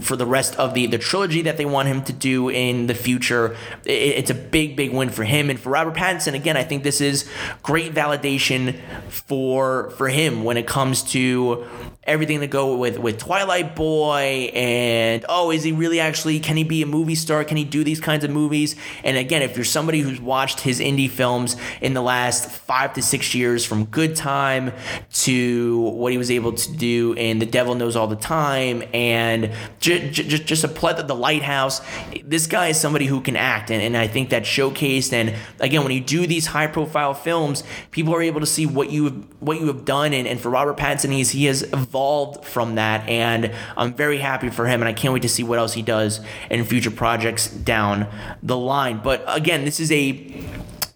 for 0.00 0.16
the 0.16 0.26
rest 0.26 0.56
of 0.56 0.74
the 0.74 0.86
the 0.86 0.98
trilogy 0.98 1.42
that 1.42 1.58
they 1.58 1.66
want 1.66 1.88
him 1.88 2.02
to 2.04 2.12
do 2.12 2.48
in 2.48 2.86
the 2.86 2.94
future. 2.94 3.56
It's 3.84 4.30
a 4.30 4.34
big 4.34 4.76
big 4.76 4.92
win 4.92 5.10
for 5.10 5.24
him 5.24 5.50
and 5.50 5.60
for 5.60 5.70
Robert 5.70 5.94
Pattinson. 5.94 6.34
Again, 6.34 6.56
I 6.56 6.64
think 6.64 6.82
this 6.82 7.00
is 7.00 7.28
great 7.62 7.92
validation 7.94 8.80
for 9.08 9.90
for 9.90 10.08
him 10.08 10.44
when 10.44 10.56
it 10.56 10.66
comes 10.66 11.02
to 11.02 11.66
everything 12.04 12.40
to 12.40 12.46
go 12.46 12.76
with 12.76 12.98
with 12.98 13.18
Twilight 13.18 13.76
Boy 13.76 14.50
and 14.54 15.24
oh, 15.28 15.50
is 15.50 15.62
he 15.62 15.72
really 15.72 15.97
actually 16.00 16.40
can 16.40 16.56
he 16.56 16.64
be 16.64 16.82
a 16.82 16.86
movie 16.86 17.14
star? 17.14 17.44
Can 17.44 17.56
he 17.56 17.64
do 17.64 17.84
these 17.84 18.00
kinds 18.00 18.24
of 18.24 18.30
movies? 18.30 18.76
And 19.04 19.16
again, 19.16 19.42
if 19.42 19.56
you're 19.56 19.64
somebody 19.64 20.00
who's 20.00 20.20
watched 20.20 20.60
his 20.60 20.80
indie 20.80 21.10
films 21.10 21.56
in 21.80 21.94
the 21.94 22.02
last 22.02 22.50
five 22.50 22.94
to 22.94 23.02
six 23.02 23.34
years, 23.34 23.64
from 23.64 23.84
Good 23.86 24.16
Time 24.16 24.72
to 25.12 25.80
what 25.80 26.12
he 26.12 26.18
was 26.18 26.30
able 26.30 26.52
to 26.52 26.72
do 26.72 27.12
in 27.14 27.38
The 27.38 27.46
Devil 27.46 27.74
Knows 27.74 27.96
All 27.96 28.06
the 28.06 28.16
Time, 28.16 28.82
and 28.92 29.52
just 29.80 30.12
just, 30.12 30.46
just 30.46 30.64
a 30.64 30.68
plethora, 30.68 31.06
The 31.06 31.14
Lighthouse. 31.14 31.80
This 32.24 32.46
guy 32.46 32.68
is 32.68 32.80
somebody 32.80 33.06
who 33.06 33.20
can 33.20 33.36
act, 33.36 33.70
and, 33.70 33.82
and 33.82 33.96
I 33.96 34.06
think 34.06 34.30
that 34.30 34.44
showcased. 34.44 35.12
And 35.12 35.34
again, 35.60 35.82
when 35.82 35.92
you 35.92 36.00
do 36.00 36.26
these 36.26 36.46
high 36.46 36.66
profile 36.66 37.14
films, 37.14 37.62
people 37.90 38.14
are 38.14 38.22
able 38.22 38.40
to 38.40 38.46
see 38.46 38.66
what 38.66 38.90
you 38.90 39.08
what 39.40 39.60
you 39.60 39.66
have 39.66 39.84
done. 39.84 40.12
And, 40.12 40.26
and 40.26 40.40
for 40.40 40.50
Robert 40.50 40.76
Pattinson, 40.76 41.12
he's, 41.12 41.30
he 41.30 41.46
has 41.46 41.62
evolved 41.62 42.44
from 42.44 42.76
that, 42.76 43.08
and 43.08 43.52
I'm 43.76 43.94
very 43.94 44.18
happy 44.18 44.50
for 44.50 44.66
him, 44.66 44.80
and 44.80 44.88
I 44.88 44.92
can't 44.92 45.12
wait 45.12 45.22
to 45.22 45.28
see 45.28 45.42
what 45.42 45.58
else 45.58 45.74
he 45.74 45.82
does 45.88 46.20
in 46.50 46.64
future 46.64 46.90
projects 46.92 47.48
down 47.48 48.06
the 48.42 48.56
line. 48.56 49.00
But 49.02 49.24
again, 49.26 49.64
this 49.64 49.80
is 49.80 49.90
a 49.90 50.44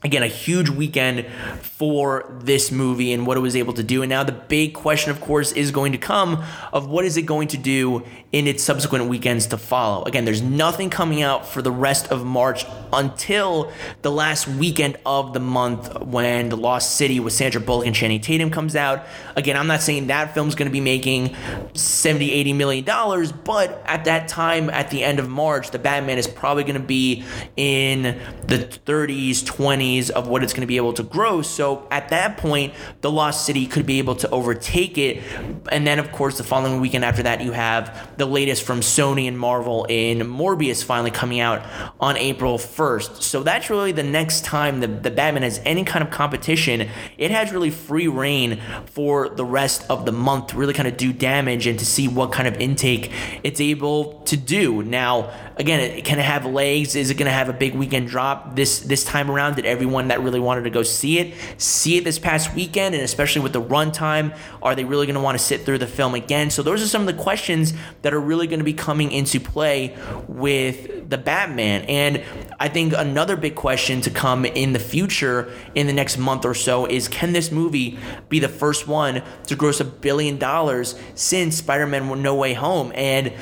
again 0.04 0.22
a 0.22 0.28
huge 0.28 0.68
weekend 0.68 1.26
for 1.60 2.36
this 2.42 2.70
movie 2.72 3.12
and 3.12 3.26
what 3.26 3.36
it 3.36 3.40
was 3.40 3.54
able 3.54 3.72
to 3.72 3.84
do 3.84 4.02
and 4.02 4.10
now 4.10 4.24
the 4.24 4.32
big 4.32 4.74
question 4.74 5.10
of 5.12 5.20
course 5.20 5.52
is 5.52 5.70
going 5.70 5.92
to 5.92 5.98
come 5.98 6.42
of 6.72 6.88
what 6.88 7.04
is 7.04 7.16
it 7.16 7.22
going 7.22 7.46
to 7.46 7.56
do 7.56 8.04
in 8.32 8.48
its 8.48 8.64
subsequent 8.64 9.06
weekends 9.06 9.46
to 9.46 9.56
follow 9.56 10.02
again 10.04 10.24
there's 10.24 10.42
nothing 10.42 10.90
coming 10.90 11.22
out 11.22 11.46
for 11.46 11.62
the 11.62 11.70
rest 11.70 12.10
of 12.10 12.24
march 12.24 12.66
until 12.92 13.72
the 14.02 14.10
last 14.10 14.48
weekend 14.48 14.96
of 15.06 15.32
the 15.32 15.40
month 15.40 16.00
when 16.02 16.48
the 16.48 16.56
lost 16.56 16.96
city 16.96 17.20
with 17.20 17.32
sandra 17.32 17.60
bullock 17.60 17.86
and 17.86 17.94
channing 17.94 18.20
tatum 18.20 18.50
comes 18.50 18.74
out 18.76 19.04
again 19.36 19.56
i'm 19.56 19.66
not 19.66 19.80
saying 19.80 20.08
that 20.08 20.34
film's 20.34 20.54
going 20.54 20.68
to 20.68 20.72
be 20.72 20.80
making 20.80 21.34
70 21.74 22.32
80 22.32 22.52
million 22.52 22.84
dollars 22.84 23.32
but 23.32 23.82
at 23.86 24.04
that 24.04 24.28
time 24.28 24.70
at 24.70 24.90
the 24.90 25.02
end 25.02 25.18
of 25.18 25.28
march 25.28 25.70
the 25.70 25.78
batman 25.78 26.18
is 26.18 26.26
probably 26.26 26.64
going 26.64 26.74
to 26.74 26.80
be 26.80 27.24
in 27.56 28.02
the 28.46 28.58
30s 28.58 29.42
20s 29.42 30.10
of 30.10 30.28
what 30.28 30.42
it's 30.42 30.52
going 30.52 30.62
to 30.62 30.66
be 30.66 30.76
able 30.76 30.92
to 30.94 31.02
grow. 31.02 31.42
So 31.42 31.86
at 31.90 32.08
that 32.10 32.36
point, 32.36 32.74
The 33.00 33.10
Lost 33.10 33.46
City 33.46 33.66
could 33.66 33.86
be 33.86 33.98
able 33.98 34.16
to 34.16 34.30
overtake 34.30 34.98
it. 34.98 35.22
And 35.70 35.86
then, 35.86 35.98
of 35.98 36.12
course, 36.12 36.38
the 36.38 36.44
following 36.44 36.80
weekend 36.80 37.04
after 37.04 37.22
that, 37.22 37.42
you 37.42 37.52
have 37.52 38.16
the 38.16 38.26
latest 38.26 38.62
from 38.64 38.80
Sony 38.80 39.28
and 39.28 39.38
Marvel 39.38 39.86
in 39.88 40.20
Morbius 40.20 40.84
finally 40.84 41.10
coming 41.10 41.40
out 41.40 41.62
on 42.00 42.16
April 42.16 42.58
1st. 42.58 42.81
So 43.00 43.42
that's 43.42 43.70
really 43.70 43.92
the 43.92 44.02
next 44.02 44.44
time 44.44 44.80
the, 44.80 44.86
the 44.86 45.10
Batman 45.10 45.42
has 45.42 45.60
any 45.64 45.84
kind 45.84 46.04
of 46.04 46.10
competition. 46.10 46.88
It 47.18 47.30
has 47.30 47.52
really 47.52 47.70
free 47.70 48.08
reign 48.08 48.60
for 48.86 49.28
the 49.28 49.44
rest 49.44 49.84
of 49.90 50.06
the 50.06 50.12
month 50.12 50.48
to 50.48 50.56
really 50.56 50.74
kind 50.74 50.88
of 50.88 50.96
do 50.96 51.12
damage 51.12 51.66
and 51.66 51.78
to 51.78 51.86
see 51.86 52.08
what 52.08 52.32
kind 52.32 52.48
of 52.48 52.60
intake 52.60 53.12
it's 53.42 53.60
able 53.60 54.20
to 54.22 54.36
do. 54.36 54.82
Now, 54.82 55.30
again, 55.56 55.80
it 55.80 56.04
can 56.04 56.18
it 56.18 56.24
have 56.24 56.46
legs. 56.46 56.94
Is 56.94 57.10
it 57.10 57.14
going 57.14 57.26
to 57.26 57.32
have 57.32 57.48
a 57.48 57.52
big 57.52 57.74
weekend 57.74 58.08
drop 58.08 58.56
this 58.56 58.80
this 58.80 59.04
time 59.04 59.30
around? 59.30 59.56
Did 59.56 59.66
everyone 59.66 60.08
that 60.08 60.20
really 60.20 60.40
wanted 60.40 60.64
to 60.64 60.70
go 60.70 60.82
see 60.82 61.18
it 61.18 61.34
see 61.58 61.96
it 61.96 62.04
this 62.04 62.18
past 62.18 62.54
weekend? 62.54 62.94
And 62.94 63.04
especially 63.04 63.42
with 63.42 63.52
the 63.52 63.62
runtime, 63.62 64.36
are 64.62 64.74
they 64.74 64.84
really 64.84 65.06
going 65.06 65.14
to 65.14 65.20
want 65.20 65.38
to 65.38 65.44
sit 65.44 65.64
through 65.64 65.78
the 65.78 65.86
film 65.86 66.14
again? 66.14 66.50
So 66.50 66.62
those 66.62 66.82
are 66.82 66.86
some 66.86 67.02
of 67.02 67.06
the 67.06 67.22
questions 67.22 67.72
that 68.02 68.14
are 68.14 68.20
really 68.20 68.46
going 68.46 68.60
to 68.60 68.64
be 68.64 68.72
coming 68.72 69.12
into 69.12 69.40
play 69.40 69.96
with 70.28 71.10
the 71.10 71.18
Batman. 71.18 71.82
And 71.82 72.22
I 72.58 72.68
think 72.68 72.94
another 72.96 73.36
big 73.36 73.54
question 73.54 74.00
to 74.02 74.10
come 74.10 74.44
in 74.44 74.72
the 74.72 74.78
future 74.78 75.52
in 75.74 75.86
the 75.86 75.92
next 75.92 76.16
month 76.16 76.44
or 76.44 76.54
so 76.54 76.86
is 76.86 77.08
can 77.08 77.32
this 77.32 77.50
movie 77.50 77.98
be 78.28 78.38
the 78.38 78.48
first 78.48 78.88
one 78.88 79.22
to 79.46 79.56
gross 79.56 79.80
a 79.80 79.84
billion 79.84 80.38
dollars 80.38 80.98
since 81.14 81.56
Spider-Man 81.56 82.22
No 82.22 82.34
Way 82.34 82.54
Home? 82.54 82.92
And 82.94 83.32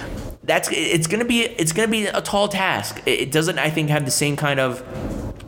that's 0.43 0.69
it's 0.73 1.07
gonna 1.07 1.25
be 1.25 1.43
it's 1.43 1.73
gonna 1.73 1.89
be 1.89 2.00
a 2.07 2.21
tall 2.23 2.49
task. 2.49 3.03
It 3.07 3.31
doesn't 3.33 3.59
I 3.59 3.71
think 3.71 3.91
have 3.91 4.05
the 4.05 4.11
same 4.11 4.37
kind 4.37 4.61
of 4.61 4.81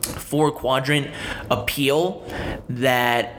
four 0.01 0.51
quadrant 0.51 1.07
appeal 1.51 2.25
that 2.69 3.35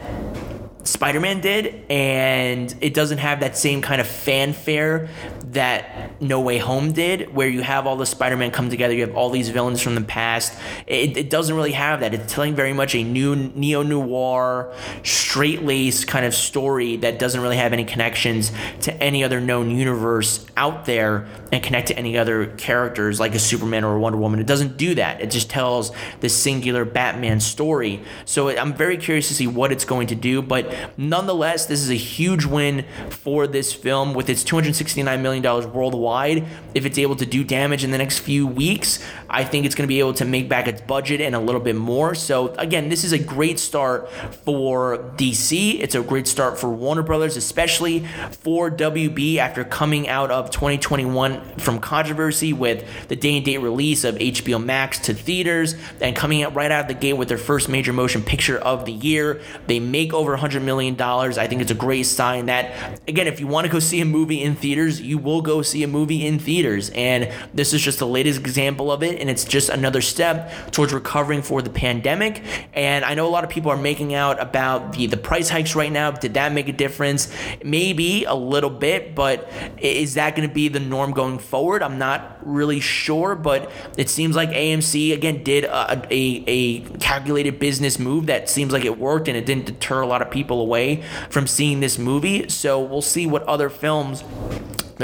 Spider-Man 0.84 1.40
did, 1.40 1.90
and 1.90 2.74
it 2.80 2.92
doesn't 2.94 3.18
have 3.18 3.40
that 3.40 3.56
same 3.56 3.80
kind 3.80 4.00
of 4.00 4.06
fanfare 4.06 5.08
that 5.52 6.20
No 6.20 6.40
Way 6.40 6.58
Home 6.58 6.92
did, 6.92 7.34
where 7.34 7.48
you 7.48 7.62
have 7.62 7.86
all 7.86 7.96
the 7.96 8.06
Spider-Man 8.06 8.50
come 8.50 8.68
together, 8.68 8.92
you 8.92 9.06
have 9.06 9.16
all 9.16 9.30
these 9.30 9.48
villains 9.48 9.80
from 9.80 9.94
the 9.94 10.02
past. 10.02 10.52
It, 10.86 11.16
it 11.16 11.30
doesn't 11.30 11.54
really 11.54 11.72
have 11.72 12.00
that. 12.00 12.12
It's 12.12 12.32
telling 12.32 12.54
very 12.54 12.72
much 12.72 12.94
a 12.94 13.02
new 13.02 13.34
neo-noir, 13.34 14.74
straight-laced 15.02 16.06
kind 16.06 16.26
of 16.26 16.34
story 16.34 16.96
that 16.98 17.18
doesn't 17.18 17.40
really 17.40 17.56
have 17.56 17.72
any 17.72 17.84
connections 17.84 18.52
to 18.82 18.94
any 19.02 19.24
other 19.24 19.40
known 19.40 19.70
universe 19.70 20.46
out 20.56 20.84
there 20.84 21.26
and 21.50 21.62
connect 21.62 21.88
to 21.88 21.96
any 21.96 22.18
other 22.18 22.46
characters 22.46 23.18
like 23.18 23.34
a 23.34 23.38
Superman 23.38 23.84
or 23.84 23.96
a 23.96 24.00
Wonder 24.00 24.18
Woman. 24.18 24.38
It 24.38 24.46
doesn't 24.46 24.76
do 24.76 24.94
that. 24.96 25.20
It 25.20 25.30
just 25.30 25.48
tells 25.48 25.92
the 26.20 26.28
singular 26.28 26.84
Batman 26.84 27.40
story. 27.40 28.02
So 28.24 28.50
I'm 28.50 28.74
very 28.74 28.98
curious 28.98 29.28
to 29.28 29.34
see 29.34 29.46
what 29.46 29.72
it's 29.72 29.84
going 29.84 30.08
to 30.08 30.14
do, 30.14 30.42
but 30.42 30.73
nonetheless, 30.96 31.66
this 31.66 31.80
is 31.80 31.90
a 31.90 31.94
huge 31.94 32.44
win 32.44 32.84
for 33.10 33.46
this 33.46 33.72
film 33.72 34.14
with 34.14 34.28
its 34.28 34.44
$269 34.44 35.20
million 35.20 35.72
worldwide. 35.72 36.46
If 36.74 36.86
it's 36.86 36.98
able 36.98 37.16
to 37.16 37.26
do 37.26 37.44
damage 37.44 37.84
in 37.84 37.90
the 37.90 37.98
next 37.98 38.18
few 38.18 38.46
weeks, 38.46 39.04
I 39.28 39.44
think 39.44 39.66
it's 39.66 39.74
going 39.74 39.86
to 39.86 39.88
be 39.88 39.98
able 39.98 40.14
to 40.14 40.24
make 40.24 40.48
back 40.48 40.68
its 40.68 40.80
budget 40.80 41.20
and 41.20 41.34
a 41.34 41.38
little 41.38 41.60
bit 41.60 41.76
more. 41.76 42.14
So, 42.14 42.54
again, 42.54 42.88
this 42.88 43.04
is 43.04 43.12
a 43.12 43.18
great 43.18 43.58
start 43.58 44.10
for 44.44 44.98
DC. 45.16 45.80
It's 45.80 45.94
a 45.94 46.02
great 46.02 46.26
start 46.26 46.58
for 46.58 46.68
Warner 46.70 47.02
Brothers, 47.02 47.36
especially 47.36 48.06
for 48.30 48.70
WB 48.70 49.36
after 49.36 49.64
coming 49.64 50.08
out 50.08 50.30
of 50.30 50.50
2021 50.50 51.58
from 51.58 51.78
controversy 51.78 52.52
with 52.52 52.84
the 53.08 53.16
day 53.16 53.36
and 53.36 53.44
date 53.44 53.58
release 53.58 54.04
of 54.04 54.16
HBO 54.16 54.62
Max 54.62 54.98
to 55.00 55.14
theaters 55.14 55.74
and 56.00 56.14
coming 56.16 56.42
out 56.42 56.54
right 56.54 56.70
out 56.70 56.82
of 56.82 56.88
the 56.88 56.94
gate 56.94 57.14
with 57.14 57.28
their 57.28 57.38
first 57.38 57.68
major 57.68 57.92
motion 57.92 58.22
picture 58.22 58.58
of 58.58 58.84
the 58.84 58.92
year. 58.92 59.40
They 59.66 59.80
make 59.80 60.12
over 60.12 60.32
100 60.32 60.62
million 60.64 60.94
dollars. 60.94 61.38
I 61.38 61.46
think 61.46 61.62
it's 61.62 61.70
a 61.70 61.74
great 61.74 62.04
sign 62.04 62.46
that 62.46 63.00
again, 63.08 63.26
if 63.26 63.40
you 63.40 63.46
want 63.46 63.66
to 63.66 63.72
go 63.72 63.78
see 63.78 64.00
a 64.00 64.04
movie 64.04 64.42
in 64.42 64.54
theaters, 64.54 65.00
you 65.00 65.18
will 65.18 65.42
go 65.42 65.62
see 65.62 65.82
a 65.82 65.88
movie 65.88 66.26
in 66.26 66.38
theaters. 66.38 66.90
And 66.90 67.32
this 67.52 67.72
is 67.72 67.82
just 67.82 67.98
the 67.98 68.06
latest 68.06 68.40
example 68.40 68.90
of 68.90 69.02
it 69.02 69.20
and 69.20 69.30
it's 69.30 69.44
just 69.44 69.68
another 69.68 70.00
step 70.00 70.72
towards 70.72 70.92
recovering 70.92 71.42
for 71.42 71.62
the 71.62 71.70
pandemic. 71.70 72.42
And 72.72 73.04
I 73.04 73.14
know 73.14 73.26
a 73.26 73.30
lot 73.30 73.44
of 73.44 73.50
people 73.50 73.70
are 73.70 73.76
making 73.76 74.14
out 74.14 74.40
about 74.40 74.92
the 74.92 75.06
the 75.06 75.16
price 75.16 75.48
hikes 75.48 75.74
right 75.74 75.92
now. 75.92 76.10
Did 76.10 76.34
that 76.34 76.52
make 76.52 76.68
a 76.68 76.72
difference? 76.72 77.32
Maybe 77.64 78.24
a 78.24 78.34
little 78.34 78.70
bit, 78.70 79.14
but 79.14 79.50
is 79.78 80.14
that 80.14 80.36
going 80.36 80.48
to 80.48 80.54
be 80.54 80.68
the 80.68 80.80
norm 80.80 81.12
going 81.12 81.38
forward? 81.38 81.82
I'm 81.82 81.98
not 81.98 82.38
really 82.42 82.80
sure, 82.80 83.34
but 83.34 83.70
it 83.96 84.08
seems 84.10 84.36
like 84.36 84.50
AMC 84.50 85.12
again 85.12 85.42
did 85.42 85.64
a, 85.64 86.06
a, 86.10 86.44
a 86.46 86.80
calculated 86.98 87.58
business 87.58 87.98
move 87.98 88.26
that 88.26 88.48
seems 88.48 88.72
like 88.72 88.84
it 88.84 88.98
worked 88.98 89.28
and 89.28 89.36
it 89.36 89.46
didn't 89.46 89.66
deter 89.66 90.00
a 90.00 90.06
lot 90.06 90.22
of 90.22 90.30
people 90.30 90.53
away 90.60 91.02
from 91.30 91.46
seeing 91.46 91.80
this 91.80 91.98
movie. 91.98 92.48
So 92.48 92.80
we'll 92.80 93.02
see 93.02 93.26
what 93.26 93.42
other 93.44 93.68
films 93.68 94.22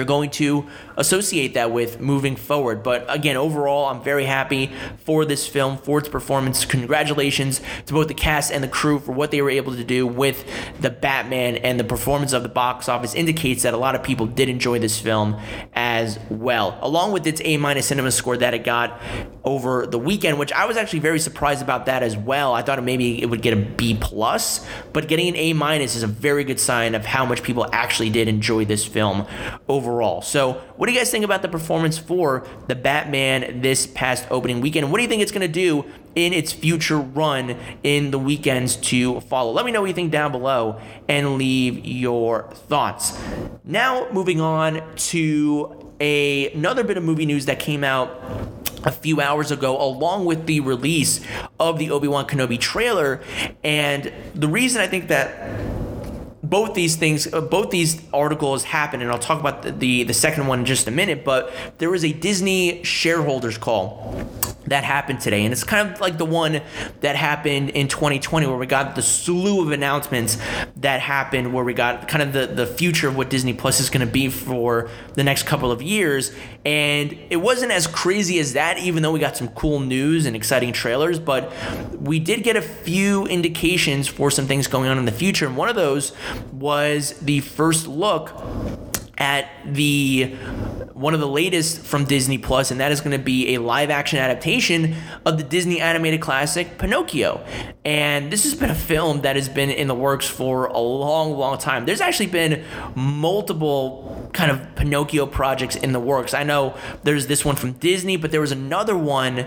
they're 0.00 0.06
going 0.06 0.30
to 0.30 0.66
associate 0.96 1.52
that 1.52 1.72
with 1.72 2.00
moving 2.00 2.34
forward. 2.34 2.82
But 2.82 3.04
again, 3.06 3.36
overall, 3.36 3.84
I'm 3.84 4.02
very 4.02 4.24
happy 4.24 4.72
for 5.04 5.26
this 5.26 5.46
film, 5.46 5.76
for 5.76 5.98
its 5.98 6.08
performance. 6.08 6.64
Congratulations 6.64 7.60
to 7.84 7.92
both 7.92 8.08
the 8.08 8.14
cast 8.14 8.50
and 8.50 8.64
the 8.64 8.68
crew 8.68 8.98
for 8.98 9.12
what 9.12 9.30
they 9.30 9.42
were 9.42 9.50
able 9.50 9.76
to 9.76 9.84
do 9.84 10.06
with 10.06 10.42
the 10.80 10.88
Batman, 10.88 11.56
and 11.56 11.78
the 11.78 11.84
performance 11.84 12.32
of 12.32 12.42
the 12.42 12.48
box 12.48 12.88
office 12.88 13.14
indicates 13.14 13.62
that 13.62 13.74
a 13.74 13.76
lot 13.76 13.94
of 13.94 14.02
people 14.02 14.24
did 14.24 14.48
enjoy 14.48 14.78
this 14.78 14.98
film 14.98 15.38
as 15.74 16.18
well. 16.30 16.78
Along 16.80 17.12
with 17.12 17.26
its 17.26 17.42
A 17.44 17.58
minus 17.58 17.88
cinema 17.88 18.10
score 18.10 18.38
that 18.38 18.54
it 18.54 18.64
got 18.64 18.98
over 19.44 19.86
the 19.86 19.98
weekend, 19.98 20.38
which 20.38 20.52
I 20.52 20.64
was 20.64 20.78
actually 20.78 21.00
very 21.00 21.20
surprised 21.20 21.60
about 21.60 21.84
that 21.86 22.02
as 22.02 22.16
well. 22.16 22.54
I 22.54 22.62
thought 22.62 22.82
maybe 22.82 23.20
it 23.20 23.26
would 23.26 23.42
get 23.42 23.52
a 23.52 23.60
B 23.60 23.98
plus, 24.00 24.66
but 24.94 25.08
getting 25.08 25.28
an 25.28 25.36
A 25.36 25.52
minus 25.52 25.94
is 25.94 26.02
a 26.02 26.06
very 26.06 26.44
good 26.44 26.58
sign 26.58 26.94
of 26.94 27.04
how 27.04 27.26
much 27.26 27.42
people 27.42 27.66
actually 27.70 28.08
did 28.08 28.28
enjoy 28.28 28.64
this 28.64 28.86
film 28.86 29.26
overall. 29.68 29.89
So, 30.22 30.54
what 30.76 30.86
do 30.86 30.92
you 30.92 30.98
guys 30.98 31.10
think 31.10 31.24
about 31.24 31.42
the 31.42 31.48
performance 31.48 31.98
for 31.98 32.46
the 32.68 32.74
Batman 32.74 33.60
this 33.60 33.86
past 33.86 34.26
opening 34.30 34.60
weekend? 34.60 34.90
What 34.90 34.98
do 34.98 35.02
you 35.02 35.08
think 35.08 35.22
it's 35.22 35.32
going 35.32 35.46
to 35.46 35.48
do 35.48 35.84
in 36.14 36.32
its 36.32 36.52
future 36.52 36.98
run 36.98 37.56
in 37.82 38.10
the 38.10 38.18
weekends 38.18 38.76
to 38.76 39.20
follow? 39.22 39.52
Let 39.52 39.64
me 39.64 39.72
know 39.72 39.80
what 39.80 39.88
you 39.88 39.94
think 39.94 40.12
down 40.12 40.32
below 40.32 40.80
and 41.08 41.36
leave 41.36 41.84
your 41.84 42.50
thoughts. 42.52 43.18
Now, 43.64 44.08
moving 44.12 44.40
on 44.40 44.82
to 44.96 45.92
a, 46.00 46.52
another 46.52 46.84
bit 46.84 46.96
of 46.96 47.04
movie 47.04 47.26
news 47.26 47.46
that 47.46 47.58
came 47.58 47.84
out 47.84 48.20
a 48.84 48.90
few 48.90 49.20
hours 49.20 49.50
ago, 49.50 49.80
along 49.80 50.24
with 50.24 50.46
the 50.46 50.60
release 50.60 51.20
of 51.58 51.78
the 51.78 51.90
Obi 51.90 52.08
Wan 52.08 52.26
Kenobi 52.26 52.58
trailer. 52.58 53.20
And 53.62 54.12
the 54.34 54.48
reason 54.48 54.80
I 54.80 54.86
think 54.86 55.08
that 55.08 55.69
both 56.50 56.74
these 56.74 56.96
things, 56.96 57.32
uh, 57.32 57.40
both 57.40 57.70
these 57.70 58.02
articles 58.12 58.64
happened, 58.64 59.02
and 59.02 59.10
I'll 59.10 59.18
talk 59.18 59.38
about 59.38 59.62
the, 59.62 59.70
the, 59.70 60.02
the 60.02 60.14
second 60.14 60.48
one 60.48 60.60
in 60.60 60.64
just 60.66 60.88
a 60.88 60.90
minute. 60.90 61.24
But 61.24 61.52
there 61.78 61.90
was 61.90 62.04
a 62.04 62.12
Disney 62.12 62.82
shareholders 62.82 63.56
call 63.56 64.26
that 64.70 64.84
happened 64.84 65.20
today. 65.20 65.44
And 65.44 65.52
it's 65.52 65.64
kind 65.64 65.90
of 65.90 66.00
like 66.00 66.16
the 66.16 66.24
one 66.24 66.60
that 67.00 67.16
happened 67.16 67.70
in 67.70 67.88
2020 67.88 68.46
where 68.46 68.56
we 68.56 68.66
got 68.66 68.94
the 68.94 69.02
slew 69.02 69.62
of 69.62 69.72
announcements 69.72 70.38
that 70.76 71.00
happened 71.00 71.52
where 71.52 71.64
we 71.64 71.74
got 71.74 72.06
kind 72.06 72.22
of 72.22 72.32
the, 72.32 72.46
the 72.46 72.66
future 72.66 73.08
of 73.08 73.16
what 73.16 73.30
Disney 73.30 73.52
Plus 73.52 73.80
is 73.80 73.90
going 73.90 74.06
to 74.06 74.12
be 74.12 74.28
for 74.28 74.88
the 75.14 75.24
next 75.24 75.44
couple 75.44 75.72
of 75.72 75.82
years. 75.82 76.32
And 76.64 77.18
it 77.30 77.36
wasn't 77.36 77.72
as 77.72 77.88
crazy 77.88 78.38
as 78.38 78.52
that, 78.52 78.78
even 78.78 79.02
though 79.02 79.12
we 79.12 79.18
got 79.18 79.36
some 79.36 79.48
cool 79.48 79.80
news 79.80 80.24
and 80.24 80.36
exciting 80.36 80.72
trailers, 80.72 81.18
but 81.18 81.52
we 81.98 82.20
did 82.20 82.44
get 82.44 82.54
a 82.54 82.62
few 82.62 83.26
indications 83.26 84.06
for 84.06 84.30
some 84.30 84.46
things 84.46 84.68
going 84.68 84.88
on 84.88 84.98
in 84.98 85.04
the 85.04 85.12
future. 85.12 85.46
And 85.46 85.56
one 85.56 85.68
of 85.68 85.74
those 85.74 86.12
was 86.52 87.12
the 87.20 87.40
first 87.40 87.86
look 87.86 88.32
at 89.20 89.48
the 89.66 90.34
one 90.94 91.14
of 91.14 91.20
the 91.20 91.28
latest 91.28 91.80
from 91.80 92.04
Disney 92.04 92.36
Plus, 92.36 92.70
and 92.70 92.80
that 92.80 92.92
is 92.92 93.00
going 93.00 93.16
to 93.16 93.24
be 93.24 93.54
a 93.54 93.58
live 93.58 93.88
action 93.88 94.18
adaptation 94.18 94.94
of 95.24 95.38
the 95.38 95.44
Disney 95.44 95.80
animated 95.80 96.20
classic 96.20 96.76
Pinocchio. 96.76 97.42
And 97.86 98.30
this 98.30 98.44
has 98.44 98.54
been 98.54 98.70
a 98.70 98.74
film 98.74 99.22
that 99.22 99.36
has 99.36 99.48
been 99.48 99.70
in 99.70 99.88
the 99.88 99.94
works 99.94 100.26
for 100.28 100.66
a 100.66 100.78
long, 100.78 101.32
long 101.32 101.56
time. 101.56 101.86
There's 101.86 102.02
actually 102.02 102.26
been 102.26 102.64
multiple 102.94 104.28
kind 104.34 104.50
of 104.50 104.76
Pinocchio 104.76 105.26
projects 105.26 105.74
in 105.76 105.92
the 105.92 106.00
works. 106.00 106.34
I 106.34 106.44
know 106.44 106.76
there's 107.02 107.26
this 107.26 107.44
one 107.44 107.56
from 107.56 107.72
Disney, 107.72 108.16
but 108.16 108.30
there 108.30 108.40
was 108.40 108.52
another 108.52 108.96
one 108.96 109.46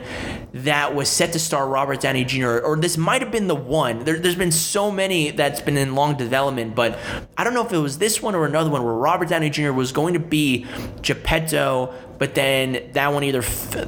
that 0.53 0.95
was 0.95 1.09
set 1.09 1.33
to 1.33 1.39
star 1.39 1.67
Robert 1.67 2.01
Downey 2.01 2.25
Jr., 2.25 2.59
or 2.59 2.77
this 2.77 2.97
might 2.97 3.21
have 3.21 3.31
been 3.31 3.47
the 3.47 3.55
one. 3.55 4.03
There, 4.03 4.19
has 4.19 4.35
been 4.35 4.51
so 4.51 4.89
many 4.91 5.31
that's 5.31 5.61
been 5.61 5.77
in 5.77 5.95
long 5.95 6.17
development, 6.17 6.75
but 6.75 6.97
I 7.37 7.43
don't 7.43 7.53
know 7.53 7.65
if 7.65 7.71
it 7.71 7.77
was 7.77 7.99
this 7.99 8.21
one 8.21 8.33
or 8.35 8.45
another 8.45 8.69
one 8.69 8.83
where 8.83 8.93
Robert 8.93 9.29
Downey 9.29 9.49
Jr. 9.49 9.62
was 9.71 9.91
going 9.91 10.15
to 10.15 10.19
be 10.19 10.65
Geppetto 11.01 11.93
but 12.23 12.35
then 12.35 12.89
that 12.93 13.11
one 13.11 13.23
either 13.23 13.41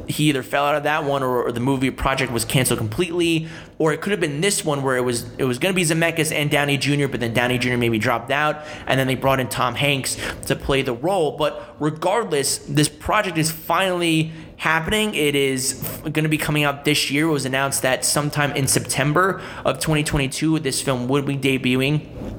he 0.08 0.26
either 0.26 0.44
fell 0.44 0.66
out 0.66 0.76
of 0.76 0.84
that 0.84 1.06
one 1.06 1.24
or, 1.24 1.44
or, 1.44 1.52
the 1.54 1.60
movie 1.60 1.90
project 1.90 2.34
was 2.34 2.44
canceled 2.44 2.78
completely 2.78 3.48
or 3.78 3.94
it 3.94 4.02
could 4.02 4.12
have 4.12 4.20
been 4.20 4.42
this 4.42 4.66
one 4.66 4.84
where 4.84 4.98
it 4.98 5.02
was 5.04 5.26
it 5.38 5.46
was 5.46 5.58
going 5.58 5.74
to 5.74 5.76
be 5.76 5.84
Zemeckis 5.84 6.34
and 6.34 6.52
Downey 6.52 6.78
Jr. 6.78 7.08
but 7.08 7.20
then 7.20 7.34
Downey 7.34 7.58
Jr. 7.58 7.78
maybe 7.78 7.98
dropped 7.98 8.32
out 8.32 8.62
and 8.88 9.00
then 9.00 9.08
they 9.08 9.16
brought 9.16 9.40
in 9.40 9.48
Tom 9.48 9.76
Hanks 9.76 10.18
to 10.48 10.56
play 10.56 10.82
the 10.82 10.94
role 10.94 11.38
but 11.38 11.76
regardless 11.80 12.58
this 12.58 12.90
project 12.90 13.38
is 13.38 13.52
finally 13.52 14.34
happening. 14.58 15.14
It 15.14 15.36
is 15.36 15.74
going 16.02 16.24
to 16.24 16.30
be 16.30 16.38
coming 16.38 16.64
out 16.64 16.86
this 16.86 17.12
year. 17.12 17.28
It 17.28 17.32
was 17.32 17.46
announced 17.46 17.82
that 17.82 18.06
sometime 18.06 18.52
in 18.54 18.68
September 18.68 19.42
of 19.66 19.80
2022, 19.80 20.60
this 20.60 20.82
film 20.82 21.08
would 21.08 21.26
be 21.26 21.38
debuting 21.38 22.35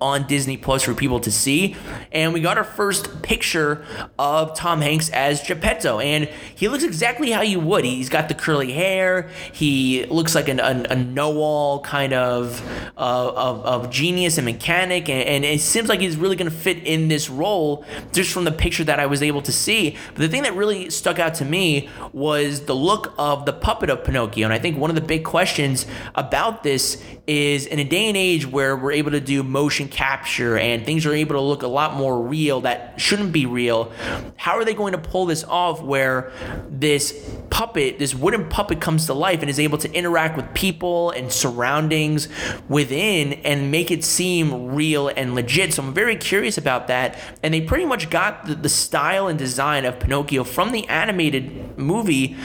on 0.00 0.26
Disney 0.26 0.56
Plus 0.56 0.82
for 0.82 0.94
people 0.94 1.20
to 1.20 1.30
see. 1.30 1.76
And 2.12 2.32
we 2.32 2.40
got 2.40 2.58
our 2.58 2.64
first 2.64 3.22
picture 3.22 3.84
of 4.18 4.54
Tom 4.56 4.80
Hanks 4.80 5.10
as 5.10 5.42
Geppetto. 5.42 5.98
And 5.98 6.30
he 6.54 6.68
looks 6.68 6.84
exactly 6.84 7.30
how 7.30 7.42
you 7.42 7.60
would. 7.60 7.84
He's 7.84 8.08
got 8.08 8.28
the 8.28 8.34
curly 8.34 8.72
hair. 8.72 9.30
He 9.52 10.06
looks 10.06 10.34
like 10.34 10.48
an, 10.48 10.60
a, 10.60 10.84
a 10.90 10.96
know 10.96 11.38
all 11.38 11.80
kind 11.80 12.12
of, 12.12 12.60
uh, 12.96 13.32
of, 13.34 13.64
of 13.64 13.90
genius 13.90 14.38
and 14.38 14.44
mechanic. 14.44 15.08
And, 15.08 15.28
and 15.28 15.44
it 15.44 15.60
seems 15.60 15.88
like 15.88 16.00
he's 16.00 16.16
really 16.16 16.36
going 16.36 16.50
to 16.50 16.56
fit 16.56 16.78
in 16.86 17.08
this 17.08 17.28
role 17.28 17.84
just 18.12 18.32
from 18.32 18.44
the 18.44 18.52
picture 18.52 18.84
that 18.84 19.00
I 19.00 19.06
was 19.06 19.22
able 19.22 19.42
to 19.42 19.52
see. 19.52 19.96
But 20.14 20.18
the 20.18 20.28
thing 20.28 20.42
that 20.44 20.54
really 20.54 20.90
stuck 20.90 21.18
out 21.18 21.34
to 21.34 21.44
me 21.44 21.88
was 22.12 22.66
the 22.66 22.74
look 22.74 23.14
of 23.18 23.46
the 23.46 23.52
puppet 23.52 23.90
of 23.90 24.04
Pinocchio. 24.04 24.44
And 24.44 24.52
I 24.52 24.58
think 24.58 24.78
one 24.78 24.90
of 24.90 24.96
the 24.96 25.02
big 25.02 25.24
questions 25.24 25.86
about 26.14 26.62
this 26.62 27.02
is 27.26 27.66
in 27.66 27.78
a 27.78 27.84
day 27.84 28.08
and 28.08 28.16
age 28.16 28.46
where 28.46 28.76
we're 28.76 28.92
able 28.92 29.10
to 29.10 29.20
do 29.20 29.42
motion 29.42 29.87
capture 29.88 30.56
and 30.56 30.84
things 30.84 31.04
are 31.06 31.12
able 31.12 31.34
to 31.34 31.40
look 31.40 31.62
a 31.62 31.68
lot 31.68 31.94
more 31.94 32.20
real 32.20 32.60
that 32.62 33.00
shouldn't 33.00 33.32
be 33.32 33.46
real, 33.46 33.92
how 34.36 34.56
are 34.56 34.64
they 34.64 34.74
going 34.74 34.92
to 34.92 34.98
pull 34.98 35.26
this 35.26 35.44
off 35.44 35.82
where 35.82 36.32
this 36.68 37.28
puppet, 37.50 37.98
this 37.98 38.14
wooden 38.14 38.48
puppet 38.48 38.80
comes 38.80 39.06
to 39.06 39.14
life 39.14 39.40
and 39.40 39.50
is 39.50 39.58
able 39.58 39.78
to 39.78 39.92
interact 39.92 40.36
with 40.36 40.52
people 40.54 41.10
and 41.10 41.32
surroundings 41.32 42.28
within 42.68 43.32
and 43.44 43.70
make 43.70 43.90
it 43.90 44.04
seem 44.04 44.74
real 44.74 45.08
and 45.08 45.34
legit? 45.34 45.74
So 45.74 45.82
I'm 45.82 45.94
very 45.94 46.16
curious 46.16 46.58
about 46.58 46.86
that. 46.88 47.18
And 47.42 47.52
they 47.52 47.60
pretty 47.60 47.84
much 47.84 48.10
got 48.10 48.46
the, 48.46 48.54
the 48.54 48.68
style 48.68 49.28
and 49.28 49.38
design 49.38 49.84
of 49.84 49.98
Pinocchio 49.98 50.44
from 50.44 50.72
the 50.72 50.86
animated 50.88 51.78
movie 51.78 52.36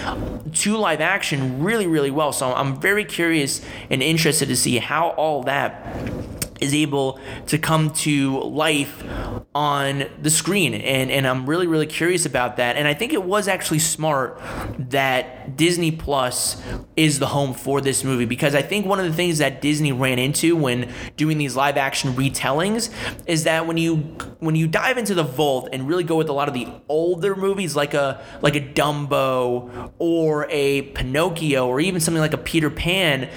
to 0.54 0.78
live 0.78 1.02
action 1.02 1.64
really, 1.64 1.88
really 1.88 2.12
well. 2.12 2.32
So 2.32 2.54
I'm 2.54 2.80
very 2.80 3.06
curious 3.06 3.62
and 3.90 4.02
interested 4.02 4.48
to 4.48 4.56
see 4.56 4.78
how 4.78 5.10
all 5.10 5.44
that 5.44 5.86
is 6.64 6.74
able 6.74 7.20
to 7.48 7.58
come 7.58 7.92
to 7.92 8.40
life 8.42 9.04
on 9.54 10.06
the 10.22 10.30
screen. 10.30 10.74
And, 10.74 11.12
and 11.12 11.28
I'm 11.28 11.46
really, 11.46 11.68
really 11.68 11.86
curious 11.86 12.26
about 12.26 12.58
that. 12.58 12.76
And 12.76 12.88
I 12.88 12.94
think 12.94 13.14
it 13.14 13.24
was 13.24 13.48
actually 13.48 13.80
smart 13.80 14.40
that 14.78 15.56
Disney 15.56 15.92
Plus 15.92 16.62
is 16.96 17.20
the 17.20 17.28
home 17.28 17.54
for 17.54 17.82
this 17.82 18.04
movie 18.04 18.26
because 18.26 18.56
I 18.56 18.62
think 18.62 18.86
one 18.86 19.00
of 19.00 19.06
the 19.06 19.14
things 19.14 19.40
that 19.40 19.62
Disney 19.62 19.92
ran 19.92 20.20
into 20.20 20.56
when 20.56 20.92
doing 21.18 21.38
these 21.38 21.56
live 21.56 21.78
action 21.78 22.14
retellings 22.14 22.90
is 23.28 23.44
that 23.44 23.68
when 23.68 23.78
you 23.78 23.96
when 24.40 24.56
you 24.56 24.68
dive 24.68 24.98
into 24.98 25.14
the 25.14 25.24
vault 25.24 25.70
and 25.72 25.88
really 25.88 26.04
go 26.04 26.18
with 26.18 26.30
a 26.30 26.34
lot 26.34 26.48
of 26.48 26.54
the 26.54 26.68
older 26.90 27.36
movies 27.36 27.76
like 27.76 27.94
a 27.94 28.24
like 28.42 28.56
a 28.56 28.62
Dumbo 28.62 29.92
or 30.00 30.48
a 30.50 30.84
Pinocchio 30.94 31.68
or 31.68 31.80
even 31.80 32.00
something 32.00 32.22
like 32.22 32.34
a 32.34 32.38
Peter 32.38 32.70
Pan, 32.70 33.30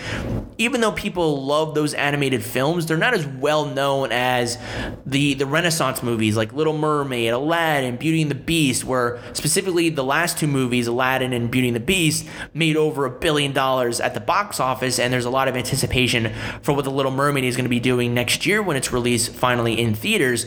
even 0.59 0.81
though 0.81 0.93
people 0.93 1.45
love 1.45 1.75
those 1.75 1.95
animated 1.95 2.43
films, 2.43 2.87
they're 2.87 2.97
not 2.97 3.15
as 3.17 3.27
well 3.27 3.65
known 3.65 4.13
as 4.13 4.59
the 5.05 5.35
the 5.35 5.47
Renaissance 5.47 6.03
movies 6.03 6.37
like 6.37 6.53
Little 6.53 6.77
Mermaid, 6.77 7.33
Aladdin, 7.33 7.97
Beauty 7.97 8.23
and 8.23 8.31
the 8.31 8.37
Beast, 8.37 8.85
where 8.85 9.21
specifically 9.33 9.89
the 9.89 10.05
last 10.05 10.39
two 10.39 10.47
movies, 10.47 10.87
Aladdin 10.87 11.33
and 11.33 11.51
Beauty 11.51 11.69
and 11.69 11.77
the 11.77 11.81
Beast, 11.81 12.27
made 12.55 12.77
over 12.77 13.07
a 13.07 13.11
billion 13.11 13.53
dollars 13.53 14.01
at 14.01 14.15
the 14.15 14.21
box 14.21 14.61
office, 14.61 14.99
and 14.99 15.13
there's 15.13 15.25
a 15.25 15.31
lot 15.31 15.49
of 15.49 15.57
anticipation 15.57 16.33
for 16.63 16.73
what 16.73 16.85
the 16.85 16.91
Little 16.91 17.13
Mermaid 17.13 17.45
is 17.45 17.57
going 17.57 17.65
to 17.65 17.71
be 17.71 17.81
doing 17.81 18.15
next 18.15 18.47
year 18.47 18.63
when 18.63 18.77
it's 18.77 18.93
released 18.93 19.33
finally 19.33 19.81
in 19.81 19.95
theaters. 19.95 20.47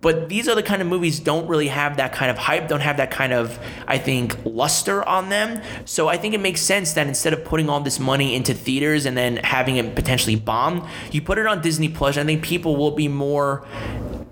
But 0.00 0.28
these 0.28 0.48
other 0.48 0.62
kind 0.62 0.82
of 0.82 0.88
movies 0.88 1.18
don't 1.18 1.48
really 1.48 1.68
have 1.68 1.96
that 1.96 2.12
kind 2.12 2.30
of 2.30 2.38
hype, 2.38 2.68
don't 2.68 2.80
have 2.80 2.98
that 2.98 3.10
kind 3.10 3.32
of 3.32 3.58
I 3.86 3.98
think 3.98 4.36
luster 4.44 5.06
on 5.08 5.28
them. 5.28 5.62
So 5.86 6.08
I 6.08 6.16
think 6.16 6.34
it 6.34 6.40
makes 6.40 6.60
sense 6.60 6.92
that 6.92 7.06
instead 7.06 7.32
of 7.32 7.44
putting 7.44 7.68
all 7.68 7.80
this 7.80 7.98
money 7.98 8.34
into 8.34 8.54
theaters 8.54 9.06
and 9.06 9.16
then 9.16 9.36
having 9.38 9.76
it 9.76 9.94
potentially 9.94 10.36
bomb, 10.36 10.86
you 11.10 11.22
put 11.22 11.38
it 11.38 11.46
on 11.46 11.62
Disney 11.62 11.88
Plus. 11.88 12.01
I 12.18 12.24
think 12.24 12.42
people 12.42 12.76
will 12.76 12.90
be 12.90 13.08
more 13.08 13.64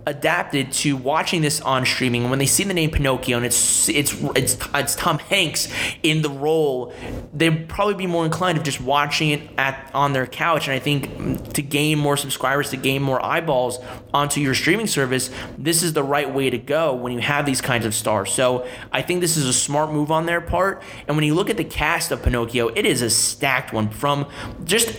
adapted 0.07 0.73
to 0.73 0.97
watching 0.97 1.43
this 1.43 1.61
on 1.61 1.85
streaming. 1.85 2.31
When 2.31 2.39
they 2.39 2.47
see 2.47 2.65
the 2.65 2.75
name 2.75 2.91
Pinocchio 2.91 3.37
and 3.37 3.45
it's 3.45 3.89
it's 3.89 4.15
it's 4.35 4.57
it's 4.75 4.95
Tom 4.95 5.19
Hanks 5.19 5.69
in 6.03 6.23
the 6.23 6.31
role 6.31 6.93
they'd 7.35 7.69
probably 7.69 7.95
be 7.95 8.07
more 8.07 8.25
inclined 8.25 8.59
to 8.59 8.65
just 8.65 8.81
watching 8.81 9.31
it 9.31 9.43
at 9.59 9.91
on 9.95 10.13
their 10.13 10.27
couch. 10.27 10.69
And 10.69 10.75
I 10.75 10.79
think 10.79 11.53
to 11.53 11.63
gain 11.63 11.99
more 11.99 12.17
subscribers 12.17 12.71
to 12.71 12.77
gain 12.77 13.03
more 13.03 13.25
eyeballs 13.25 13.79
onto 14.15 14.41
your 14.41 14.55
streaming 14.55 14.87
service 14.87 15.31
this 15.59 15.83
is 15.83 15.93
the 15.93 16.03
right 16.03 16.33
way 16.33 16.51
to 16.51 16.59
go 16.59 16.95
when 16.95 17.13
you 17.13 17.21
have 17.21 17.45
these 17.45 17.61
kinds 17.61 17.85
of 17.85 17.95
stars. 17.95 18.33
So 18.33 18.67
I 18.93 19.03
think 19.03 19.21
this 19.21 19.37
is 19.37 19.47
a 19.47 19.53
smart 19.53 19.93
move 19.93 20.11
on 20.11 20.27
their 20.27 20.41
part. 20.41 20.83
And 21.07 21.17
when 21.17 21.25
you 21.25 21.35
look 21.35 21.51
at 21.51 21.57
the 21.57 21.65
cast 21.65 22.11
of 22.11 22.23
Pinocchio 22.23 22.69
it 22.69 22.87
is 22.87 23.03
a 23.03 23.11
stacked 23.11 23.73
one 23.73 23.91
from 23.91 24.27
just 24.65 24.99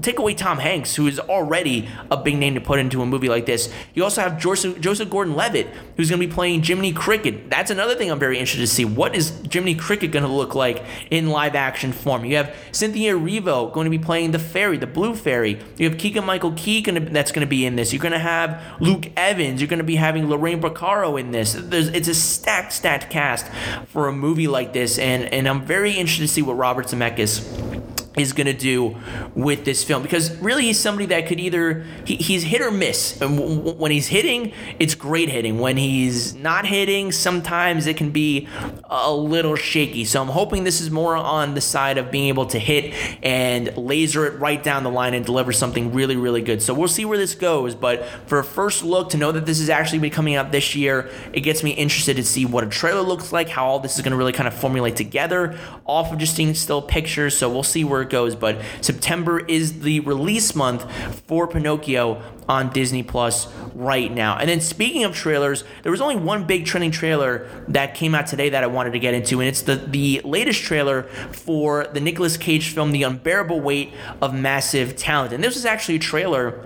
take 0.00 0.18
away 0.18 0.34
Tom 0.34 0.58
Hanks 0.58 0.94
who 0.94 1.06
is 1.06 1.18
already 1.18 1.88
a 2.10 2.16
big 2.16 2.36
name 2.36 2.54
to 2.54 2.60
put 2.60 2.78
into 2.78 3.02
a 3.02 3.06
movie 3.06 3.28
like 3.28 3.46
this. 3.46 3.72
You 3.94 4.04
also 4.04 4.22
have 4.22 4.27
have 4.28 4.40
Joseph, 4.40 4.80
Joseph 4.80 5.10
Gordon-Levitt, 5.10 5.68
who's 5.96 6.10
going 6.10 6.20
to 6.20 6.26
be 6.26 6.32
playing 6.32 6.62
Jiminy 6.62 6.92
Cricket. 6.92 7.50
That's 7.50 7.70
another 7.70 7.94
thing 7.94 8.10
I'm 8.10 8.18
very 8.18 8.38
interested 8.38 8.62
to 8.62 8.66
see. 8.66 8.84
What 8.84 9.14
is 9.14 9.32
Jiminy 9.50 9.74
Cricket 9.74 10.12
going 10.12 10.24
to 10.24 10.30
look 10.30 10.54
like 10.54 10.84
in 11.10 11.28
live 11.28 11.54
action 11.54 11.92
form? 11.92 12.24
You 12.24 12.36
have 12.36 12.54
Cynthia 12.72 13.14
Erivo 13.14 13.72
going 13.72 13.84
to 13.84 13.90
be 13.90 13.98
playing 13.98 14.32
the 14.32 14.38
fairy, 14.38 14.76
the 14.76 14.86
blue 14.86 15.14
fairy. 15.14 15.60
You 15.76 15.88
have 15.88 15.98
Keegan 15.98 16.24
Michael 16.24 16.52
Key 16.52 16.82
gonna, 16.82 17.00
that's 17.00 17.32
going 17.32 17.46
to 17.46 17.50
be 17.50 17.64
in 17.64 17.76
this. 17.76 17.92
You're 17.92 18.02
going 18.02 18.12
to 18.12 18.18
have 18.18 18.62
Luke 18.80 19.06
Evans. 19.16 19.60
You're 19.60 19.68
going 19.68 19.78
to 19.78 19.84
be 19.84 19.96
having 19.96 20.28
Lorraine 20.28 20.60
Bracco 20.60 21.18
in 21.18 21.30
this. 21.30 21.54
There's, 21.58 21.88
it's 21.88 22.08
a 22.08 22.14
stacked, 22.14 22.72
stacked 22.72 23.10
cast 23.10 23.46
for 23.86 24.08
a 24.08 24.12
movie 24.12 24.48
like 24.48 24.72
this, 24.72 24.98
and, 24.98 25.24
and 25.32 25.48
I'm 25.48 25.64
very 25.64 25.92
interested 25.92 26.24
to 26.24 26.28
see 26.28 26.42
what 26.42 26.54
Robert 26.54 26.86
Zemeckis 26.86 27.97
is 28.18 28.32
going 28.32 28.46
to 28.46 28.52
do 28.52 28.96
with 29.34 29.64
this 29.64 29.84
film. 29.84 30.02
Because 30.02 30.36
really 30.38 30.64
he's 30.64 30.78
somebody 30.78 31.06
that 31.06 31.26
could 31.26 31.40
either 31.40 31.84
he, 32.04 32.16
he's 32.16 32.42
hit 32.42 32.60
or 32.60 32.70
miss. 32.70 33.20
And 33.20 33.38
w- 33.38 33.56
w- 33.56 33.76
when 33.76 33.90
he's 33.90 34.08
hitting 34.08 34.52
it's 34.78 34.94
great 34.94 35.28
hitting. 35.28 35.58
When 35.58 35.76
he's 35.76 36.34
not 36.34 36.66
hitting 36.66 37.12
sometimes 37.12 37.86
it 37.86 37.96
can 37.96 38.10
be 38.10 38.48
a 38.84 39.12
little 39.12 39.56
shaky. 39.56 40.04
So 40.04 40.20
i'm 40.20 40.28
hoping 40.28 40.64
this 40.64 40.80
is 40.80 40.90
more 40.90 41.16
on 41.16 41.54
the 41.54 41.60
side 41.60 41.98
of 41.98 42.10
being 42.10 42.28
able 42.28 42.46
to 42.46 42.58
hit 42.58 42.94
and 43.22 43.76
laser 43.76 44.26
it 44.26 44.38
right 44.38 44.62
down 44.62 44.82
the 44.82 44.90
line 44.90 45.14
and 45.14 45.24
deliver 45.24 45.52
something 45.52 45.92
really 45.92 46.16
really 46.16 46.42
good. 46.42 46.62
So 46.62 46.74
we'll 46.74 46.88
see 46.88 47.04
where 47.04 47.18
this 47.18 47.34
goes 47.34 47.74
but 47.74 48.04
for 48.26 48.38
a 48.38 48.44
first 48.44 48.84
look 48.84 49.10
to 49.10 49.16
know 49.16 49.32
that 49.32 49.46
this 49.46 49.60
is 49.60 49.68
actually 49.68 49.98
be 49.98 50.10
coming 50.10 50.34
out 50.34 50.52
this 50.52 50.74
year 50.74 51.10
it 51.32 51.40
gets 51.40 51.62
me 51.62 51.70
interested 51.70 52.16
to 52.16 52.24
see 52.24 52.44
what 52.44 52.64
a 52.64 52.68
trailer 52.68 53.02
looks 53.02 53.32
like 53.32 53.48
how 53.48 53.66
all 53.66 53.78
this 53.78 53.96
is 53.96 54.02
going 54.02 54.12
to 54.12 54.16
really 54.16 54.32
kind 54.32 54.48
of 54.48 54.54
formulate 54.54 54.96
together 54.96 55.58
off 55.86 56.12
of 56.12 56.18
just 56.18 56.36
seeing 56.36 56.54
still 56.54 56.82
pictures. 56.82 57.36
So 57.36 57.48
we'll 57.48 57.62
see 57.62 57.84
where 57.84 58.04
it 58.08 58.10
goes. 58.10 58.34
But 58.34 58.60
September 58.80 59.38
is 59.38 59.80
the 59.80 60.00
release 60.00 60.54
month 60.54 60.90
for 61.26 61.46
Pinocchio 61.46 62.22
on 62.48 62.72
Disney 62.72 63.02
Plus 63.02 63.52
right 63.74 64.10
now. 64.10 64.38
And 64.38 64.48
then 64.48 64.60
speaking 64.60 65.04
of 65.04 65.14
trailers, 65.14 65.64
there 65.82 65.92
was 65.92 66.00
only 66.00 66.16
one 66.16 66.46
big 66.46 66.64
trending 66.64 66.90
trailer 66.90 67.48
that 67.68 67.94
came 67.94 68.14
out 68.14 68.26
today 68.26 68.48
that 68.48 68.64
I 68.64 68.66
wanted 68.66 68.92
to 68.92 68.98
get 68.98 69.14
into, 69.14 69.40
and 69.40 69.48
it's 69.48 69.62
the 69.62 69.76
the 69.76 70.20
latest 70.24 70.62
trailer 70.62 71.04
for 71.32 71.86
the 71.86 72.00
Nicolas 72.00 72.36
Cage 72.36 72.72
film, 72.72 72.92
The 72.92 73.02
Unbearable 73.02 73.60
Weight 73.60 73.92
of 74.20 74.34
Massive 74.34 74.96
Talent. 74.96 75.32
And 75.32 75.44
this 75.44 75.54
was 75.54 75.66
actually 75.66 75.96
a 75.96 76.00
trailer 76.00 76.64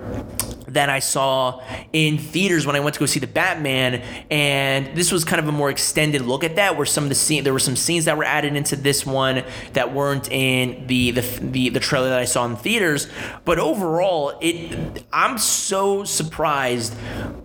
that 0.72 0.88
I 0.88 0.98
saw 0.98 1.62
in 1.92 2.18
theaters 2.18 2.66
when 2.66 2.76
I 2.76 2.80
went 2.80 2.94
to 2.94 3.00
go 3.00 3.06
see 3.06 3.20
the 3.20 3.26
Batman, 3.26 4.02
and 4.30 4.96
this 4.96 5.12
was 5.12 5.24
kind 5.24 5.40
of 5.40 5.48
a 5.48 5.52
more 5.52 5.70
extended 5.70 6.22
look 6.22 6.44
at 6.44 6.56
that, 6.56 6.76
where 6.76 6.86
some 6.86 7.04
of 7.04 7.08
the 7.08 7.14
scene 7.14 7.44
there 7.44 7.52
were 7.52 7.58
some 7.58 7.76
scenes 7.76 8.04
that 8.06 8.16
were 8.16 8.24
added 8.24 8.56
into 8.56 8.76
this 8.76 9.06
one 9.06 9.44
that 9.72 9.92
weren't 9.92 10.30
in 10.30 10.86
the 10.86 11.10
the 11.12 11.20
the, 11.40 11.68
the 11.70 11.80
trailer 11.80 12.08
that 12.08 12.18
I 12.18 12.24
saw 12.24 12.44
in 12.46 12.56
theaters. 12.56 13.08
But 13.44 13.58
overall, 13.58 14.38
it 14.40 15.04
I'm 15.12 15.38
so 15.38 16.04
surprised 16.04 16.94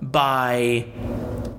by 0.01 0.85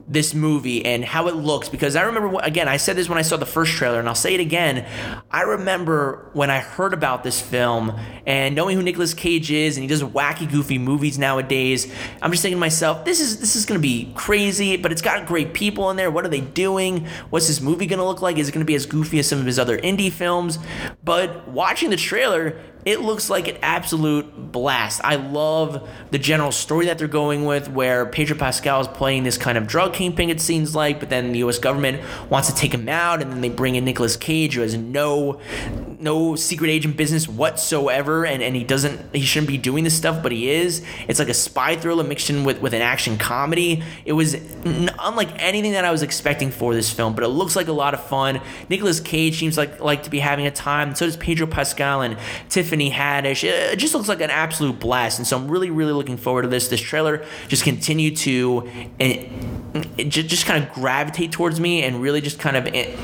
this 0.08 0.34
movie 0.34 0.84
and 0.84 1.04
how 1.04 1.28
it 1.28 1.36
looks 1.36 1.68
because 1.68 1.94
I 1.94 2.02
remember 2.02 2.38
again 2.40 2.66
I 2.66 2.78
said 2.78 2.96
this 2.96 3.08
when 3.08 3.18
I 3.18 3.22
saw 3.22 3.36
the 3.36 3.46
first 3.46 3.72
trailer 3.72 4.00
and 4.00 4.08
I'll 4.08 4.14
say 4.14 4.34
it 4.34 4.40
again. 4.40 4.86
I 5.30 5.42
remember 5.42 6.30
when 6.32 6.50
I 6.50 6.60
heard 6.60 6.94
about 6.94 7.22
this 7.22 7.40
film 7.40 7.98
and 8.26 8.54
knowing 8.54 8.76
who 8.76 8.82
Nicolas 8.82 9.12
Cage 9.12 9.50
is 9.50 9.76
and 9.76 9.82
he 9.82 9.88
does 9.88 10.02
wacky 10.02 10.50
goofy 10.50 10.78
movies 10.78 11.18
nowadays 11.18 11.92
I'm 12.22 12.30
just 12.30 12.42
thinking 12.42 12.56
to 12.56 12.60
myself 12.60 13.04
this 13.04 13.20
is 13.20 13.38
this 13.40 13.54
is 13.54 13.66
going 13.66 13.78
to 13.78 13.82
be 13.82 14.10
crazy 14.14 14.76
but 14.76 14.92
it's 14.92 15.02
got 15.02 15.26
great 15.26 15.52
people 15.52 15.90
in 15.90 15.96
there. 15.96 16.10
What 16.10 16.24
are 16.24 16.28
they 16.28 16.40
doing? 16.40 17.06
What's 17.30 17.48
this 17.48 17.60
movie 17.60 17.86
going 17.86 17.98
to 17.98 18.04
look 18.04 18.22
like? 18.22 18.38
Is 18.38 18.48
it 18.48 18.52
going 18.52 18.64
to 18.64 18.66
be 18.66 18.74
as 18.74 18.86
goofy 18.86 19.18
as 19.18 19.28
some 19.28 19.38
of 19.38 19.46
his 19.46 19.58
other 19.58 19.78
indie 19.78 20.10
films? 20.10 20.58
But 21.04 21.48
watching 21.48 21.90
the 21.90 21.96
trailer 21.96 22.58
it 22.84 23.00
looks 23.00 23.28
like 23.28 23.48
an 23.48 23.56
absolute 23.62 24.52
blast. 24.52 25.00
I 25.04 25.16
love 25.16 25.88
the 26.10 26.18
general 26.18 26.52
story 26.52 26.86
that 26.86 26.98
they're 26.98 27.08
going 27.08 27.44
with, 27.44 27.68
where 27.68 28.06
Pedro 28.06 28.36
Pascal 28.36 28.80
is 28.80 28.88
playing 28.88 29.24
this 29.24 29.36
kind 29.36 29.58
of 29.58 29.66
drug 29.66 29.94
kingpin, 29.94 30.30
it 30.30 30.40
seems 30.40 30.74
like, 30.74 31.00
but 31.00 31.10
then 31.10 31.32
the 31.32 31.38
U.S. 31.40 31.58
government 31.58 32.02
wants 32.30 32.48
to 32.48 32.54
take 32.54 32.72
him 32.72 32.88
out, 32.88 33.20
and 33.20 33.30
then 33.30 33.40
they 33.40 33.48
bring 33.48 33.74
in 33.74 33.84
Nicolas 33.84 34.16
Cage, 34.16 34.54
who 34.54 34.62
has 34.62 34.76
no 34.76 35.40
no 36.00 36.36
secret 36.36 36.70
agent 36.70 36.96
business 36.96 37.28
whatsoever, 37.28 38.24
and, 38.24 38.42
and 38.42 38.54
he 38.54 38.64
doesn't 38.64 39.14
he 39.14 39.22
shouldn't 39.22 39.48
be 39.48 39.58
doing 39.58 39.84
this 39.84 39.96
stuff, 39.96 40.22
but 40.22 40.32
he 40.32 40.50
is. 40.50 40.82
It's 41.08 41.18
like 41.18 41.28
a 41.28 41.34
spy 41.34 41.76
thriller 41.76 42.04
mixed 42.04 42.30
in 42.30 42.44
with, 42.44 42.60
with 42.60 42.72
an 42.72 42.82
action 42.82 43.18
comedy. 43.18 43.82
It 44.04 44.12
was 44.12 44.34
n- 44.34 44.90
unlike 44.98 45.30
anything 45.42 45.72
that 45.72 45.84
I 45.84 45.90
was 45.90 46.02
expecting 46.02 46.50
for 46.50 46.74
this 46.74 46.92
film, 46.92 47.14
but 47.14 47.24
it 47.24 47.28
looks 47.28 47.56
like 47.56 47.68
a 47.68 47.72
lot 47.72 47.94
of 47.94 48.02
fun. 48.04 48.40
Nicolas 48.68 49.00
Cage 49.00 49.38
seems 49.38 49.56
like 49.56 49.80
like 49.80 50.04
to 50.04 50.10
be 50.10 50.20
having 50.20 50.46
a 50.46 50.50
time. 50.50 50.94
So 50.94 51.06
does 51.06 51.16
Pedro 51.16 51.46
Pascal 51.46 52.02
and 52.02 52.16
Tiffany 52.48 52.90
Haddish. 52.90 53.44
It 53.44 53.76
just 53.76 53.94
looks 53.94 54.08
like 54.08 54.20
an 54.20 54.30
absolute 54.30 54.78
blast, 54.78 55.18
and 55.18 55.26
so 55.26 55.36
I'm 55.36 55.48
really 55.48 55.70
really 55.70 55.92
looking 55.92 56.16
forward 56.16 56.42
to 56.42 56.48
this. 56.48 56.68
This 56.68 56.80
trailer 56.80 57.24
just 57.48 57.64
continued 57.64 58.16
to. 58.18 58.68
And, 59.00 59.58
it 59.96 60.08
just, 60.08 60.28
just 60.28 60.46
kind 60.46 60.64
of 60.64 60.72
gravitate 60.72 61.30
towards 61.30 61.60
me 61.60 61.82
and 61.82 62.00
really 62.00 62.20
just 62.20 62.38
kind 62.38 62.56
of 62.56 62.66
eh, 62.68 62.96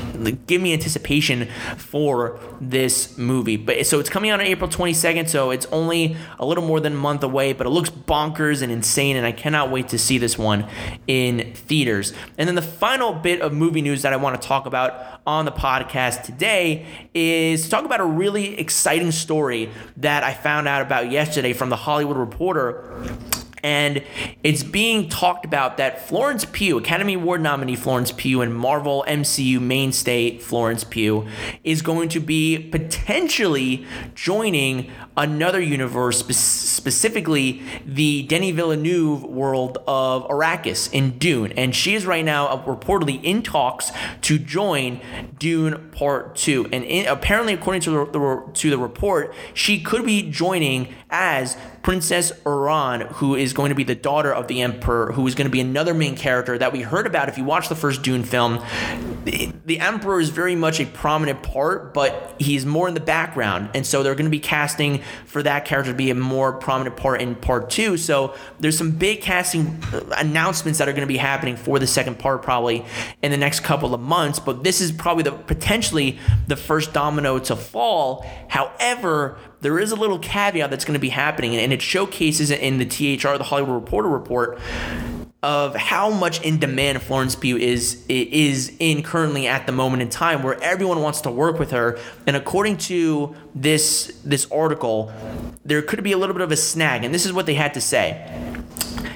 give 0.47 0.61
me 0.61 0.73
anticipation 0.73 1.47
for 1.77 2.39
this 2.59 2.84
movie. 3.17 3.57
But 3.57 3.85
so 3.85 3.99
it's 3.99 4.09
coming 4.09 4.31
out 4.31 4.39
on 4.39 4.45
April 4.45 4.69
22nd, 4.69 5.27
so 5.29 5.51
it's 5.51 5.65
only 5.67 6.15
a 6.39 6.45
little 6.45 6.63
more 6.63 6.79
than 6.79 6.93
a 6.93 6.95
month 6.95 7.23
away, 7.23 7.53
but 7.53 7.67
it 7.67 7.69
looks 7.69 7.89
bonkers 7.89 8.61
and 8.61 8.71
insane, 8.71 9.15
and 9.15 9.25
I 9.25 9.31
cannot 9.31 9.71
wait 9.71 9.89
to 9.89 9.97
see 9.97 10.17
this 10.17 10.37
one 10.37 10.67
in 11.07 11.53
theaters. 11.53 12.13
And 12.37 12.47
then 12.47 12.55
the 12.55 12.61
final 12.61 13.13
bit 13.13 13.41
of 13.41 13.53
movie 13.53 13.81
news 13.81 14.01
that 14.03 14.13
I 14.13 14.17
want 14.17 14.41
to 14.41 14.47
talk 14.47 14.65
about 14.65 15.21
on 15.25 15.45
the 15.45 15.51
podcast 15.51 16.23
today 16.23 16.85
is 17.13 17.63
to 17.63 17.69
talk 17.69 17.85
about 17.85 17.99
a 17.99 18.05
really 18.05 18.59
exciting 18.59 19.11
story 19.11 19.69
that 19.97 20.23
I 20.23 20.33
found 20.33 20.67
out 20.67 20.81
about 20.81 21.11
yesterday 21.11 21.53
from 21.53 21.69
the 21.69 21.75
Hollywood 21.75 22.17
Reporter 22.17 23.05
and 23.65 24.03
it's 24.43 24.61
being 24.61 25.09
talked 25.09 25.43
about 25.43 25.77
that 25.77 26.07
Florence 26.07 26.45
Pugh, 26.45 26.77
Academy 26.77 27.15
Award 27.15 27.41
nominee 27.41 27.75
Florence 27.75 28.11
Pugh, 28.11 28.41
and 28.41 28.53
Marvel 28.53 29.03
MCU 29.07 29.59
mainstay 29.59 30.37
Florence 30.37 30.83
Pugh, 30.83 31.27
is 31.63 31.81
going 31.81 32.09
to 32.09 32.19
be 32.19 32.59
potentially 32.59 33.87
joining 34.13 34.91
another 35.17 35.59
universe, 35.59 36.19
specifically 36.37 37.63
the 37.83 38.21
Denis 38.27 38.53
Villeneuve 38.53 39.23
world 39.23 39.79
of 39.87 40.27
Arrakis 40.27 40.93
in 40.93 41.17
Dune. 41.17 41.51
And 41.53 41.75
she 41.75 41.95
is 41.95 42.05
right 42.05 42.23
now 42.23 42.47
uh, 42.47 42.63
reportedly 42.65 43.19
in 43.23 43.41
talks 43.41 43.91
to 44.21 44.37
join 44.37 45.01
Dune 45.39 45.89
Part 45.89 46.35
2. 46.35 46.67
And 46.71 46.83
in, 46.83 47.07
apparently, 47.07 47.53
according 47.53 47.81
to 47.81 47.89
the, 47.89 48.05
the, 48.05 48.51
to 48.53 48.69
the 48.69 48.77
report, 48.77 49.33
she 49.55 49.81
could 49.81 50.05
be 50.05 50.29
joining 50.29 50.93
as 51.09 51.57
Princess 51.85 52.31
Irulan, 52.47 53.11
who 53.11 53.35
is 53.35 53.53
going 53.53 53.69
to 53.69 53.75
be 53.75 53.83
the 53.83 53.93
daughter 53.93 54.33
of 54.33 54.47
the 54.47 54.63
Emperor, 54.63 55.11
who 55.11 55.27
is 55.27 55.35
going 55.35 55.45
to 55.45 55.51
be 55.51 55.61
another 55.61 55.93
main 55.93 56.15
character 56.15 56.57
that 56.57 56.73
we 56.73 56.81
heard 56.81 57.05
about 57.05 57.29
if 57.29 57.37
you 57.37 57.43
watch 57.43 57.69
the 57.69 57.75
first 57.75 58.01
Dune 58.01 58.23
film. 58.23 58.59
The, 59.23 59.51
the 59.65 59.79
Emperor 59.79 60.19
is 60.19 60.29
very 60.29 60.55
much 60.55 60.79
a 60.79 60.87
prominent 60.87 61.43
part, 61.43 61.93
but 61.93 62.33
he's 62.39 62.65
more 62.65 62.87
in 62.87 62.95
the 62.95 62.99
background. 62.99 63.69
And 63.75 63.85
so 63.85 64.01
they're 64.01 64.15
going 64.15 64.25
to 64.25 64.31
be 64.31 64.39
casting 64.39 65.03
for 65.27 65.43
that 65.43 65.65
character 65.65 65.91
to 65.91 65.95
be 65.95 66.09
a 66.09 66.15
more 66.15 66.53
prominent 66.53 66.97
part 66.97 67.21
in 67.21 67.35
part 67.35 67.69
two. 67.69 67.97
So 67.97 68.33
there's 68.59 68.79
some 68.79 68.89
big 68.89 69.21
casting 69.21 69.79
uh, 69.93 70.09
announcements 70.17 70.79
that 70.79 70.89
are 70.89 70.93
going 70.93 71.01
to 71.01 71.07
be 71.07 71.17
happening 71.17 71.55
for 71.55 71.77
the 71.77 71.85
second 71.85 72.17
part 72.17 72.41
probably 72.41 72.83
in 73.21 73.29
the 73.29 73.37
next 73.37 73.59
couple 73.59 73.93
of 73.93 74.01
months. 74.01 74.39
But 74.39 74.63
this 74.63 74.81
is 74.81 74.91
probably 74.91 75.21
the 75.21 75.33
potentially 75.33 76.17
the 76.47 76.55
first 76.55 76.93
domino 76.93 77.37
to 77.37 77.55
fall. 77.55 78.25
However, 78.47 79.37
there 79.61 79.79
is 79.79 79.91
a 79.91 79.95
little 79.95 80.19
caveat 80.19 80.69
that's 80.69 80.85
going 80.85 80.95
to 80.95 80.99
be 80.99 81.09
happening, 81.09 81.55
and 81.55 81.73
it 81.73 81.81
showcases 81.81 82.51
in 82.51 82.77
the 82.77 82.85
THR, 82.85 83.37
the 83.37 83.43
Hollywood 83.43 83.73
Reporter 83.73 84.09
report, 84.09 84.59
of 85.43 85.75
how 85.75 86.09
much 86.09 86.41
in 86.41 86.57
demand 86.57 87.01
Florence 87.03 87.35
Pugh 87.35 87.57
is 87.57 88.03
is 88.09 88.75
in 88.79 89.03
currently 89.03 89.47
at 89.47 89.67
the 89.67 89.71
moment 89.71 90.01
in 90.01 90.09
time, 90.09 90.41
where 90.41 90.59
everyone 90.63 91.01
wants 91.01 91.21
to 91.21 91.31
work 91.31 91.59
with 91.59 91.71
her. 91.71 91.99
And 92.25 92.35
according 92.35 92.77
to 92.77 93.35
this 93.53 94.19
this 94.25 94.49
article, 94.51 95.11
there 95.63 95.81
could 95.83 96.03
be 96.03 96.13
a 96.13 96.17
little 96.17 96.33
bit 96.33 96.41
of 96.41 96.51
a 96.51 96.57
snag, 96.57 97.03
and 97.03 97.13
this 97.13 97.25
is 97.25 97.33
what 97.33 97.45
they 97.45 97.53
had 97.53 97.73
to 97.75 97.81
say. 97.81 98.31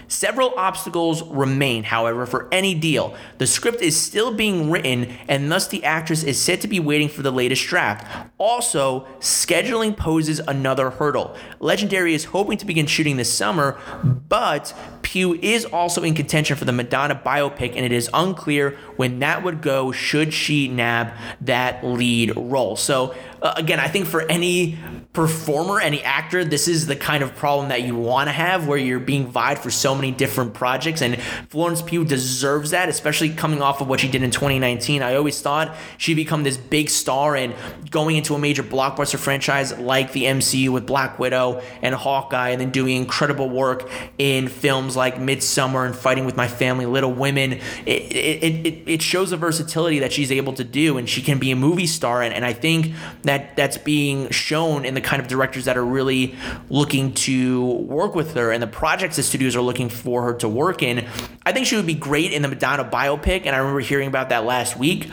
Several 0.10 0.54
obstacles 0.58 1.22
remain, 1.24 1.84
however, 1.84 2.26
for 2.26 2.48
any 2.52 2.74
deal. 2.74 3.16
The 3.38 3.48
script 3.48 3.82
is 3.82 3.96
still 3.96 4.34
being 4.34 4.72
written, 4.72 5.16
and 5.28 5.52
thus 5.52 5.68
the 5.68 5.84
actress 5.84 6.24
is 6.24 6.42
said 6.42 6.62
to 6.62 6.68
be 6.68 6.80
waiting 6.80 7.10
for 7.10 7.22
the 7.22 7.32
latest 7.32 7.66
draft. 7.68 8.30
Also, 8.40 9.08
scheduling 9.20 9.96
poses 9.96 10.40
another 10.40 10.90
hurdle. 10.90 11.36
Legendary 11.60 12.16
is 12.16 12.26
hoping 12.26 12.58
to 12.58 12.66
begin 12.66 12.88
shooting 12.88 13.18
this 13.18 13.32
summer, 13.32 13.78
but 14.04 14.74
Pugh 15.04 15.36
is 15.42 15.66
also 15.66 16.04
in 16.04 16.16
contention 16.16 16.56
for 16.56 16.66
the 16.66 16.72
Madonna 16.72 17.16
biopic, 17.16 17.76
and 17.76 17.86
it 17.86 17.92
is 17.92 18.10
unclear 18.14 18.78
when 18.96 19.20
that 19.20 19.44
would 19.44 19.62
go 19.62 19.92
should 19.92 20.34
she 20.34 20.68
nab 20.68 21.14
that 21.42 21.84
lead 21.86 22.36
role. 22.36 22.76
So, 22.76 23.14
uh, 23.42 23.54
again, 23.56 23.80
I 23.80 23.88
think 23.88 24.06
for 24.06 24.22
any 24.24 24.78
performer, 25.14 25.80
any 25.80 26.04
actor, 26.04 26.46
this 26.46 26.68
is 26.68 26.86
the 26.86 26.96
kind 26.96 27.24
of 27.24 27.36
problem 27.36 27.70
that 27.70 27.82
you 27.82 27.96
want 27.96 28.28
to 28.28 28.32
have 28.32 28.68
where 28.68 28.78
you're 28.78 29.00
being 29.00 29.28
vied 29.28 29.58
for 29.58 29.72
so 29.72 29.96
many 29.96 30.12
different 30.12 30.54
projects. 30.54 31.02
And 31.02 31.20
Florence 31.50 31.82
Pugh 31.82 32.06
deserves 32.06 32.72
that, 32.72 32.90
especially 32.90 33.30
coming 33.30 33.62
off 33.62 33.82
of 33.82 33.88
what 33.88 34.00
she 34.02 34.08
did 34.08 34.22
in 34.22 34.30
2019. 34.30 35.02
I 35.02 35.16
always 35.16 35.42
thought 35.42 35.76
she'd 35.98 36.14
become 36.14 36.44
this 36.44 36.58
big 36.58 36.90
star 36.90 37.36
and 37.36 37.56
going 37.90 38.18
into 38.18 38.36
a 38.36 38.40
major 38.40 38.62
blockbuster 38.62 39.18
franchise 39.18 39.78
like 39.80 40.12
the 40.12 40.24
MCU 40.24 40.70
with 40.70 40.86
Black 40.86 41.18
Widow 41.18 41.62
and 41.82 41.96
Hawkeye, 41.96 42.50
and 42.50 42.62
then 42.62 42.70
doing 42.70 42.98
incredible 42.98 43.50
work 43.50 43.90
in 44.18 44.48
films 44.48 44.96
like 44.96 45.16
Midsommar 45.16 45.86
and 45.86 45.96
Fighting 45.96 46.26
with 46.26 46.38
My 46.38 46.48
Family, 46.48 46.86
Little 46.86 47.12
Women. 47.12 47.54
It, 47.54 47.62
it, 47.88 48.66
it, 48.66 48.84
it 48.86 49.02
shows 49.02 49.32
the 49.32 49.38
versatility 49.38 50.00
that 50.00 50.14
she's 50.14 50.32
able 50.32 50.54
to 50.54 50.64
do, 50.64 50.98
and 50.98 51.10
she 51.10 51.22
can 51.22 51.40
be 51.40 51.52
a 51.52 51.56
movie 51.56 51.88
star. 51.88 52.22
And, 52.22 52.34
and 52.34 52.46
I 52.46 52.54
think 52.54 52.94
that 53.30 53.56
that's 53.56 53.78
being 53.78 54.28
shown 54.32 54.86
in 54.86 54.96
the 54.96 55.02
kind 55.02 55.22
of 55.22 55.28
directors 55.28 55.66
that 55.66 55.78
are 55.78 55.86
really 55.86 56.36
looking 56.70 57.14
to 57.14 57.74
work 57.84 58.16
with 58.16 58.34
her 58.34 58.52
and 58.52 58.62
the 58.62 58.68
projects 58.68 59.18
the 59.18 59.24
studios 59.24 59.56
are 59.56 59.62
looking 59.62 59.88
for 59.88 60.24
her 60.24 60.34
to 60.34 60.50
work 60.50 60.82
in. 60.82 61.08
I 61.46 61.52
think 61.52 61.68
she 61.68 61.76
would 61.76 61.86
be 61.86 61.94
great 61.94 62.34
in 62.34 62.42
the 62.42 62.48
Madonna 62.48 62.84
biopic, 62.84 63.46
and 63.46 63.56
I 63.56 63.60
remember 63.60 63.82
hearing 63.82 64.08
about 64.08 64.30
that 64.30 64.46
last 64.46 64.78
week. 64.78 65.10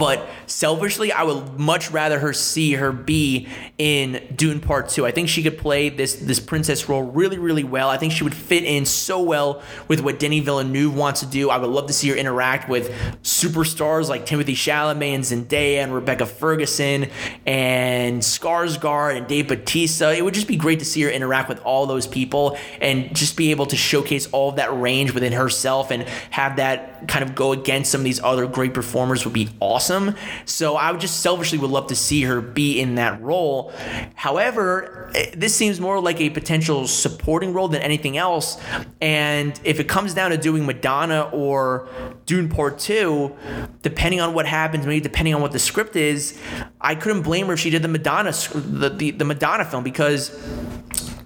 But 0.00 0.26
selfishly, 0.46 1.12
I 1.12 1.24
would 1.24 1.60
much 1.60 1.90
rather 1.90 2.18
her 2.20 2.32
see 2.32 2.72
her 2.72 2.90
be 2.90 3.48
in 3.76 4.26
Dune 4.34 4.58
Part 4.58 4.88
2. 4.88 5.04
I 5.04 5.10
think 5.10 5.28
she 5.28 5.42
could 5.42 5.58
play 5.58 5.90
this 5.90 6.14
this 6.14 6.40
princess 6.40 6.88
role 6.88 7.02
really, 7.02 7.36
really 7.36 7.64
well. 7.64 7.90
I 7.90 7.98
think 7.98 8.14
she 8.14 8.24
would 8.24 8.34
fit 8.34 8.64
in 8.64 8.86
so 8.86 9.20
well 9.20 9.62
with 9.88 10.00
what 10.00 10.18
Denis 10.18 10.42
Villeneuve 10.42 10.96
wants 10.96 11.20
to 11.20 11.26
do. 11.26 11.50
I 11.50 11.58
would 11.58 11.68
love 11.68 11.86
to 11.88 11.92
see 11.92 12.08
her 12.08 12.16
interact 12.16 12.66
with 12.66 12.88
superstars 13.22 14.08
like 14.08 14.24
Timothée 14.24 14.54
Chalamet 14.54 15.16
and 15.16 15.22
Zendaya 15.22 15.82
and 15.82 15.94
Rebecca 15.94 16.24
Ferguson 16.24 17.10
and 17.44 18.22
Skarsgård 18.22 19.18
and 19.18 19.26
Dave 19.26 19.48
Bautista. 19.48 20.16
It 20.16 20.24
would 20.24 20.32
just 20.32 20.48
be 20.48 20.56
great 20.56 20.78
to 20.78 20.86
see 20.86 21.02
her 21.02 21.10
interact 21.10 21.50
with 21.50 21.60
all 21.60 21.84
those 21.84 22.06
people 22.06 22.56
and 22.80 23.14
just 23.14 23.36
be 23.36 23.50
able 23.50 23.66
to 23.66 23.76
showcase 23.76 24.28
all 24.32 24.48
of 24.48 24.56
that 24.56 24.74
range 24.80 25.12
within 25.12 25.34
herself 25.34 25.90
and 25.90 26.04
have 26.30 26.56
that 26.56 27.06
kind 27.06 27.22
of 27.22 27.34
go 27.34 27.52
against 27.52 27.92
some 27.92 28.00
of 28.00 28.06
these 28.06 28.22
other 28.22 28.46
great 28.46 28.72
performers 28.72 29.26
would 29.26 29.34
be 29.34 29.50
awesome 29.60 29.89
awesome. 29.90 30.14
So 30.44 30.76
I 30.76 30.92
would 30.92 31.00
just 31.00 31.20
selfishly 31.20 31.58
would 31.58 31.70
love 31.70 31.88
to 31.88 31.96
see 31.96 32.22
her 32.22 32.40
be 32.40 32.80
in 32.80 32.94
that 32.96 33.20
role. 33.20 33.72
However, 34.14 35.10
eh, 35.14 35.30
this 35.36 35.54
seems 35.54 35.80
more 35.80 36.00
like 36.00 36.20
a 36.20 36.30
potential 36.30 36.86
supporting 36.86 37.52
role 37.52 37.68
than 37.68 37.82
anything 37.82 38.16
else. 38.16 38.60
And 39.00 39.58
if 39.64 39.80
it 39.80 39.88
comes 39.88 40.14
down 40.14 40.30
to 40.30 40.36
doing 40.36 40.66
Madonna 40.66 41.28
or 41.32 41.88
Dune 42.26 42.48
Part 42.48 42.78
2, 42.78 43.36
depending 43.82 44.20
on 44.20 44.34
what 44.34 44.46
happens, 44.46 44.86
maybe 44.86 45.00
depending 45.00 45.34
on 45.34 45.42
what 45.42 45.52
the 45.52 45.58
script 45.58 45.96
is, 45.96 46.38
I 46.80 46.94
couldn't 46.94 47.22
blame 47.22 47.46
her 47.46 47.54
if 47.54 47.60
she 47.60 47.70
did 47.70 47.82
the 47.82 47.88
Madonna 47.88 48.32
the, 48.54 48.90
the, 48.90 49.10
the 49.10 49.24
Madonna 49.24 49.64
film 49.64 49.82
because 49.84 50.30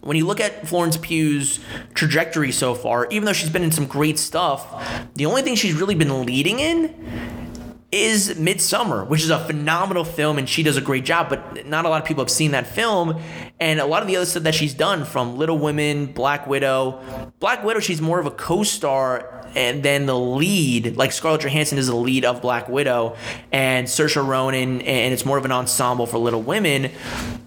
when 0.01 0.19
you 0.19 0.27
look 0.27 0.41
at 0.41 0.69
Florence 0.69 0.99
Pugh's 0.99 1.61
trajectory 1.95 2.53
so 2.53 2.75
far, 2.75 3.07
even 3.11 3.25
though 3.25 3.33
she's 3.33 3.49
been 3.49 3.63
in 3.63 3.73
some 3.73 3.87
great 3.87 4.19
stuff, 4.19 5.11
the 5.15 5.25
only 5.25 5.41
thing 5.41 5.55
she's 5.55 5.73
really 5.73 5.95
been 5.95 6.27
leading 6.27 6.61
in 6.61 7.34
is 7.95 8.35
Midsommar, 8.35 9.07
which 9.07 9.23
is 9.23 9.31
a 9.31 9.39
phenomenal 9.39 10.05
film, 10.05 10.37
and 10.37 10.49
she 10.49 10.65
does 10.65 10.77
a 10.77 10.81
great 10.81 11.05
job. 11.05 11.29
But 11.29 11.67
not 11.67 11.85
a 11.85 11.89
lot 11.89 12.03
of 12.03 12.09
people 12.09 12.25
have 12.25 12.31
seen 12.31 12.51
that 12.51 12.67
film, 12.67 13.21
and 13.61 13.81
a 13.81 13.87
lot 13.87 14.03
of 14.03 14.09
the 14.09 14.17
other 14.17 14.27
stuff 14.27 14.43
that 14.43 14.55
she's 14.55 14.75
done, 14.75 15.05
from 15.05 15.37
Little 15.39 15.59
Women, 15.59 16.07
Black 16.07 16.47
Widow. 16.47 17.01
Black 17.41 17.65
Widow, 17.65 17.81
she's 17.81 18.01
more 18.01 18.19
of 18.19 18.27
a 18.27 18.31
co-star 18.31 19.45
and 19.55 19.83
then 19.83 20.07
the 20.07 20.19
lead, 20.19 20.97
like 20.97 21.13
Scarlett 21.13 21.43
Johansson 21.43 21.79
is 21.79 21.87
the 21.87 21.95
lead 21.95 22.25
of 22.25 22.43
Black 22.43 22.69
Widow, 22.69 23.17
and 23.53 23.87
Saoirse 23.87 24.27
Ronan, 24.27 24.81
and 24.83 25.15
it's 25.15 25.25
more 25.25 25.39
of 25.39 25.45
an 25.45 25.53
ensemble 25.53 26.07
for 26.07 26.19
Little 26.19 26.43
Women. 26.43 26.91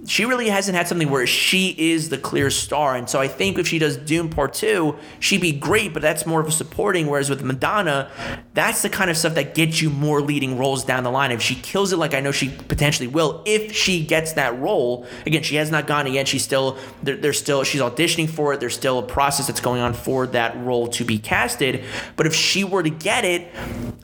She 0.06 0.24
really 0.24 0.48
hasn't 0.48 0.78
had 0.78 0.88
something 0.88 1.10
where 1.10 1.28
she 1.28 1.76
is 1.78 2.08
the 2.08 2.18
clear 2.18 2.50
star, 2.50 2.96
and 2.96 3.10
so 3.10 3.20
I 3.20 3.28
think 3.28 3.60
if 3.60 3.68
she 3.68 3.78
does 3.78 3.98
Dune 3.98 4.30
Part 4.30 4.54
Two, 4.54 4.96
she'd 5.20 5.42
be 5.42 5.52
great, 5.52 5.94
but 5.94 6.02
that's 6.02 6.26
more 6.26 6.40
of 6.40 6.48
a 6.48 6.52
supporting. 6.52 7.08
Whereas 7.08 7.30
with 7.30 7.44
Madonna, 7.44 8.10
that's 8.54 8.82
the 8.82 8.90
kind 8.90 9.10
of 9.10 9.18
stuff 9.18 9.36
that 9.36 9.54
gets 9.54 9.82
you 9.82 9.90
more 9.90 10.22
leading 10.22 10.58
roles 10.58 10.86
down 10.86 11.04
the 11.04 11.12
line. 11.12 11.32
If 11.32 11.42
she 11.42 11.56
kills 11.56 11.92
it, 11.92 11.98
like 11.98 12.14
I 12.14 12.22
know 12.22 12.32
she 12.32 12.48
potentially 12.48 13.08
will, 13.08 13.44
if 13.46 13.76
she 13.76 14.06
gets 14.06 14.34
that 14.34 14.58
role, 14.60 15.06
again, 15.26 15.44
she 15.44 15.56
has 15.56 15.72
not 15.72 15.88
gotten 15.88 15.97
it 16.06 16.14
yet. 16.14 16.28
She's 16.28 16.44
still 16.44 16.78
there's 17.02 17.40
still 17.40 17.64
she's 17.64 17.82
auditioning 17.82 18.30
for 18.30 18.54
it. 18.54 18.60
There's 18.60 18.76
still 18.76 19.00
a 19.00 19.04
process 19.04 19.48
that's 19.48 19.62
going 19.62 19.82
on 19.82 19.94
for 19.94 20.28
that 20.28 20.56
role 20.58 20.88
to 20.90 21.04
be 21.04 21.18
casted. 21.18 21.84
But 22.16 22.28
if 22.28 22.36
she 22.36 22.64
were 22.64 22.84
to 22.84 22.90
get 22.90 23.26
it, 23.26 23.48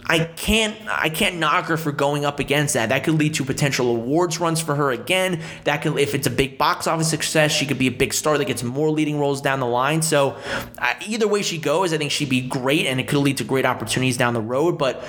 I 0.05 0.19
can't 0.25 0.75
I 0.87 1.09
can't 1.09 1.37
knock 1.37 1.65
her 1.65 1.77
for 1.77 1.91
going 1.91 2.25
up 2.25 2.39
against 2.39 2.73
that. 2.73 2.89
That 2.89 3.03
could 3.03 3.15
lead 3.15 3.35
to 3.35 3.45
potential 3.45 3.89
awards 3.89 4.39
runs 4.39 4.61
for 4.61 4.75
her 4.75 4.91
again. 4.91 5.41
That 5.65 5.81
could 5.81 5.99
if 5.99 6.15
it's 6.15 6.27
a 6.27 6.31
big 6.31 6.57
box 6.57 6.87
office 6.87 7.09
success, 7.09 7.51
she 7.51 7.65
could 7.65 7.77
be 7.77 7.87
a 7.87 7.91
big 7.91 8.13
star 8.13 8.37
that 8.37 8.45
gets 8.45 8.63
more 8.63 8.89
leading 8.89 9.19
roles 9.19 9.41
down 9.41 9.59
the 9.59 9.65
line. 9.65 10.01
So 10.01 10.37
uh, 10.77 10.93
either 11.07 11.27
way 11.27 11.41
she 11.41 11.57
goes, 11.57 11.93
I 11.93 11.97
think 11.97 12.11
she'd 12.11 12.29
be 12.29 12.41
great, 12.41 12.85
and 12.85 12.99
it 12.99 13.07
could 13.07 13.19
lead 13.19 13.37
to 13.37 13.43
great 13.43 13.65
opportunities 13.65 14.17
down 14.17 14.33
the 14.33 14.41
road. 14.41 14.77
But 14.77 15.03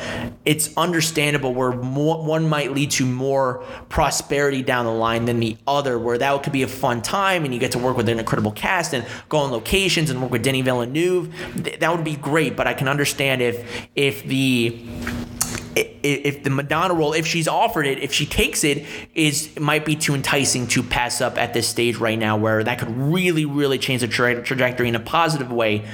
it's 0.44 0.76
understandable 0.76 1.54
where 1.54 1.72
more, 1.72 2.24
one 2.24 2.48
might 2.48 2.72
lead 2.72 2.90
to 2.92 3.06
more 3.06 3.64
prosperity 3.88 4.62
down 4.62 4.86
the 4.86 4.92
line 4.92 5.24
than 5.24 5.40
the 5.40 5.56
other, 5.66 5.98
where 5.98 6.18
that 6.18 6.42
could 6.42 6.52
be 6.52 6.62
a 6.62 6.68
fun 6.74 7.02
time 7.02 7.44
and 7.44 7.54
you 7.54 7.60
get 7.60 7.72
to 7.72 7.78
work 7.78 7.96
with 7.96 8.08
an 8.08 8.18
incredible 8.18 8.52
cast 8.52 8.92
and 8.92 9.06
go 9.28 9.38
on 9.38 9.50
locations 9.50 10.10
and 10.10 10.20
work 10.20 10.30
with 10.30 10.42
Denis 10.42 10.64
Villeneuve. 10.64 11.32
That 11.80 11.94
would 11.94 12.04
be 12.04 12.16
great, 12.16 12.56
but 12.56 12.66
I 12.66 12.74
can 12.74 12.88
understand 12.88 13.42
if 13.42 13.88
if 13.94 14.24
the 14.24 14.86
if 16.04 16.42
the 16.42 16.50
Madonna 16.50 16.94
role, 16.94 17.12
if 17.12 17.26
she's 17.26 17.48
offered 17.48 17.86
it, 17.86 17.98
if 18.00 18.12
she 18.12 18.26
takes 18.26 18.62
it, 18.62 18.86
is 19.14 19.58
might 19.58 19.84
be 19.84 19.96
too 19.96 20.14
enticing 20.14 20.66
to 20.68 20.82
pass 20.82 21.20
up 21.20 21.38
at 21.38 21.54
this 21.54 21.66
stage 21.66 21.96
right 21.96 22.18
now, 22.18 22.36
where 22.36 22.62
that 22.62 22.78
could 22.78 22.96
really, 22.96 23.44
really 23.44 23.78
change 23.78 24.02
the 24.02 24.08
tra- 24.08 24.42
trajectory 24.42 24.88
in 24.88 24.94
a 24.94 25.00
positive 25.00 25.50
way 25.50 25.84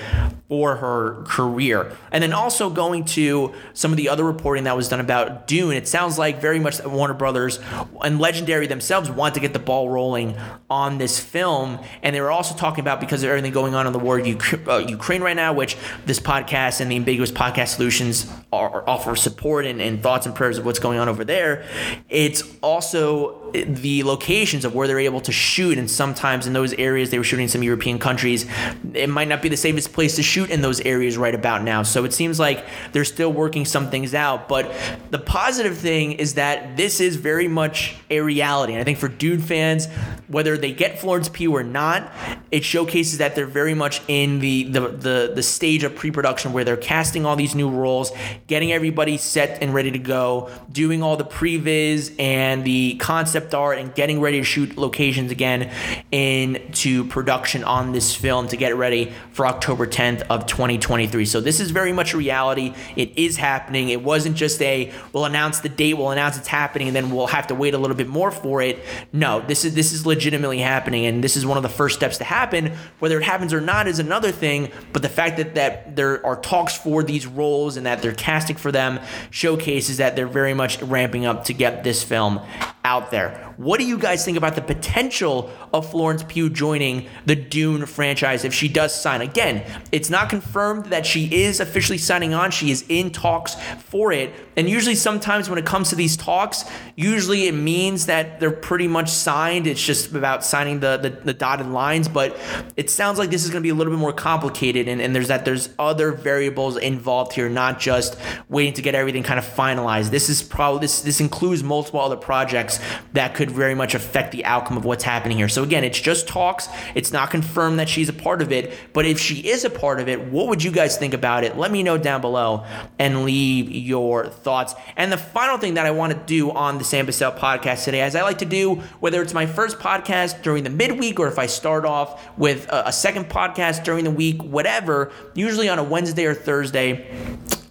for 0.48 0.76
her 0.76 1.22
career. 1.28 1.96
And 2.10 2.22
then 2.22 2.32
also 2.32 2.70
going 2.70 3.04
to 3.04 3.54
some 3.72 3.92
of 3.92 3.96
the 3.96 4.08
other 4.08 4.24
reporting 4.24 4.64
that 4.64 4.76
was 4.76 4.88
done 4.88 4.98
about 4.98 5.46
Dune, 5.46 5.74
it 5.74 5.86
sounds 5.86 6.18
like 6.18 6.40
very 6.40 6.58
much 6.58 6.82
Warner 6.84 7.14
Brothers 7.14 7.60
and 8.02 8.18
Legendary 8.18 8.66
themselves 8.66 9.08
want 9.08 9.34
to 9.34 9.40
get 9.40 9.52
the 9.52 9.60
ball 9.60 9.88
rolling 9.88 10.36
on 10.68 10.98
this 10.98 11.20
film. 11.20 11.78
And 12.02 12.16
they 12.16 12.20
were 12.20 12.32
also 12.32 12.56
talking 12.56 12.82
about 12.82 13.00
because 13.00 13.22
of 13.22 13.30
everything 13.30 13.52
going 13.52 13.76
on 13.76 13.86
in 13.86 13.92
the 13.92 14.00
war 14.00 14.18
of 14.18 14.68
uh, 14.68 14.78
Ukraine 14.78 15.22
right 15.22 15.36
now, 15.36 15.52
which 15.52 15.76
this 16.04 16.18
podcast 16.18 16.80
and 16.80 16.90
the 16.90 16.96
Ambiguous 16.96 17.30
Podcast 17.30 17.68
Solutions 17.68 18.28
are, 18.52 18.82
offer 18.88 19.14
support 19.14 19.66
and, 19.66 19.80
and 19.80 19.99
thoughts 20.00 20.26
and 20.26 20.34
prayers 20.34 20.58
of 20.58 20.64
what's 20.64 20.78
going 20.78 20.98
on 20.98 21.08
over 21.08 21.24
there. 21.24 21.64
It's 22.08 22.42
also 22.62 23.39
the 23.52 24.02
locations 24.02 24.64
of 24.64 24.74
where 24.74 24.86
they're 24.86 25.00
able 25.00 25.20
to 25.22 25.32
shoot, 25.32 25.78
and 25.78 25.90
sometimes 25.90 26.46
in 26.46 26.52
those 26.52 26.72
areas 26.74 27.10
they 27.10 27.18
were 27.18 27.24
shooting 27.24 27.44
in 27.44 27.48
some 27.48 27.62
European 27.62 27.98
countries, 27.98 28.46
it 28.94 29.08
might 29.08 29.28
not 29.28 29.42
be 29.42 29.48
the 29.48 29.56
safest 29.56 29.92
place 29.92 30.16
to 30.16 30.22
shoot 30.22 30.50
in 30.50 30.62
those 30.62 30.80
areas 30.80 31.16
right 31.16 31.34
about 31.34 31.62
now. 31.62 31.82
So 31.82 32.04
it 32.04 32.12
seems 32.12 32.38
like 32.38 32.64
they're 32.92 33.04
still 33.04 33.32
working 33.32 33.64
some 33.64 33.90
things 33.90 34.14
out. 34.14 34.48
But 34.48 34.72
the 35.10 35.18
positive 35.18 35.76
thing 35.78 36.12
is 36.12 36.34
that 36.34 36.76
this 36.76 37.00
is 37.00 37.16
very 37.16 37.48
much 37.48 37.96
a 38.10 38.20
reality. 38.20 38.72
And 38.72 38.80
I 38.80 38.84
think 38.84 38.98
for 38.98 39.08
Dune 39.08 39.40
fans, 39.40 39.86
whether 40.28 40.56
they 40.56 40.72
get 40.72 40.98
Florence 40.98 41.28
Pugh 41.28 41.54
or 41.54 41.64
not, 41.64 42.12
it 42.50 42.64
showcases 42.64 43.18
that 43.18 43.34
they're 43.34 43.46
very 43.46 43.74
much 43.74 44.02
in 44.08 44.40
the 44.40 44.64
the 44.64 44.80
the, 44.88 45.32
the 45.34 45.42
stage 45.42 45.84
of 45.84 45.94
pre-production 45.94 46.52
where 46.52 46.64
they're 46.64 46.76
casting 46.76 47.26
all 47.26 47.36
these 47.36 47.54
new 47.54 47.70
roles, 47.70 48.12
getting 48.46 48.72
everybody 48.72 49.16
set 49.16 49.62
and 49.62 49.74
ready 49.74 49.90
to 49.90 49.98
go, 49.98 50.50
doing 50.70 51.02
all 51.02 51.16
the 51.16 51.24
previs 51.24 52.14
and 52.18 52.64
the 52.64 52.96
concept 52.96 53.39
concept 53.40 53.54
art 53.54 53.78
and 53.78 53.94
getting 53.94 54.20
ready 54.20 54.38
to 54.38 54.44
shoot 54.44 54.76
locations 54.76 55.30
again 55.30 55.70
into 56.12 57.04
production 57.06 57.64
on 57.64 57.92
this 57.92 58.14
film 58.14 58.48
to 58.48 58.56
get 58.56 58.76
ready 58.76 59.12
for 59.32 59.46
October 59.46 59.86
10th 59.86 60.22
of 60.28 60.46
2023. 60.46 61.24
So 61.24 61.40
this 61.40 61.60
is 61.60 61.70
very 61.70 61.92
much 61.92 62.14
reality. 62.14 62.74
It 62.96 63.16
is 63.16 63.36
happening. 63.36 63.88
It 63.88 64.02
wasn't 64.02 64.36
just 64.36 64.60
a 64.62 64.92
we'll 65.12 65.24
announce 65.24 65.60
the 65.60 65.68
date, 65.68 65.94
we'll 65.94 66.10
announce 66.10 66.36
it's 66.36 66.48
happening, 66.48 66.88
and 66.88 66.96
then 66.96 67.10
we'll 67.10 67.28
have 67.28 67.46
to 67.48 67.54
wait 67.54 67.74
a 67.74 67.78
little 67.78 67.96
bit 67.96 68.08
more 68.08 68.30
for 68.30 68.60
it. 68.62 68.78
No, 69.12 69.40
this 69.40 69.64
is 69.64 69.74
this 69.74 69.92
is 69.92 70.06
legitimately 70.06 70.58
happening, 70.58 71.06
and 71.06 71.24
this 71.24 71.36
is 71.36 71.46
one 71.46 71.56
of 71.56 71.62
the 71.62 71.68
first 71.68 71.96
steps 71.96 72.18
to 72.18 72.24
happen. 72.24 72.72
Whether 72.98 73.18
it 73.18 73.24
happens 73.24 73.52
or 73.52 73.60
not 73.60 73.88
is 73.88 73.98
another 73.98 74.32
thing, 74.32 74.70
but 74.92 75.02
the 75.02 75.08
fact 75.08 75.36
that 75.38 75.54
that 75.54 75.96
there 75.96 76.24
are 76.26 76.36
talks 76.36 76.76
for 76.76 77.02
these 77.02 77.26
roles 77.26 77.76
and 77.76 77.86
that 77.86 78.02
they're 78.02 78.12
casting 78.12 78.56
for 78.56 78.72
them 78.72 79.00
showcases 79.30 79.96
that 79.98 80.16
they're 80.16 80.26
very 80.26 80.54
much 80.54 80.80
ramping 80.82 81.26
up 81.26 81.44
to 81.44 81.54
get 81.54 81.84
this 81.84 82.02
film 82.02 82.40
out 82.84 83.10
there 83.10 83.29
there. 83.34 83.49
What 83.60 83.78
do 83.78 83.84
you 83.84 83.98
guys 83.98 84.24
think 84.24 84.38
about 84.38 84.54
the 84.54 84.62
potential 84.62 85.50
of 85.74 85.90
Florence 85.90 86.22
Pugh 86.22 86.48
joining 86.48 87.06
the 87.26 87.36
Dune 87.36 87.84
franchise 87.84 88.42
if 88.42 88.54
she 88.54 88.68
does 88.68 88.98
sign? 88.98 89.20
Again, 89.20 89.62
it's 89.92 90.08
not 90.08 90.30
confirmed 90.30 90.86
that 90.86 91.04
she 91.04 91.26
is 91.42 91.60
officially 91.60 91.98
signing 91.98 92.32
on. 92.32 92.52
She 92.52 92.70
is 92.70 92.86
in 92.88 93.10
talks 93.10 93.56
for 93.80 94.12
it. 94.12 94.32
And 94.56 94.66
usually, 94.66 94.94
sometimes 94.94 95.50
when 95.50 95.58
it 95.58 95.66
comes 95.66 95.90
to 95.90 95.94
these 95.94 96.16
talks, 96.16 96.64
usually 96.96 97.48
it 97.48 97.54
means 97.54 98.06
that 98.06 98.40
they're 98.40 98.50
pretty 98.50 98.88
much 98.88 99.10
signed. 99.10 99.66
It's 99.66 99.84
just 99.84 100.14
about 100.14 100.42
signing 100.42 100.80
the, 100.80 100.96
the, 100.96 101.10
the 101.10 101.34
dotted 101.34 101.66
lines. 101.66 102.08
But 102.08 102.38
it 102.76 102.88
sounds 102.88 103.18
like 103.18 103.28
this 103.28 103.44
is 103.44 103.50
going 103.50 103.62
to 103.62 103.66
be 103.66 103.68
a 103.68 103.74
little 103.74 103.92
bit 103.92 104.00
more 104.00 104.14
complicated. 104.14 104.88
And, 104.88 105.02
and 105.02 105.14
there's 105.14 105.28
that 105.28 105.44
there's 105.44 105.68
other 105.78 106.12
variables 106.12 106.78
involved 106.78 107.34
here, 107.34 107.50
not 107.50 107.78
just 107.78 108.16
waiting 108.48 108.72
to 108.72 108.82
get 108.82 108.94
everything 108.94 109.22
kind 109.22 109.38
of 109.38 109.44
finalized. 109.44 110.08
This 110.08 110.30
is 110.30 110.42
probably 110.42 110.80
this 110.80 111.02
this 111.02 111.20
includes 111.20 111.62
multiple 111.62 112.00
other 112.00 112.16
projects 112.16 112.80
that 113.12 113.34
could 113.34 113.49
very 113.50 113.74
much 113.74 113.94
affect 113.94 114.32
the 114.32 114.44
outcome 114.44 114.76
of 114.76 114.84
what's 114.84 115.04
happening 115.04 115.36
here. 115.36 115.48
So 115.48 115.62
again, 115.62 115.84
it's 115.84 116.00
just 116.00 116.28
talks. 116.28 116.68
It's 116.94 117.12
not 117.12 117.30
confirmed 117.30 117.78
that 117.78 117.88
she's 117.88 118.08
a 118.08 118.12
part 118.12 118.42
of 118.42 118.52
it, 118.52 118.72
but 118.92 119.06
if 119.06 119.18
she 119.18 119.40
is 119.48 119.64
a 119.64 119.70
part 119.70 120.00
of 120.00 120.08
it, 120.08 120.20
what 120.20 120.48
would 120.48 120.62
you 120.62 120.70
guys 120.70 120.96
think 120.96 121.14
about 121.14 121.44
it? 121.44 121.56
Let 121.56 121.70
me 121.70 121.82
know 121.82 121.98
down 121.98 122.20
below 122.20 122.64
and 122.98 123.24
leave 123.24 123.70
your 123.70 124.26
thoughts. 124.26 124.74
And 124.96 125.12
the 125.12 125.18
final 125.18 125.58
thing 125.58 125.74
that 125.74 125.86
I 125.86 125.90
want 125.90 126.12
to 126.12 126.18
do 126.26 126.50
on 126.50 126.78
the 126.78 126.84
Sam 126.84 127.06
Bussell 127.06 127.36
podcast 127.36 127.84
today, 127.84 128.00
as 128.00 128.16
I 128.16 128.22
like 128.22 128.38
to 128.38 128.44
do, 128.44 128.76
whether 129.00 129.22
it's 129.22 129.34
my 129.34 129.46
first 129.46 129.78
podcast 129.78 130.42
during 130.42 130.64
the 130.64 130.70
midweek 130.70 131.20
or 131.20 131.28
if 131.28 131.38
I 131.38 131.46
start 131.46 131.84
off 131.84 132.38
with 132.38 132.68
a, 132.68 132.88
a 132.88 132.92
second 132.92 133.28
podcast 133.28 133.84
during 133.84 134.04
the 134.04 134.10
week, 134.10 134.42
whatever, 134.42 135.12
usually 135.34 135.68
on 135.68 135.78
a 135.78 135.84
Wednesday 135.84 136.24
or 136.24 136.34
Thursday. 136.34 137.06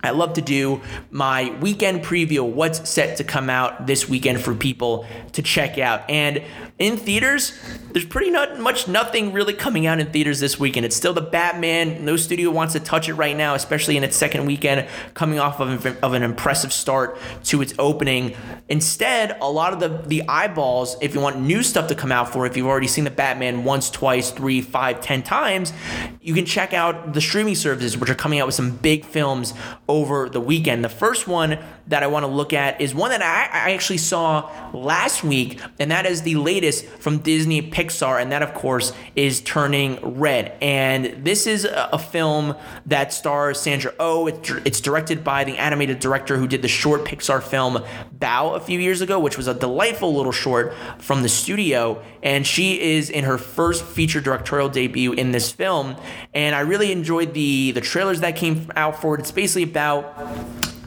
I 0.03 0.11
love 0.11 0.33
to 0.33 0.41
do 0.41 0.81
my 1.11 1.55
weekend 1.59 2.03
preview, 2.03 2.47
of 2.47 2.55
what's 2.55 2.89
set 2.89 3.17
to 3.17 3.23
come 3.23 3.49
out 3.49 3.87
this 3.87 4.07
weekend 4.07 4.41
for 4.41 4.55
people 4.55 5.05
to 5.33 5.41
check 5.41 5.77
out. 5.77 6.09
And 6.09 6.43
in 6.77 6.95
theaters, 6.95 7.51
there's 7.91 8.05
pretty 8.05 8.31
not 8.31 8.57
much 8.59 8.87
nothing 8.87 9.33
really 9.33 9.53
coming 9.53 9.85
out 9.85 9.99
in 9.99 10.09
theaters 10.11 10.39
this 10.39 10.57
weekend. 10.57 10.85
It's 10.85 10.95
still 10.95 11.11
the 11.11 11.21
Batman. 11.21 12.05
No 12.05 12.15
studio 12.15 12.51
wants 12.51 12.73
to 12.73 12.79
touch 12.79 13.09
it 13.09 13.15
right 13.15 13.35
now, 13.35 13.53
especially 13.53 13.97
in 13.97 14.03
its 14.05 14.15
second 14.15 14.45
weekend, 14.45 14.87
coming 15.13 15.39
off 15.39 15.59
of, 15.59 15.85
of 15.85 16.13
an 16.13 16.23
impressive 16.23 16.71
start 16.71 17.17
to 17.45 17.61
its 17.61 17.73
opening. 17.77 18.33
Instead, 18.69 19.37
a 19.41 19.51
lot 19.51 19.73
of 19.73 19.79
the, 19.81 20.07
the 20.07 20.27
eyeballs, 20.29 20.95
if 21.01 21.13
you 21.13 21.19
want 21.19 21.41
new 21.41 21.61
stuff 21.61 21.89
to 21.89 21.95
come 21.95 22.13
out 22.13 22.31
for, 22.31 22.45
if 22.45 22.55
you've 22.55 22.67
already 22.67 22.87
seen 22.87 23.03
the 23.03 23.11
Batman 23.11 23.65
once, 23.65 23.89
twice, 23.89 24.31
three, 24.31 24.61
five, 24.61 25.01
ten 25.01 25.21
times, 25.21 25.73
you 26.21 26.33
can 26.33 26.45
check 26.45 26.73
out 26.73 27.13
the 27.13 27.19
streaming 27.19 27.55
services, 27.55 27.97
which 27.97 28.09
are 28.09 28.15
coming 28.15 28.39
out 28.39 28.45
with 28.45 28.55
some 28.55 28.71
big 28.77 29.03
films 29.03 29.53
over 29.89 30.29
the 30.29 30.39
weekend. 30.39 30.85
The 30.85 30.89
first 30.89 31.27
one 31.27 31.57
that 31.87 32.03
I 32.03 32.07
want 32.07 32.23
to 32.23 32.27
look 32.27 32.53
at 32.53 32.79
is 32.79 32.93
one 32.93 33.09
that 33.09 33.23
I, 33.23 33.69
I 33.69 33.73
actually 33.73 33.97
saw 33.97 34.49
last 34.73 35.23
week, 35.23 35.59
and 35.79 35.89
that 35.89 36.05
is 36.05 36.21
the 36.21 36.35
latest 36.35 36.85
from 36.85 37.17
Disney 37.17 37.63
Pixar, 37.63 38.21
and 38.21 38.31
that, 38.31 38.43
of 38.43 38.53
course, 38.53 38.93
is 39.15 39.41
Turning 39.41 39.97
Red. 40.19 40.55
And 40.61 41.25
this 41.25 41.47
is 41.47 41.65
a, 41.65 41.89
a 41.93 41.97
film 41.97 42.55
that 42.85 43.11
stars 43.11 43.59
Sandra 43.59 43.91
Oh. 43.99 44.27
It, 44.27 44.47
it's 44.65 44.79
directed 44.79 45.23
by 45.23 45.43
the 45.43 45.57
animated 45.57 45.99
director 45.99 46.37
who 46.37 46.47
did 46.47 46.61
the 46.61 46.67
short 46.67 47.03
Pixar 47.05 47.41
film 47.41 47.83
Bao 48.19 48.55
a 48.55 48.59
few 48.59 48.79
years 48.79 49.01
ago, 49.01 49.19
which 49.19 49.37
was 49.37 49.47
a 49.47 49.55
delightful 49.55 50.13
little 50.15 50.31
short 50.31 50.75
from 50.99 51.23
the 51.23 51.29
studio. 51.29 52.03
And 52.21 52.45
she 52.45 52.79
is 52.79 53.09
in 53.09 53.23
her 53.23 53.39
first 53.39 53.83
feature 53.83 54.21
directorial 54.21 54.69
debut 54.69 55.13
in 55.13 55.31
this 55.31 55.51
film. 55.51 55.95
And 56.35 56.53
I 56.53 56.59
really 56.59 56.91
enjoyed 56.91 57.33
the 57.33 57.71
the 57.71 57.81
trailers 57.81 58.19
that 58.19 58.35
came 58.35 58.71
out 58.75 59.01
for 59.01 59.15
it. 59.15 59.21
It's 59.21 59.31
basically 59.31 59.63
about 59.63 59.78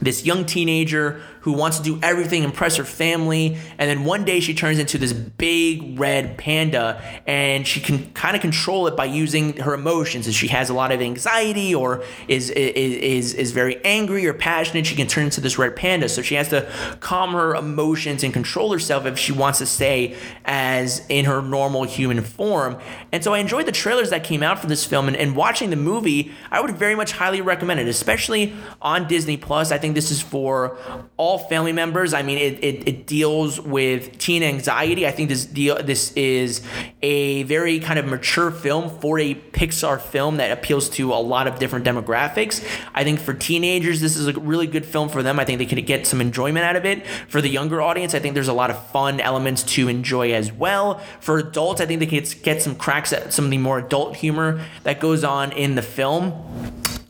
this 0.01 0.25
young 0.25 0.45
teenager 0.45 1.21
who 1.43 1.51
wants 1.51 1.77
to 1.77 1.83
do 1.83 1.99
everything, 2.01 2.43
impress 2.43 2.77
her 2.77 2.85
family, 2.85 3.57
and 3.77 3.89
then 3.89 4.05
one 4.05 4.23
day 4.23 4.39
she 4.39 4.53
turns 4.53 4.79
into 4.79 4.97
this 4.97 5.11
big 5.11 5.99
red 5.99 6.37
panda, 6.37 7.01
and 7.27 7.67
she 7.67 7.81
can 7.81 8.09
kind 8.13 8.33
of 8.33 8.41
control 8.41 8.87
it 8.87 8.95
by 8.95 9.03
using 9.03 9.57
her 9.57 9.73
emotions. 9.73 10.25
If 10.25 10.35
she 10.35 10.47
has 10.47 10.69
a 10.69 10.73
lot 10.73 10.93
of 10.93 11.01
anxiety 11.01 11.75
or 11.75 12.01
is 12.29 12.49
is 12.49 13.33
is 13.33 13.51
very 13.51 13.83
angry 13.83 14.25
or 14.25 14.33
passionate, 14.33 14.85
she 14.87 14.95
can 14.95 15.07
turn 15.07 15.25
into 15.25 15.41
this 15.41 15.57
red 15.57 15.75
panda. 15.75 16.07
So 16.07 16.21
she 16.21 16.35
has 16.35 16.47
to 16.49 16.71
calm 17.01 17.33
her 17.33 17.55
emotions 17.55 18.23
and 18.23 18.33
control 18.33 18.71
herself 18.71 19.05
if 19.05 19.19
she 19.19 19.33
wants 19.33 19.59
to 19.59 19.65
stay 19.65 20.15
as 20.45 21.05
in 21.09 21.25
her 21.25 21.41
normal 21.41 21.83
human 21.83 22.21
form. 22.21 22.77
And 23.11 23.21
so 23.21 23.33
I 23.33 23.39
enjoyed 23.39 23.65
the 23.65 23.73
trailers 23.73 24.09
that 24.11 24.23
came 24.23 24.43
out 24.43 24.59
for 24.59 24.67
this 24.67 24.85
film, 24.85 25.09
and, 25.09 25.17
and 25.17 25.35
watching 25.35 25.71
the 25.71 25.75
movie, 25.75 26.31
I 26.51 26.61
would 26.61 26.71
very 26.77 26.95
much 26.95 27.11
highly 27.11 27.41
recommend 27.41 27.81
it, 27.81 27.87
especially 27.87 28.53
on 28.81 29.09
Disney 29.09 29.35
Plus. 29.35 29.71
I 29.73 29.77
think 29.77 29.93
this 29.93 30.09
is 30.09 30.21
for 30.21 30.77
all 31.17 31.32
all 31.33 31.39
family 31.39 31.71
members. 31.71 32.13
I 32.13 32.21
mean, 32.21 32.37
it, 32.37 32.63
it, 32.63 32.87
it, 32.87 33.07
deals 33.07 33.59
with 33.59 34.19
teen 34.19 34.43
anxiety. 34.43 35.07
I 35.07 35.11
think 35.11 35.29
this 35.29 35.45
deal 35.45 35.81
this 35.81 36.13
is 36.13 36.61
a 37.01 37.41
very 37.43 37.79
kind 37.79 37.97
of 37.97 38.05
mature 38.05 38.51
film 38.51 38.89
for 38.99 39.17
a 39.17 39.33
Pixar 39.33 39.99
film 39.99 40.37
that 40.37 40.51
appeals 40.51 40.89
to 40.89 41.11
a 41.11 41.15
lot 41.15 41.47
of 41.47 41.57
different 41.57 41.85
demographics. 41.85 42.63
I 42.93 43.03
think 43.03 43.19
for 43.19 43.33
teenagers, 43.33 43.99
this 43.99 44.15
is 44.15 44.27
a 44.27 44.33
really 44.39 44.67
good 44.67 44.85
film 44.85 45.09
for 45.09 45.23
them. 45.23 45.39
I 45.39 45.45
think 45.45 45.57
they 45.57 45.65
could 45.65 45.83
get 45.87 46.05
some 46.05 46.21
enjoyment 46.21 46.65
out 46.65 46.75
of 46.75 46.85
it. 46.85 47.05
For 47.27 47.41
the 47.41 47.49
younger 47.49 47.81
audience, 47.81 48.13
I 48.13 48.19
think 48.19 48.35
there's 48.35 48.47
a 48.47 48.53
lot 48.53 48.69
of 48.69 48.87
fun 48.91 49.19
elements 49.19 49.63
to 49.63 49.87
enjoy 49.87 50.33
as 50.33 50.51
well. 50.51 50.99
For 51.19 51.39
adults, 51.39 51.81
I 51.81 51.87
think 51.87 51.99
they 51.99 52.05
could 52.05 52.43
get 52.43 52.61
some 52.61 52.75
cracks 52.75 53.11
at 53.11 53.33
some 53.33 53.45
of 53.45 53.51
the 53.51 53.57
more 53.57 53.79
adult 53.79 54.17
humor 54.17 54.63
that 54.83 54.99
goes 54.99 55.23
on 55.23 55.51
in 55.51 55.73
the 55.73 55.81
film. 55.81 56.31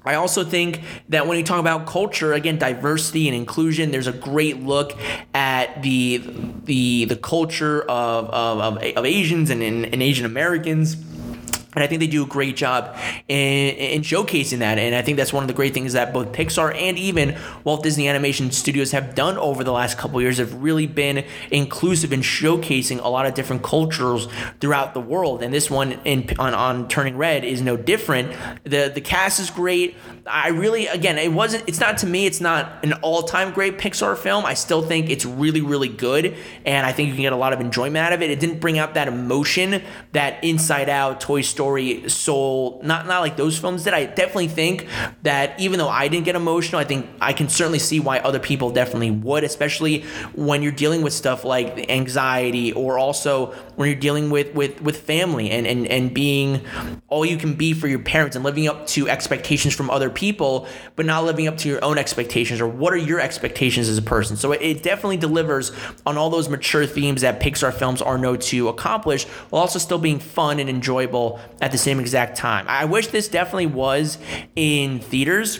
I 0.05 0.15
also 0.15 0.43
think 0.43 0.81
that 1.09 1.27
when 1.27 1.37
you 1.37 1.43
talk 1.43 1.59
about 1.59 1.85
culture, 1.85 2.33
again, 2.33 2.57
diversity 2.57 3.27
and 3.27 3.35
inclusion, 3.35 3.91
there's 3.91 4.07
a 4.07 4.13
great 4.13 4.61
look 4.61 4.97
at 5.33 5.81
the 5.81 6.21
the 6.65 7.05
the 7.05 7.15
culture 7.15 7.81
of 7.83 8.29
of, 8.29 8.59
of, 8.59 8.83
of 8.83 9.05
Asians 9.05 9.49
and, 9.49 9.63
and 9.63 10.03
Asian 10.03 10.25
Americans 10.25 10.97
and 11.75 11.83
I 11.83 11.87
think 11.87 11.99
they 11.99 12.07
do 12.07 12.23
a 12.23 12.27
great 12.27 12.55
job 12.55 12.95
in, 13.27 13.75
in, 13.75 14.01
showcasing 14.01 14.59
that. 14.59 14.77
And 14.77 14.95
I 14.95 15.01
think 15.01 15.17
that's 15.17 15.33
one 15.33 15.43
of 15.43 15.47
the 15.47 15.53
great 15.53 15.73
things 15.73 15.93
that 15.93 16.13
both 16.13 16.31
Pixar 16.31 16.75
and 16.75 16.97
even 16.97 17.37
Walt 17.63 17.83
Disney 17.83 18.07
Animation 18.07 18.51
Studios 18.51 18.91
have 18.91 19.15
done 19.15 19.37
over 19.37 19.63
the 19.63 19.71
last 19.71 19.97
couple 19.97 20.21
years 20.21 20.37
have 20.37 20.53
really 20.61 20.87
been 20.87 21.25
inclusive 21.51 22.13
in 22.13 22.21
showcasing 22.21 23.03
a 23.03 23.07
lot 23.07 23.25
of 23.25 23.33
different 23.33 23.63
cultures 23.63 24.27
throughout 24.59 24.93
the 24.93 25.01
world. 25.01 25.41
And 25.41 25.53
this 25.53 25.69
one 25.69 25.93
in 26.05 26.29
on, 26.39 26.53
on 26.53 26.87
Turning 26.87 27.17
Red 27.17 27.43
is 27.43 27.61
no 27.61 27.77
different. 27.77 28.35
The 28.63 28.91
the 28.93 29.01
cast 29.01 29.39
is 29.39 29.49
great. 29.49 29.95
I 30.25 30.49
really 30.49 30.87
again 30.87 31.17
it 31.17 31.33
wasn't 31.33 31.63
it's 31.67 31.79
not 31.79 31.97
to 31.99 32.07
me 32.07 32.25
it's 32.25 32.39
not 32.39 32.83
an 32.83 32.93
all-time 32.93 33.51
great 33.53 33.77
Pixar 33.77 34.17
film. 34.17 34.45
I 34.45 34.53
still 34.53 34.81
think 34.81 35.09
it's 35.09 35.25
really 35.25 35.61
really 35.61 35.89
good 35.89 36.35
and 36.65 36.85
I 36.85 36.91
think 36.91 37.09
you 37.09 37.13
can 37.15 37.23
get 37.23 37.33
a 37.33 37.37
lot 37.37 37.53
of 37.53 37.59
enjoyment 37.59 37.97
out 37.97 38.13
of 38.13 38.21
it. 38.21 38.29
It 38.29 38.39
didn't 38.39 38.59
bring 38.59 38.77
out 38.77 38.93
that 38.93 39.07
emotion 39.07 39.81
that 40.11 40.43
Inside 40.43 40.89
Out, 40.89 41.19
Toy 41.19 41.41
Story 41.41 41.62
story, 41.63 42.09
Soul, 42.09 42.81
not 42.83 43.07
not 43.07 43.21
like 43.21 43.37
those 43.37 43.57
films 43.57 43.85
did. 43.85 43.93
I 43.93 44.03
definitely 44.03 44.49
think 44.49 44.85
that 45.21 45.57
even 45.61 45.79
though 45.79 45.87
I 45.87 46.09
didn't 46.09 46.25
get 46.25 46.35
emotional, 46.35 46.81
I 46.81 46.83
think 46.83 47.07
I 47.21 47.31
can 47.31 47.47
certainly 47.47 47.79
see 47.79 48.01
why 48.01 48.19
other 48.19 48.39
people 48.39 48.69
definitely 48.69 49.11
would, 49.11 49.45
especially 49.45 50.01
when 50.35 50.61
you're 50.61 50.73
dealing 50.73 51.03
with 51.03 51.13
stuff 51.13 51.45
like 51.45 51.89
anxiety 51.89 52.73
or 52.73 52.97
also 52.97 53.53
when 53.77 53.87
you're 53.89 53.99
dealing 53.99 54.29
with 54.29 54.53
with 54.53 54.81
with 54.81 54.97
family 54.97 55.51
and 55.51 55.65
and 55.65 55.87
and 55.87 56.13
being 56.13 56.59
all 57.07 57.25
you 57.25 57.37
can 57.37 57.53
be 57.53 57.71
for 57.71 57.87
your 57.87 57.99
parents 57.99 58.35
and 58.35 58.43
living 58.43 58.67
up 58.67 58.85
to 58.87 59.07
expectations 59.07 59.73
from 59.73 59.89
other 59.89 60.09
people, 60.09 60.67
but 60.97 61.05
not 61.05 61.23
living 61.23 61.47
up 61.47 61.55
to 61.59 61.69
your 61.69 61.81
own 61.81 61.97
expectations 61.97 62.59
or 62.59 62.67
what 62.67 62.91
are 62.91 62.97
your 62.97 63.21
expectations 63.21 63.87
as 63.87 63.97
a 63.97 64.01
person. 64.01 64.35
So 64.35 64.51
it, 64.51 64.61
it 64.61 64.83
definitely 64.83 65.17
delivers 65.17 65.71
on 66.05 66.17
all 66.17 66.29
those 66.29 66.49
mature 66.49 66.85
themes 66.85 67.21
that 67.21 67.39
Pixar 67.39 67.73
films 67.73 68.01
are 68.01 68.17
known 68.17 68.39
to 68.39 68.67
accomplish, 68.67 69.23
while 69.49 69.61
also 69.61 69.79
still 69.79 69.97
being 69.97 70.19
fun 70.19 70.59
and 70.59 70.69
enjoyable 70.69 71.39
at 71.61 71.71
the 71.71 71.77
same 71.77 71.99
exact 71.99 72.37
time. 72.37 72.65
I 72.67 72.85
wish 72.85 73.07
this 73.07 73.27
definitely 73.27 73.67
was 73.67 74.17
in 74.55 74.99
theaters 74.99 75.59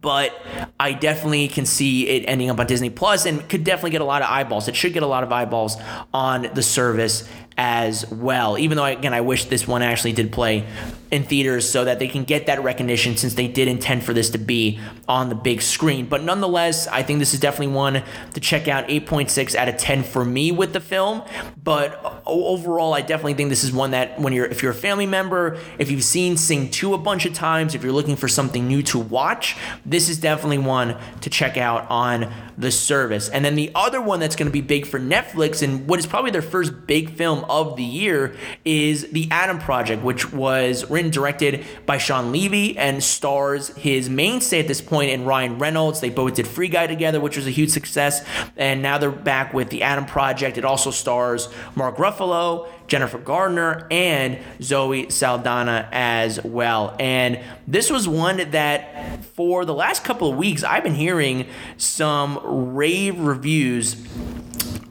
but 0.00 0.32
I 0.78 0.92
definitely 0.92 1.48
can 1.48 1.66
see 1.66 2.08
it 2.08 2.24
ending 2.26 2.50
up 2.50 2.60
on 2.60 2.66
Disney 2.66 2.90
Plus 2.90 3.26
and 3.26 3.46
could 3.48 3.64
definitely 3.64 3.90
get 3.90 4.00
a 4.00 4.04
lot 4.04 4.22
of 4.22 4.28
eyeballs. 4.30 4.68
It 4.68 4.76
should 4.76 4.92
get 4.92 5.02
a 5.02 5.06
lot 5.06 5.22
of 5.24 5.32
eyeballs 5.32 5.76
on 6.12 6.48
the 6.54 6.62
service 6.62 7.28
as 7.58 8.08
well. 8.10 8.56
Even 8.56 8.76
though, 8.76 8.84
again, 8.84 9.12
I 9.12 9.20
wish 9.20 9.46
this 9.46 9.66
one 9.66 9.82
actually 9.82 10.12
did 10.12 10.30
play 10.32 10.64
in 11.10 11.24
theaters 11.24 11.68
so 11.68 11.84
that 11.84 11.98
they 11.98 12.06
can 12.06 12.22
get 12.22 12.46
that 12.46 12.62
recognition 12.62 13.16
since 13.16 13.34
they 13.34 13.48
did 13.48 13.66
intend 13.66 14.04
for 14.04 14.12
this 14.12 14.30
to 14.30 14.38
be 14.38 14.78
on 15.08 15.28
the 15.28 15.34
big 15.34 15.62
screen. 15.62 16.06
But 16.06 16.22
nonetheless, 16.22 16.86
I 16.86 17.02
think 17.02 17.18
this 17.18 17.34
is 17.34 17.40
definitely 17.40 17.74
one 17.74 18.02
to 18.34 18.40
check 18.40 18.68
out 18.68 18.88
8.6 18.88 19.54
out 19.54 19.68
of 19.68 19.76
10 19.76 20.04
for 20.04 20.24
me 20.24 20.52
with 20.52 20.72
the 20.72 20.80
film. 20.80 21.22
But 21.62 22.22
overall, 22.26 22.94
I 22.94 23.00
definitely 23.00 23.34
think 23.34 23.48
this 23.48 23.64
is 23.64 23.72
one 23.72 23.92
that 23.92 24.20
when 24.20 24.32
you're 24.32 24.46
if 24.46 24.62
you're 24.62 24.72
a 24.72 24.74
family 24.74 25.06
member, 25.06 25.58
if 25.78 25.90
you've 25.90 26.04
seen 26.04 26.36
Sing 26.36 26.70
2 26.70 26.94
a 26.94 26.98
bunch 26.98 27.26
of 27.26 27.32
times, 27.32 27.74
if 27.74 27.82
you're 27.82 27.92
looking 27.92 28.16
for 28.16 28.28
something 28.28 28.68
new 28.68 28.82
to 28.84 28.98
watch, 28.98 29.56
this 29.84 30.08
is 30.08 30.18
definitely 30.18 30.58
one 30.58 30.96
to 31.22 31.30
check 31.30 31.56
out 31.56 31.90
on 31.90 32.32
the 32.58 32.70
service. 32.70 33.28
And 33.28 33.44
then 33.44 33.54
the 33.54 33.70
other 33.74 34.00
one 34.02 34.20
that's 34.20 34.36
going 34.36 34.48
to 34.48 34.52
be 34.52 34.60
big 34.60 34.86
for 34.86 34.98
Netflix 34.98 35.62
and 35.62 35.88
what 35.88 35.98
is 35.98 36.06
probably 36.06 36.30
their 36.30 36.42
first 36.42 36.86
big 36.86 37.10
film 37.10 37.44
of 37.48 37.76
the 37.76 37.84
year 37.84 38.36
is 38.64 39.10
The 39.10 39.28
Adam 39.30 39.58
Project, 39.58 40.02
which 40.02 40.32
was 40.32 40.88
written 40.90 41.10
directed 41.10 41.64
by 41.86 41.98
Shawn 41.98 42.32
Levy 42.32 42.76
and 42.78 43.02
stars 43.02 43.68
his 43.76 44.08
mainstay 44.08 44.60
at 44.60 44.68
this 44.68 44.80
point 44.80 45.10
in 45.10 45.24
Ryan 45.24 45.58
Reynolds. 45.58 46.00
They 46.00 46.10
both 46.10 46.34
did 46.34 46.46
Free 46.46 46.68
Guy 46.68 46.86
together, 46.86 47.20
which 47.20 47.36
was 47.36 47.46
a 47.46 47.50
huge 47.50 47.70
success. 47.70 48.24
And 48.56 48.82
now 48.82 48.98
they're 48.98 49.10
back 49.10 49.54
with 49.54 49.70
The 49.70 49.82
Adam 49.82 50.06
Project. 50.06 50.58
It 50.58 50.64
also 50.64 50.90
stars 50.90 51.48
Mark 51.74 51.96
Ruffalo, 51.96 52.68
Jennifer 52.86 53.18
Gardner, 53.18 53.86
and 53.90 54.38
Zoe 54.62 55.10
Saldana 55.10 55.88
as 55.92 56.42
well. 56.42 56.96
And 56.98 57.38
this 57.66 57.90
was 57.90 58.08
one 58.08 58.50
that 58.50 59.24
for 59.34 59.64
the 59.64 59.74
last 59.74 60.04
couple 60.04 60.30
of 60.30 60.36
weeks, 60.36 60.64
I've 60.64 60.82
been 60.82 60.94
hearing 60.94 61.46
some 61.76 62.40
rave 62.74 63.18
reviews 63.20 63.94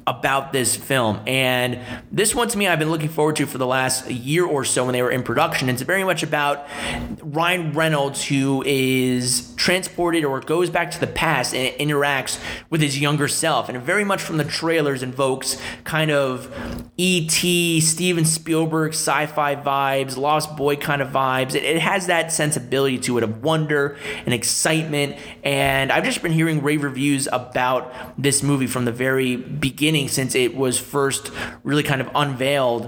about 0.07 0.53
this 0.53 0.75
film. 0.75 1.19
And 1.27 1.79
this 2.09 2.33
one 2.33 2.47
to 2.47 2.57
me, 2.57 2.65
I've 2.65 2.79
been 2.79 2.89
looking 2.89 3.09
forward 3.09 3.35
to 3.35 3.45
for 3.45 3.57
the 3.57 3.67
last 3.67 4.09
year 4.09 4.45
or 4.45 4.63
so 4.63 4.85
when 4.85 4.93
they 4.93 5.01
were 5.01 5.11
in 5.11 5.21
production. 5.21 5.67
It's 5.67 5.81
very 5.81 6.05
much 6.05 6.23
about 6.23 6.65
Ryan 7.21 7.73
Reynolds, 7.73 8.23
who 8.25 8.63
is 8.65 9.53
transported 9.57 10.23
or 10.23 10.39
goes 10.39 10.69
back 10.69 10.91
to 10.91 10.99
the 10.99 11.07
past 11.07 11.53
and 11.53 11.77
interacts 11.77 12.41
with 12.69 12.81
his 12.81 12.99
younger 12.99 13.27
self. 13.27 13.67
And 13.67 13.81
very 13.81 14.05
much 14.05 14.21
from 14.21 14.37
the 14.37 14.45
trailers 14.45 15.03
invokes 15.03 15.61
kind 15.83 16.09
of 16.09 16.55
E.T., 16.95 17.81
Steven 17.81 18.23
Spielberg 18.23 18.93
sci 18.93 19.25
fi 19.25 19.55
vibes, 19.57 20.15
Lost 20.15 20.55
Boy 20.55 20.77
kind 20.77 21.01
of 21.01 21.09
vibes. 21.09 21.53
It, 21.53 21.65
it 21.65 21.81
has 21.81 22.07
that 22.07 22.31
sensibility 22.31 22.97
to 22.99 23.17
it 23.17 23.23
of 23.25 23.43
wonder 23.43 23.97
and 24.25 24.33
excitement. 24.33 25.17
And 25.43 25.91
I've 25.91 26.05
just 26.05 26.21
been 26.21 26.31
hearing 26.31 26.63
rave 26.63 26.83
reviews 26.83 27.27
about 27.29 27.91
this 28.17 28.41
movie 28.41 28.67
from 28.67 28.85
the 28.85 28.93
very 28.93 29.35
beginning 29.35 29.96
beginning 29.97 30.13
since 30.13 30.35
it 30.35 30.55
was 30.55 30.77
first 30.77 31.31
really 31.63 31.81
kind 31.83 32.01
of 32.01 32.09
unveiled 32.13 32.85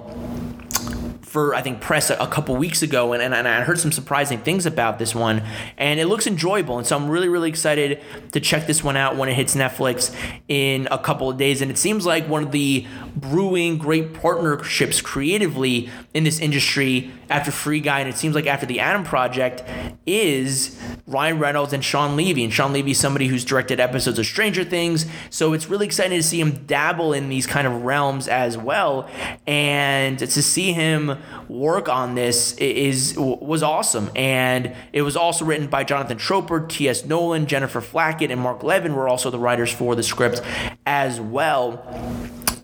for 1.29 1.53
I 1.53 1.61
think 1.61 1.79
press 1.79 2.09
a, 2.09 2.15
a 2.15 2.27
couple 2.27 2.55
weeks 2.55 2.81
ago, 2.81 3.13
and, 3.13 3.21
and, 3.21 3.35
and, 3.35 3.47
I 3.47 3.61
heard 3.61 3.79
some 3.79 3.91
surprising 3.91 4.39
things 4.39 4.65
about 4.65 4.97
this 4.97 5.13
one, 5.13 5.43
and 5.77 5.99
it 5.99 6.07
looks 6.07 6.25
enjoyable, 6.25 6.79
and 6.79 6.87
so 6.87 6.95
I'm 6.95 7.07
really 7.07 7.29
really 7.29 7.49
excited 7.49 8.01
to 8.31 8.39
check 8.39 8.65
this 8.65 8.83
one 8.83 8.97
out 8.97 9.15
when 9.15 9.29
it 9.29 9.35
hits 9.35 9.55
Netflix 9.55 10.13
in 10.47 10.87
a 10.89 10.97
couple 10.97 11.29
of 11.29 11.37
days, 11.37 11.61
and 11.61 11.69
it 11.69 11.77
seems 11.77 12.03
like 12.03 12.27
one 12.27 12.43
of 12.43 12.51
the 12.51 12.87
brewing 13.15 13.77
great 13.77 14.13
partnerships 14.15 15.01
creatively 15.01 15.89
in 16.15 16.23
this 16.23 16.39
industry 16.39 17.11
after 17.29 17.51
Free 17.51 17.79
Guy, 17.79 17.99
and 17.99 18.09
it 18.09 18.17
seems 18.17 18.33
like 18.33 18.47
after 18.47 18.65
the 18.65 18.79
Adam 18.79 19.03
Project, 19.03 19.63
is 20.07 20.81
Ryan 21.05 21.37
Reynolds 21.37 21.73
and 21.73 21.85
Shawn 21.85 22.15
Levy. 22.15 22.43
And 22.43 22.51
Shawn 22.51 22.73
Levy 22.73 22.91
is 22.91 22.99
somebody 22.99 23.27
who's 23.27 23.45
directed 23.45 23.79
episodes 23.79 24.17
of 24.17 24.25
Stranger 24.25 24.63
Things, 24.63 25.05
so 25.29 25.53
it's 25.53 25.69
really 25.69 25.85
exciting 25.85 26.17
to 26.17 26.23
see 26.23 26.39
him 26.41 26.65
dabble 26.65 27.13
in 27.13 27.29
these 27.29 27.45
kind 27.45 27.67
of 27.67 27.83
realms 27.83 28.27
as 28.27 28.57
well. 28.57 29.07
And 29.45 30.17
to 30.17 30.41
see 30.41 30.73
him 30.73 31.18
work 31.47 31.89
on 31.89 32.15
this 32.15 32.53
is 32.57 33.15
was 33.17 33.63
awesome. 33.63 34.09
And 34.15 34.75
it 34.93 35.01
was 35.01 35.15
also 35.15 35.45
written 35.45 35.67
by 35.67 35.83
Jonathan 35.83 36.17
Tropper, 36.17 36.65
T.S. 36.67 37.05
Nowlin, 37.05 37.47
Jennifer 37.47 37.81
Flackett, 37.81 38.31
and 38.31 38.41
Mark 38.41 38.63
Levin 38.63 38.95
were 38.95 39.07
also 39.07 39.29
the 39.29 39.39
writers 39.39 39.71
for 39.71 39.95
the 39.95 40.03
script 40.03 40.41
as 40.85 41.19
well 41.19 41.83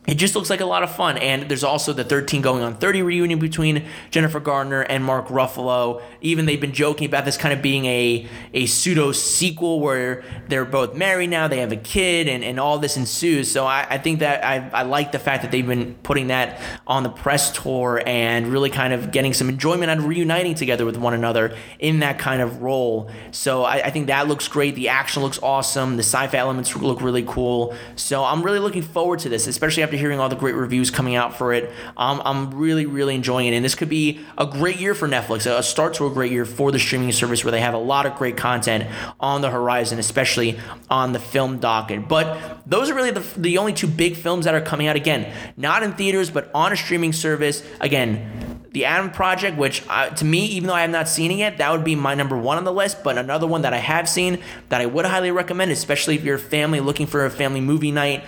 it 0.08 0.16
just 0.16 0.36
looks 0.36 0.50
like 0.50 0.62
a 0.62 0.66
lot 0.66 0.84
of 0.84 0.96
fun. 0.96 1.18
And 1.18 1.50
there's 1.50 1.64
also 1.64 1.94
the 1.94 2.04
13 2.04 2.42
going 2.42 2.62
on 2.62 2.76
30 2.76 3.02
reunion 3.02 3.40
between 3.40 3.86
Jennifer 4.12 4.40
Garner 4.40 4.82
and 4.82 5.04
Mark 5.04 5.28
Ruffalo. 5.28 6.02
Even 6.22 6.46
they've 6.46 6.62
been 6.62 6.74
joking 6.74 7.08
about 7.08 7.26
this 7.26 7.38
kind 7.38 7.54
of 7.54 7.62
being 7.62 7.86
a, 7.86 8.28
a 8.54 8.66
pseudo 8.66 9.12
sequel 9.12 9.80
where 9.80 10.24
they're 10.48 10.66
both 10.66 10.96
married 10.96 11.30
now, 11.30 11.48
they 11.48 11.60
have 11.60 11.72
a 11.72 11.78
kid, 11.78 12.28
and, 12.28 12.44
and 12.44 12.60
all 12.60 12.78
this 12.78 12.98
ensues. 12.98 13.52
So 13.52 13.66
I, 13.66 13.86
I 13.90 13.98
think 13.98 14.20
that 14.20 14.44
I, 14.44 14.70
I 14.70 14.84
like 14.84 15.12
the 15.12 15.20
fact 15.20 15.44
that 15.44 15.52
they've 15.52 15.66
been 15.66 15.96
putting 16.04 16.28
that 16.28 16.62
on 16.86 17.04
the 17.04 17.10
press 17.10 17.52
tour 17.52 18.02
and 18.06 18.48
really 18.48 18.70
kind 18.70 18.94
of 18.94 19.12
getting 19.12 19.34
some 19.34 19.50
enjoyment 19.50 19.90
out 19.90 19.98
of 19.98 20.06
reuniting 20.06 20.56
together 20.56 20.86
with 20.86 20.98
one 20.98 21.14
another 21.14 21.56
in 21.80 22.00
that 22.00 22.20
kind 22.20 22.42
of 22.42 22.62
role. 22.62 23.10
So 23.32 23.64
I, 23.64 23.76
I 23.86 23.90
think 23.90 24.08
that 24.08 24.28
looks 24.28 24.48
great. 24.48 24.76
The 24.76 24.90
action 24.90 25.24
looks 25.24 25.40
awesome. 25.42 25.98
The 25.98 26.04
sci 26.04 26.28
fi 26.28 26.38
elements 26.38 26.76
look 26.76 27.02
really 27.02 27.24
cool. 27.28 27.76
So 27.96 28.24
I'm 28.24 28.44
really 28.44 28.60
looking 28.60 28.84
forward 28.84 29.20
to 29.20 29.30
this, 29.30 29.48
especially 29.48 29.84
after 29.84 29.95
after 29.96 30.02
hearing 30.02 30.20
all 30.20 30.30
the 30.30 30.36
great 30.36 30.56
reviews 30.56 30.92
coming 30.92 31.16
out 31.16 31.38
for 31.38 31.54
it. 31.54 31.72
Um, 31.98 32.22
I'm 32.26 32.54
really, 32.54 32.86
really 32.86 33.16
enjoying 33.16 33.48
it. 33.48 33.56
And 33.56 33.64
this 33.64 33.76
could 33.76 33.90
be 33.90 34.20
a 34.38 34.46
great 34.46 34.80
year 34.80 34.94
for 34.94 35.08
Netflix, 35.08 35.46
a 35.46 35.64
start 35.64 35.94
to 35.96 36.06
a 36.06 36.10
great 36.10 36.32
year 36.32 36.46
for 36.46 36.72
the 36.72 36.80
streaming 36.80 37.12
service 37.12 37.44
where 37.44 37.52
they 37.52 37.62
have 37.62 37.74
a 37.74 37.80
lot 37.80 38.06
of 38.06 38.16
great 38.16 38.38
content 38.38 38.86
on 39.20 39.42
the 39.42 39.50
horizon, 39.50 40.00
especially 40.00 40.60
on 40.90 41.14
the 41.14 41.20
film 41.20 41.60
docket. 41.60 42.08
But 42.08 42.60
those 42.66 42.90
are 42.90 42.94
really 42.94 43.12
the, 43.12 43.26
the 43.38 43.58
only 43.58 43.74
two 43.74 43.88
big 43.88 44.16
films 44.16 44.46
that 44.46 44.54
are 44.54 44.62
coming 44.62 44.88
out 44.88 44.96
again, 44.96 45.32
not 45.56 45.84
in 45.84 45.94
theaters, 45.94 46.30
but 46.30 46.52
on 46.54 46.74
a 46.74 46.78
streaming 46.78 47.14
service. 47.14 47.64
Again, 47.80 48.45
the 48.76 48.84
Adam 48.84 49.10
Project, 49.10 49.58
which 49.58 49.84
uh, 49.88 50.10
to 50.10 50.26
me, 50.26 50.46
even 50.48 50.68
though 50.68 50.74
I 50.74 50.82
have 50.82 50.90
not 50.90 51.08
seen 51.08 51.32
it 51.32 51.36
yet, 51.36 51.60
that 51.60 51.72
would 51.72 51.86
be 51.86 51.96
my 51.96 52.14
number 52.14 52.38
one 52.38 52.58
on 52.58 52.66
the 52.66 52.74
list. 52.74 53.06
But 53.06 53.18
another 53.18 53.48
one 53.48 53.62
that 53.62 53.74
I 53.74 53.78
have 53.78 54.10
seen 54.10 54.40
that 54.68 54.82
I 54.82 54.86
would 54.86 55.06
highly 55.06 55.32
recommend, 55.32 55.72
especially 55.72 56.16
if 56.16 56.26
you're 56.26 56.36
a 56.36 56.40
family 56.40 56.82
looking 56.82 57.08
for 57.08 57.26
a 57.26 57.30
family 57.30 57.62
movie 57.62 57.94
night 57.94 58.26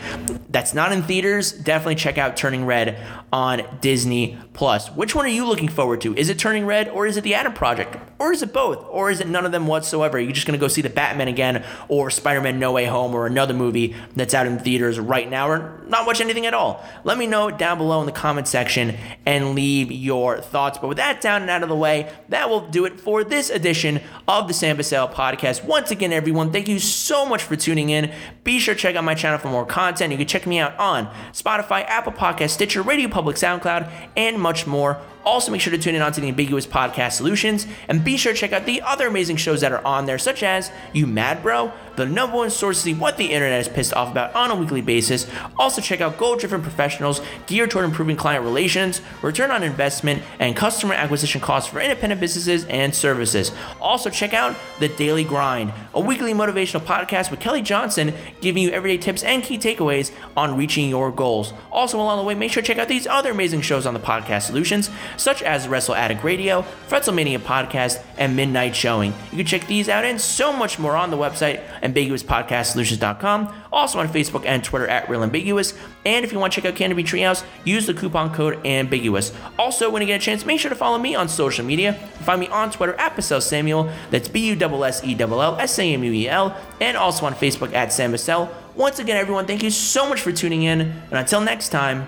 that's 0.49 0.73
not 0.73 0.93
in 0.93 1.03
theaters, 1.03 1.51
definitely 1.51 1.95
check 1.95 2.17
out 2.17 2.37
Turning 2.37 2.65
Red 2.65 2.97
on 3.33 3.61
Disney 3.81 4.37
Plus. 4.53 4.87
Which 4.91 5.13
one 5.13 5.25
are 5.25 5.29
you 5.29 5.45
looking 5.45 5.67
forward 5.67 5.99
to? 6.01 6.15
Is 6.15 6.29
it 6.29 6.39
Turning 6.39 6.65
Red 6.65 6.87
or 6.87 7.05
is 7.05 7.17
it 7.17 7.25
the 7.25 7.33
Adam 7.33 7.51
Project? 7.51 7.97
Or 8.17 8.31
is 8.31 8.41
it 8.41 8.53
both? 8.53 8.83
Or 8.89 9.11
is 9.11 9.19
it 9.19 9.27
none 9.27 9.45
of 9.45 9.51
them 9.51 9.67
whatsoever? 9.67 10.17
Are 10.17 10.21
you 10.21 10.31
just 10.31 10.47
going 10.47 10.57
to 10.57 10.63
go 10.63 10.69
see 10.69 10.81
the 10.81 10.89
Batman 10.89 11.27
again 11.27 11.65
or 11.89 12.09
Spider 12.09 12.41
Man 12.41 12.57
No 12.57 12.71
Way 12.71 12.85
Home 12.85 13.13
or 13.13 13.27
another 13.27 13.53
movie 13.53 13.95
that's 14.15 14.33
out 14.33 14.47
in 14.47 14.59
theaters 14.59 14.97
right 14.99 15.29
now 15.29 15.49
or 15.49 15.83
not 15.87 16.07
watch 16.07 16.21
anything 16.21 16.45
at 16.45 16.53
all? 16.53 16.83
Let 17.03 17.17
me 17.17 17.27
know 17.27 17.51
down 17.51 17.77
below 17.77 17.99
in 17.99 18.05
the 18.05 18.11
comment 18.11 18.47
section 18.47 18.97
and 19.25 19.53
leave 19.53 19.91
your 19.91 20.36
thoughts. 20.45 20.77
But 20.77 20.87
with 20.87 20.97
that 20.97 21.21
down 21.21 21.41
and 21.41 21.51
out 21.51 21.63
of 21.63 21.69
the 21.69 21.75
way, 21.75 22.11
that 22.29 22.49
will 22.49 22.67
do 22.67 22.85
it 22.85 22.99
for 22.99 23.23
this 23.23 23.49
edition 23.49 24.01
of 24.27 24.47
the 24.47 24.53
Sam 24.53 24.77
Bussell 24.77 25.11
podcast. 25.11 25.63
Once 25.63 25.91
again, 25.91 26.13
everyone, 26.13 26.51
thank 26.51 26.67
you 26.67 26.79
so 26.79 27.25
much 27.25 27.43
for 27.43 27.55
tuning 27.55 27.89
in. 27.89 28.11
Be 28.43 28.59
sure 28.59 28.75
to 28.75 28.79
check 28.79 28.95
out 28.95 29.03
my 29.03 29.15
channel 29.15 29.39
for 29.39 29.49
more 29.49 29.65
content. 29.65 30.11
You 30.11 30.17
can 30.17 30.27
check 30.27 30.47
me 30.47 30.59
out 30.59 30.77
on 30.77 31.07
Spotify, 31.33 31.85
Apple 31.85 32.13
Podcast, 32.13 32.51
Stitcher, 32.51 32.81
Radio 32.81 33.09
Public, 33.09 33.35
SoundCloud, 33.37 33.91
and 34.15 34.39
much 34.39 34.67
more. 34.67 34.99
Also, 35.27 35.51
make 35.51 35.59
sure 35.59 35.71
to 35.71 35.77
tune 35.77 35.93
in 35.93 36.01
onto 36.01 36.21
the 36.21 36.29
Ambiguous 36.29 36.65
Podcast 36.65 37.11
Solutions 37.11 37.67
and 37.89 38.01
be 38.01 38.15
sure 38.15 38.31
to 38.31 38.39
check 38.39 38.53
out 38.53 38.65
the 38.65 38.81
other 38.81 39.07
amazing 39.07 39.35
shows 39.35 39.59
that 39.59 39.73
are 39.73 39.85
on 39.85 40.05
there, 40.05 40.17
such 40.17 40.41
as 40.41 40.71
You 40.93 41.05
Mad 41.05 41.43
Bro, 41.43 41.73
the 41.97 42.05
number 42.05 42.37
one 42.37 42.49
source 42.49 42.77
to 42.77 42.83
see 42.83 42.93
what 42.93 43.17
the 43.17 43.25
internet 43.25 43.59
is 43.59 43.67
pissed 43.67 43.93
off 43.93 44.09
about 44.09 44.33
on 44.35 44.51
a 44.51 44.55
weekly 44.55 44.79
basis. 44.79 45.29
Also, 45.57 45.81
check 45.81 45.99
out 45.99 46.17
Goal 46.17 46.37
Driven 46.37 46.61
Professionals 46.61 47.19
geared 47.45 47.71
toward 47.71 47.83
improving 47.83 48.15
client 48.15 48.45
relations, 48.45 49.01
return 49.21 49.51
on 49.51 49.63
investment, 49.63 50.23
and 50.39 50.55
customer 50.55 50.93
acquisition 50.93 51.41
costs 51.41 51.69
for 51.69 51.81
independent 51.81 52.21
businesses 52.21 52.63
and 52.65 52.95
services. 52.95 53.51
Also, 53.81 54.09
check 54.09 54.33
out 54.33 54.55
The 54.79 54.87
Daily 54.87 55.25
Grind, 55.25 55.73
a 55.93 55.99
weekly 55.99 56.33
motivational 56.33 56.85
podcast 56.85 57.31
with 57.31 57.41
Kelly 57.41 57.61
Johnson 57.61 58.13
giving 58.39 58.63
you 58.63 58.69
everyday 58.69 58.97
tips 58.97 59.23
and 59.23 59.43
key 59.43 59.57
takeaways 59.57 60.11
on 60.37 60.55
reaching 60.55 60.87
your 60.87 61.11
goals. 61.11 61.51
Also, 61.69 61.97
along 61.97 62.19
the 62.19 62.23
way, 62.23 62.33
make 62.33 62.51
sure 62.51 62.63
to 62.63 62.67
check 62.67 62.77
out 62.77 62.87
these 62.87 63.07
other 63.07 63.31
amazing 63.31 63.59
shows 63.59 63.85
on 63.85 63.93
the 63.93 63.99
podcast 63.99 64.43
solutions 64.43 64.89
such 65.17 65.41
as 65.41 65.67
Wrestle 65.67 65.95
Addict 65.95 66.23
Radio, 66.23 66.63
Fretzelmania 66.87 67.39
Podcast, 67.39 68.03
and 68.17 68.35
Midnight 68.35 68.75
Showing. 68.75 69.13
You 69.31 69.37
can 69.37 69.45
check 69.45 69.67
these 69.67 69.89
out 69.89 70.05
and 70.05 70.19
so 70.19 70.53
much 70.53 70.79
more 70.79 70.95
on 70.95 71.11
the 71.11 71.17
website, 71.17 71.63
ambiguouspodcastsolutions.com, 71.81 73.53
also 73.71 73.99
on 73.99 74.07
Facebook 74.07 74.45
and 74.45 74.63
Twitter 74.63 74.87
at 74.87 75.09
Real 75.09 75.23
Ambiguous. 75.23 75.73
And 76.05 76.23
if 76.23 76.31
you 76.31 76.39
want 76.39 76.53
to 76.53 76.61
check 76.61 76.71
out 76.71 76.77
Canopy 76.77 77.03
Treehouse, 77.03 77.43
use 77.65 77.85
the 77.85 77.93
coupon 77.93 78.33
code 78.33 78.65
Ambiguous. 78.65 79.33
Also, 79.59 79.89
when 79.89 80.01
you 80.01 80.07
get 80.07 80.21
a 80.21 80.23
chance, 80.23 80.45
make 80.45 80.59
sure 80.59 80.69
to 80.69 80.75
follow 80.75 80.97
me 80.97 81.15
on 81.15 81.27
social 81.27 81.65
media. 81.65 81.93
Find 82.21 82.39
me 82.39 82.47
on 82.47 82.71
Twitter 82.71 82.93
at 82.95 83.15
Bussell 83.15 83.41
Samuel, 83.41 83.91
that's 84.09 84.29
B 84.29 84.53
U 84.53 84.83
S 84.83 85.01
S 85.01 85.03
E 85.03 85.19
L 85.19 85.41
L 85.41 85.57
S 85.59 85.79
A 85.79 85.93
M 85.93 86.03
U 86.03 86.11
E 86.11 86.29
L, 86.29 86.55
and 86.79 86.95
also 86.97 87.25
on 87.25 87.33
Facebook 87.33 87.73
at 87.73 87.91
Sam 87.91 88.11
Bussell. 88.11 88.49
Once 88.75 88.99
again, 88.99 89.17
everyone, 89.17 89.47
thank 89.47 89.63
you 89.63 89.71
so 89.71 90.07
much 90.07 90.21
for 90.21 90.31
tuning 90.31 90.61
in, 90.63 90.81
and 90.81 91.13
until 91.13 91.41
next 91.41 91.69
time, 91.69 92.05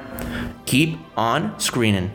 keep 0.66 1.00
on 1.18 1.60
screening. 1.60 2.12